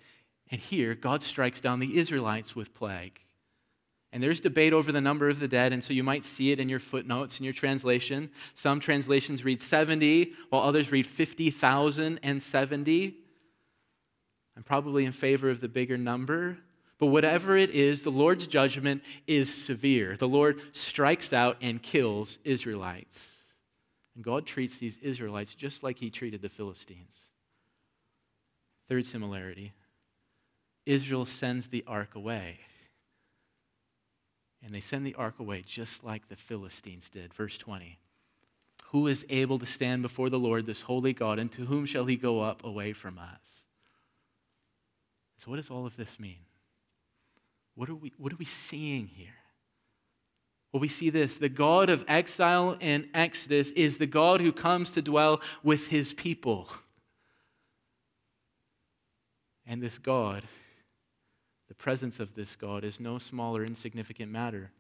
and 0.50 0.62
here, 0.62 0.95
God 0.95 1.22
strikes 1.22 1.60
down 1.60 1.82
the 1.82 1.97
Israelites 1.97 2.56
with 2.56 2.74
plague. 2.74 3.20
And 4.12 4.24
there's 4.24 4.39
debate 4.39 4.74
over 4.74 4.91
the 4.91 5.01
number 5.01 5.30
of 5.30 5.39
the 5.39 5.47
dead, 5.47 5.72
and 5.72 5.84
so 5.84 5.93
you 5.93 6.03
might 6.03 6.26
see 6.26 6.51
it 6.51 6.60
in 6.60 6.68
your 6.68 6.80
footnotes 6.80 7.39
in 7.39 7.43
your 7.43 7.53
translation. 7.53 8.32
Some 8.55 8.80
translations 8.80 9.45
read 9.45 9.62
70, 9.62 10.34
while 10.49 10.64
others 10.64 10.91
read 10.91 11.05
50,070. 11.05 13.18
I'm 14.57 14.64
probably 14.64 15.05
in 15.05 15.12
favor 15.12 15.49
of 15.49 15.62
the 15.62 15.70
bigger 15.70 15.97
number. 15.97 16.57
But 16.97 17.07
whatever 17.07 17.55
it 17.55 17.70
is, 17.70 18.03
the 18.03 18.10
Lord's 18.10 18.45
judgment 18.45 19.03
is 19.26 19.53
severe. 19.53 20.18
The 20.18 20.28
Lord 20.28 20.60
strikes 20.74 21.32
out 21.32 21.55
and 21.62 21.82
kills 21.82 22.39
Israelites. 22.43 23.28
And 24.16 24.24
God 24.24 24.45
treats 24.45 24.80
these 24.80 24.97
Israelites 24.97 25.55
just 25.55 25.82
like 25.82 25.97
he 25.97 26.10
treated 26.10 26.41
the 26.41 26.49
Philistines. 26.49 27.30
Third 28.89 29.05
similarity 29.05 29.72
Israel 30.86 31.26
sends 31.26 31.68
the 31.68 31.86
ark 31.88 32.16
away. 32.16 32.60
And 34.64 34.74
they 34.74 34.82
send 34.82 35.05
the 35.05 35.16
ark 35.16 35.36
away 35.39 35.64
just 35.66 36.03
like 36.03 36.28
the 36.28 36.36
Philistines 36.36 37.10
did. 37.10 37.34
Verse 37.34 37.57
20. 37.57 37.97
Who 38.91 39.07
is 39.07 39.26
able 39.30 39.60
to 39.60 39.66
stand 39.66 40.01
before 40.01 40.30
the 40.30 40.39
Lord, 40.39 40.66
this 40.66 40.82
holy 40.82 41.14
God, 41.14 41.39
and 41.39 41.51
to 41.53 41.66
whom 41.66 41.86
shall 41.86 42.05
he 42.05 42.16
go 42.16 42.41
up 42.41 42.64
away 42.64 42.91
from 42.93 43.20
us? 43.20 43.66
So, 45.38 45.51
what 45.51 45.57
does 45.57 45.70
all 45.70 45.86
of 45.86 45.95
this 45.95 46.20
mean? 46.20 46.39
What 47.76 47.88
are 47.88 47.95
we, 47.95 48.12
what 48.18 48.34
are 48.34 48.38
we 48.38 48.45
seeing 48.45 49.07
here? 49.07 49.30
Well, 50.72 50.82
we 50.82 50.88
see 50.88 51.10
this 51.10 51.38
the 51.38 51.49
God 51.49 51.89
of 51.89 52.03
exile 52.07 52.78
and 52.82 53.07
exodus 53.14 53.72
is 53.72 53.97
the 53.97 54.05
God 54.05 54.41
who 54.41 54.51
comes 54.51 54.91
to 54.91 55.01
dwell 55.01 55.41
with 55.64 55.88
his 55.88 56.14
people. 56.14 56.68
And 59.66 59.82
this 59.82 59.97
God, 59.97 60.43
the 61.70 61.76
presence 61.76 62.20
of 62.20 62.36
this 62.36 62.55
God, 62.55 62.84
is 62.84 62.99
no 62.99 63.17
small 63.17 63.55
or 63.55 63.63
insignificant 63.63 64.32
matter. 64.32 64.72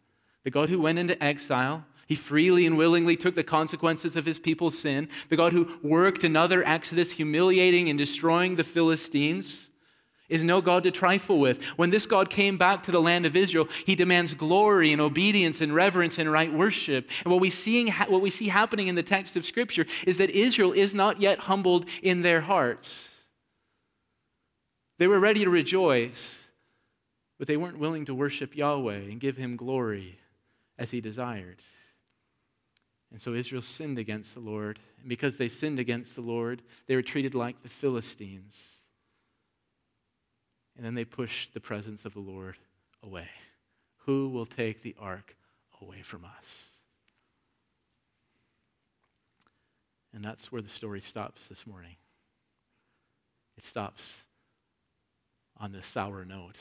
The 0.43 0.51
God 0.51 0.69
who 0.69 0.81
went 0.81 0.99
into 0.99 1.21
exile, 1.23 1.85
he 2.07 2.15
freely 2.15 2.65
and 2.65 2.77
willingly 2.77 3.15
took 3.15 3.35
the 3.35 3.43
consequences 3.43 4.15
of 4.15 4.25
his 4.25 4.39
people's 4.39 4.77
sin. 4.77 5.07
The 5.29 5.37
God 5.37 5.53
who 5.53 5.77
worked 5.83 6.23
another 6.23 6.67
exodus, 6.67 7.11
humiliating 7.11 7.89
and 7.89 7.97
destroying 7.97 8.55
the 8.55 8.63
Philistines 8.63 9.69
is 10.29 10.43
no 10.43 10.61
God 10.61 10.83
to 10.83 10.91
trifle 10.91 11.39
with. 11.39 11.63
When 11.77 11.91
this 11.91 12.05
God 12.05 12.29
came 12.29 12.57
back 12.57 12.83
to 12.83 12.91
the 12.91 13.01
land 13.01 13.25
of 13.25 13.35
Israel, 13.35 13.67
he 13.85 13.95
demands 13.95 14.33
glory 14.33 14.91
and 14.91 15.01
obedience 15.01 15.61
and 15.61 15.73
reverence 15.73 16.17
and 16.17 16.31
right 16.31 16.51
worship. 16.51 17.09
And 17.23 17.31
what 17.31 17.41
we, 17.41 17.49
seeing, 17.49 17.91
what 17.91 18.21
we 18.21 18.29
see 18.29 18.47
happening 18.47 18.87
in 18.87 18.95
the 18.95 19.03
text 19.03 19.35
of 19.35 19.45
Scripture 19.45 19.85
is 20.07 20.17
that 20.17 20.29
Israel 20.31 20.71
is 20.71 20.93
not 20.95 21.21
yet 21.21 21.39
humbled 21.39 21.85
in 22.01 22.21
their 22.21 22.41
hearts. 22.41 23.09
They 24.97 25.07
were 25.07 25.19
ready 25.19 25.43
to 25.43 25.49
rejoice, 25.49 26.35
but 27.39 27.47
they 27.47 27.57
weren't 27.57 27.79
willing 27.79 28.05
to 28.05 28.13
worship 28.13 28.55
Yahweh 28.55 28.97
and 28.97 29.19
give 29.19 29.37
him 29.37 29.55
glory 29.55 30.19
as 30.77 30.91
he 30.91 31.01
desired. 31.01 31.61
And 33.11 33.19
so 33.19 33.33
Israel 33.33 33.63
sinned 33.63 33.97
against 33.97 34.35
the 34.35 34.39
Lord. 34.39 34.77
And 34.99 35.09
because 35.09 35.37
they 35.37 35.49
sinned 35.49 35.79
against 35.79 36.13
the 36.13 36.21
Lord, 36.21 36.61
they 36.85 36.95
were 36.95 37.01
treated 37.01 37.33
like 37.33 37.63
the 37.63 37.69
Philistines 37.69 38.79
and 40.79 40.85
then 40.85 40.95
they 40.95 41.03
pushed 41.03 41.53
the 41.53 41.59
presence 41.59 42.05
of 42.05 42.13
the 42.13 42.21
Lord 42.21 42.55
away. 43.03 43.27
Who 44.05 44.29
will 44.29 44.45
take 44.45 44.81
the 44.81 44.95
ark 44.97 45.35
away 45.81 46.01
from 46.01 46.23
us? 46.23 46.67
And 50.13 50.23
that's 50.23 50.53
where 50.53 50.61
the 50.61 50.69
story 50.69 51.01
stops 51.01 51.49
this 51.49 51.67
morning. 51.67 51.97
It 53.57 53.65
stops 53.65 54.21
on 55.57 55.73
this 55.73 55.85
sour 55.85 56.23
note. 56.23 56.55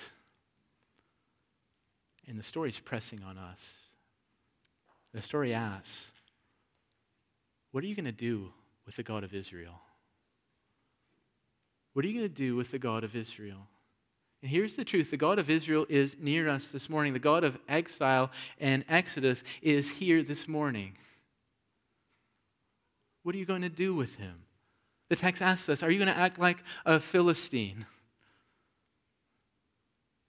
And 2.29 2.39
the 2.39 2.43
story 2.43 2.69
is 2.69 2.79
pressing 2.79 3.23
on 3.25 3.39
us. 3.39 3.89
The 5.15 5.23
story 5.23 5.55
asks, 5.55 6.13
What 7.73 7.83
are 7.83 7.87
you 7.87 7.95
going 7.95 8.05
to 8.05 8.13
do 8.13 8.53
with 8.85 8.97
the 8.97 9.03
God 9.03 9.25
of 9.25 9.35
Israel? 9.35 9.81
What 11.95 12.05
are 12.05 12.09
you 12.09 12.19
going 12.19 12.29
to 12.29 12.35
do 12.35 12.55
with 12.55 12.71
the 12.71 12.79
God 12.79 13.03
of 13.03 13.17
Israel? 13.17 13.67
And 14.43 14.51
here's 14.51 14.77
the 14.77 14.85
truth 14.85 15.11
the 15.11 15.17
God 15.17 15.39
of 15.39 15.51
Israel 15.51 15.87
is 15.89 16.17
near 16.21 16.49
us 16.49 16.69
this 16.69 16.89
morning. 16.89 17.15
The 17.15 17.19
God 17.19 17.45
of 17.45 17.59
exile 17.69 18.31
and 18.61 18.85
exodus 18.89 19.43
is 19.63 19.91
here 19.91 20.23
this 20.23 20.47
morning. 20.47 20.97
What 23.23 23.35
are 23.35 23.39
you 23.39 23.47
going 23.47 23.63
to 23.63 23.69
do 23.69 23.95
with 23.95 24.17
him? 24.17 24.43
The 25.09 25.17
text 25.17 25.41
asks 25.41 25.69
us 25.69 25.83
Are 25.83 25.91
you 25.91 25.99
going 25.99 26.15
to 26.15 26.21
act 26.21 26.39
like 26.39 26.59
a 26.85 27.01
Philistine? 27.01 27.87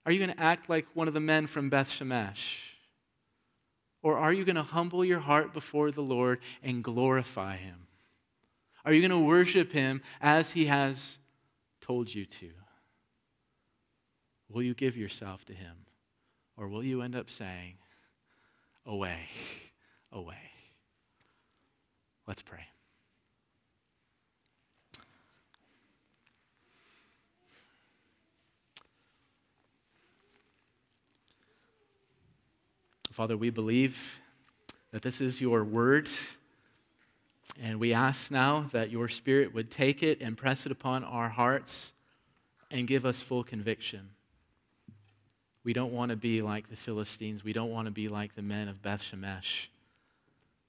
Are 0.04 0.12
you 0.12 0.18
going 0.18 0.34
to 0.34 0.42
act 0.42 0.68
like 0.68 0.86
one 0.94 1.08
of 1.08 1.14
the 1.14 1.20
men 1.20 1.46
from 1.46 1.68
Beth 1.68 1.90
Shemesh? 1.90 2.60
Or 4.02 4.16
are 4.16 4.32
you 4.32 4.44
going 4.44 4.56
to 4.56 4.62
humble 4.62 5.04
your 5.04 5.18
heart 5.18 5.52
before 5.52 5.90
the 5.90 6.02
Lord 6.02 6.40
and 6.62 6.82
glorify 6.82 7.56
him? 7.56 7.86
Are 8.84 8.94
you 8.94 9.06
going 9.06 9.10
to 9.10 9.26
worship 9.26 9.72
him 9.72 10.00
as 10.20 10.52
he 10.52 10.66
has 10.66 11.18
told 11.82 12.14
you 12.14 12.24
to? 12.24 12.50
Will 14.50 14.62
you 14.62 14.74
give 14.74 14.96
yourself 14.96 15.44
to 15.46 15.54
Him? 15.54 15.86
Or 16.56 16.68
will 16.68 16.84
you 16.84 17.02
end 17.02 17.14
up 17.14 17.30
saying, 17.30 17.74
Away, 18.84 19.28
away? 20.12 20.50
Let's 22.26 22.42
pray. 22.42 22.66
Father, 33.20 33.36
we 33.36 33.50
believe 33.50 34.18
that 34.92 35.02
this 35.02 35.20
is 35.20 35.42
your 35.42 35.62
word. 35.62 36.08
And 37.62 37.78
we 37.78 37.92
ask 37.92 38.30
now 38.30 38.70
that 38.72 38.88
your 38.88 39.10
Spirit 39.10 39.52
would 39.52 39.70
take 39.70 40.02
it 40.02 40.22
and 40.22 40.38
press 40.38 40.64
it 40.64 40.72
upon 40.72 41.04
our 41.04 41.28
hearts 41.28 41.92
and 42.70 42.86
give 42.86 43.04
us 43.04 43.20
full 43.20 43.44
conviction. 43.44 44.08
We 45.64 45.74
don't 45.74 45.92
want 45.92 46.12
to 46.12 46.16
be 46.16 46.40
like 46.40 46.70
the 46.70 46.78
Philistines. 46.78 47.44
We 47.44 47.52
don't 47.52 47.70
want 47.70 47.88
to 47.88 47.90
be 47.90 48.08
like 48.08 48.36
the 48.36 48.42
men 48.42 48.68
of 48.68 48.80
Beth 48.80 49.02
Shemesh. 49.02 49.66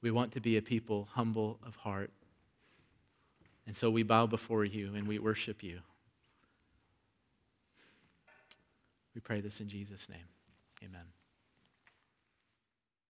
We 0.02 0.12
want 0.12 0.34
to 0.34 0.42
be 0.42 0.58
a 0.58 0.62
people 0.62 1.08
humble 1.14 1.58
of 1.66 1.78
heart. 1.78 2.12
And 3.66 3.78
so 3.78 3.90
we 3.90 4.04
bow 4.04 4.28
before 4.28 4.66
you 4.66 4.94
and 4.94 5.08
we 5.08 5.20
worship 5.20 5.64
you. 5.64 5.80
We 9.16 9.22
pray 9.22 9.40
this 9.40 9.62
in 9.62 9.70
Jesus' 9.70 10.10
name. 10.10 10.28
Amen. 10.84 11.06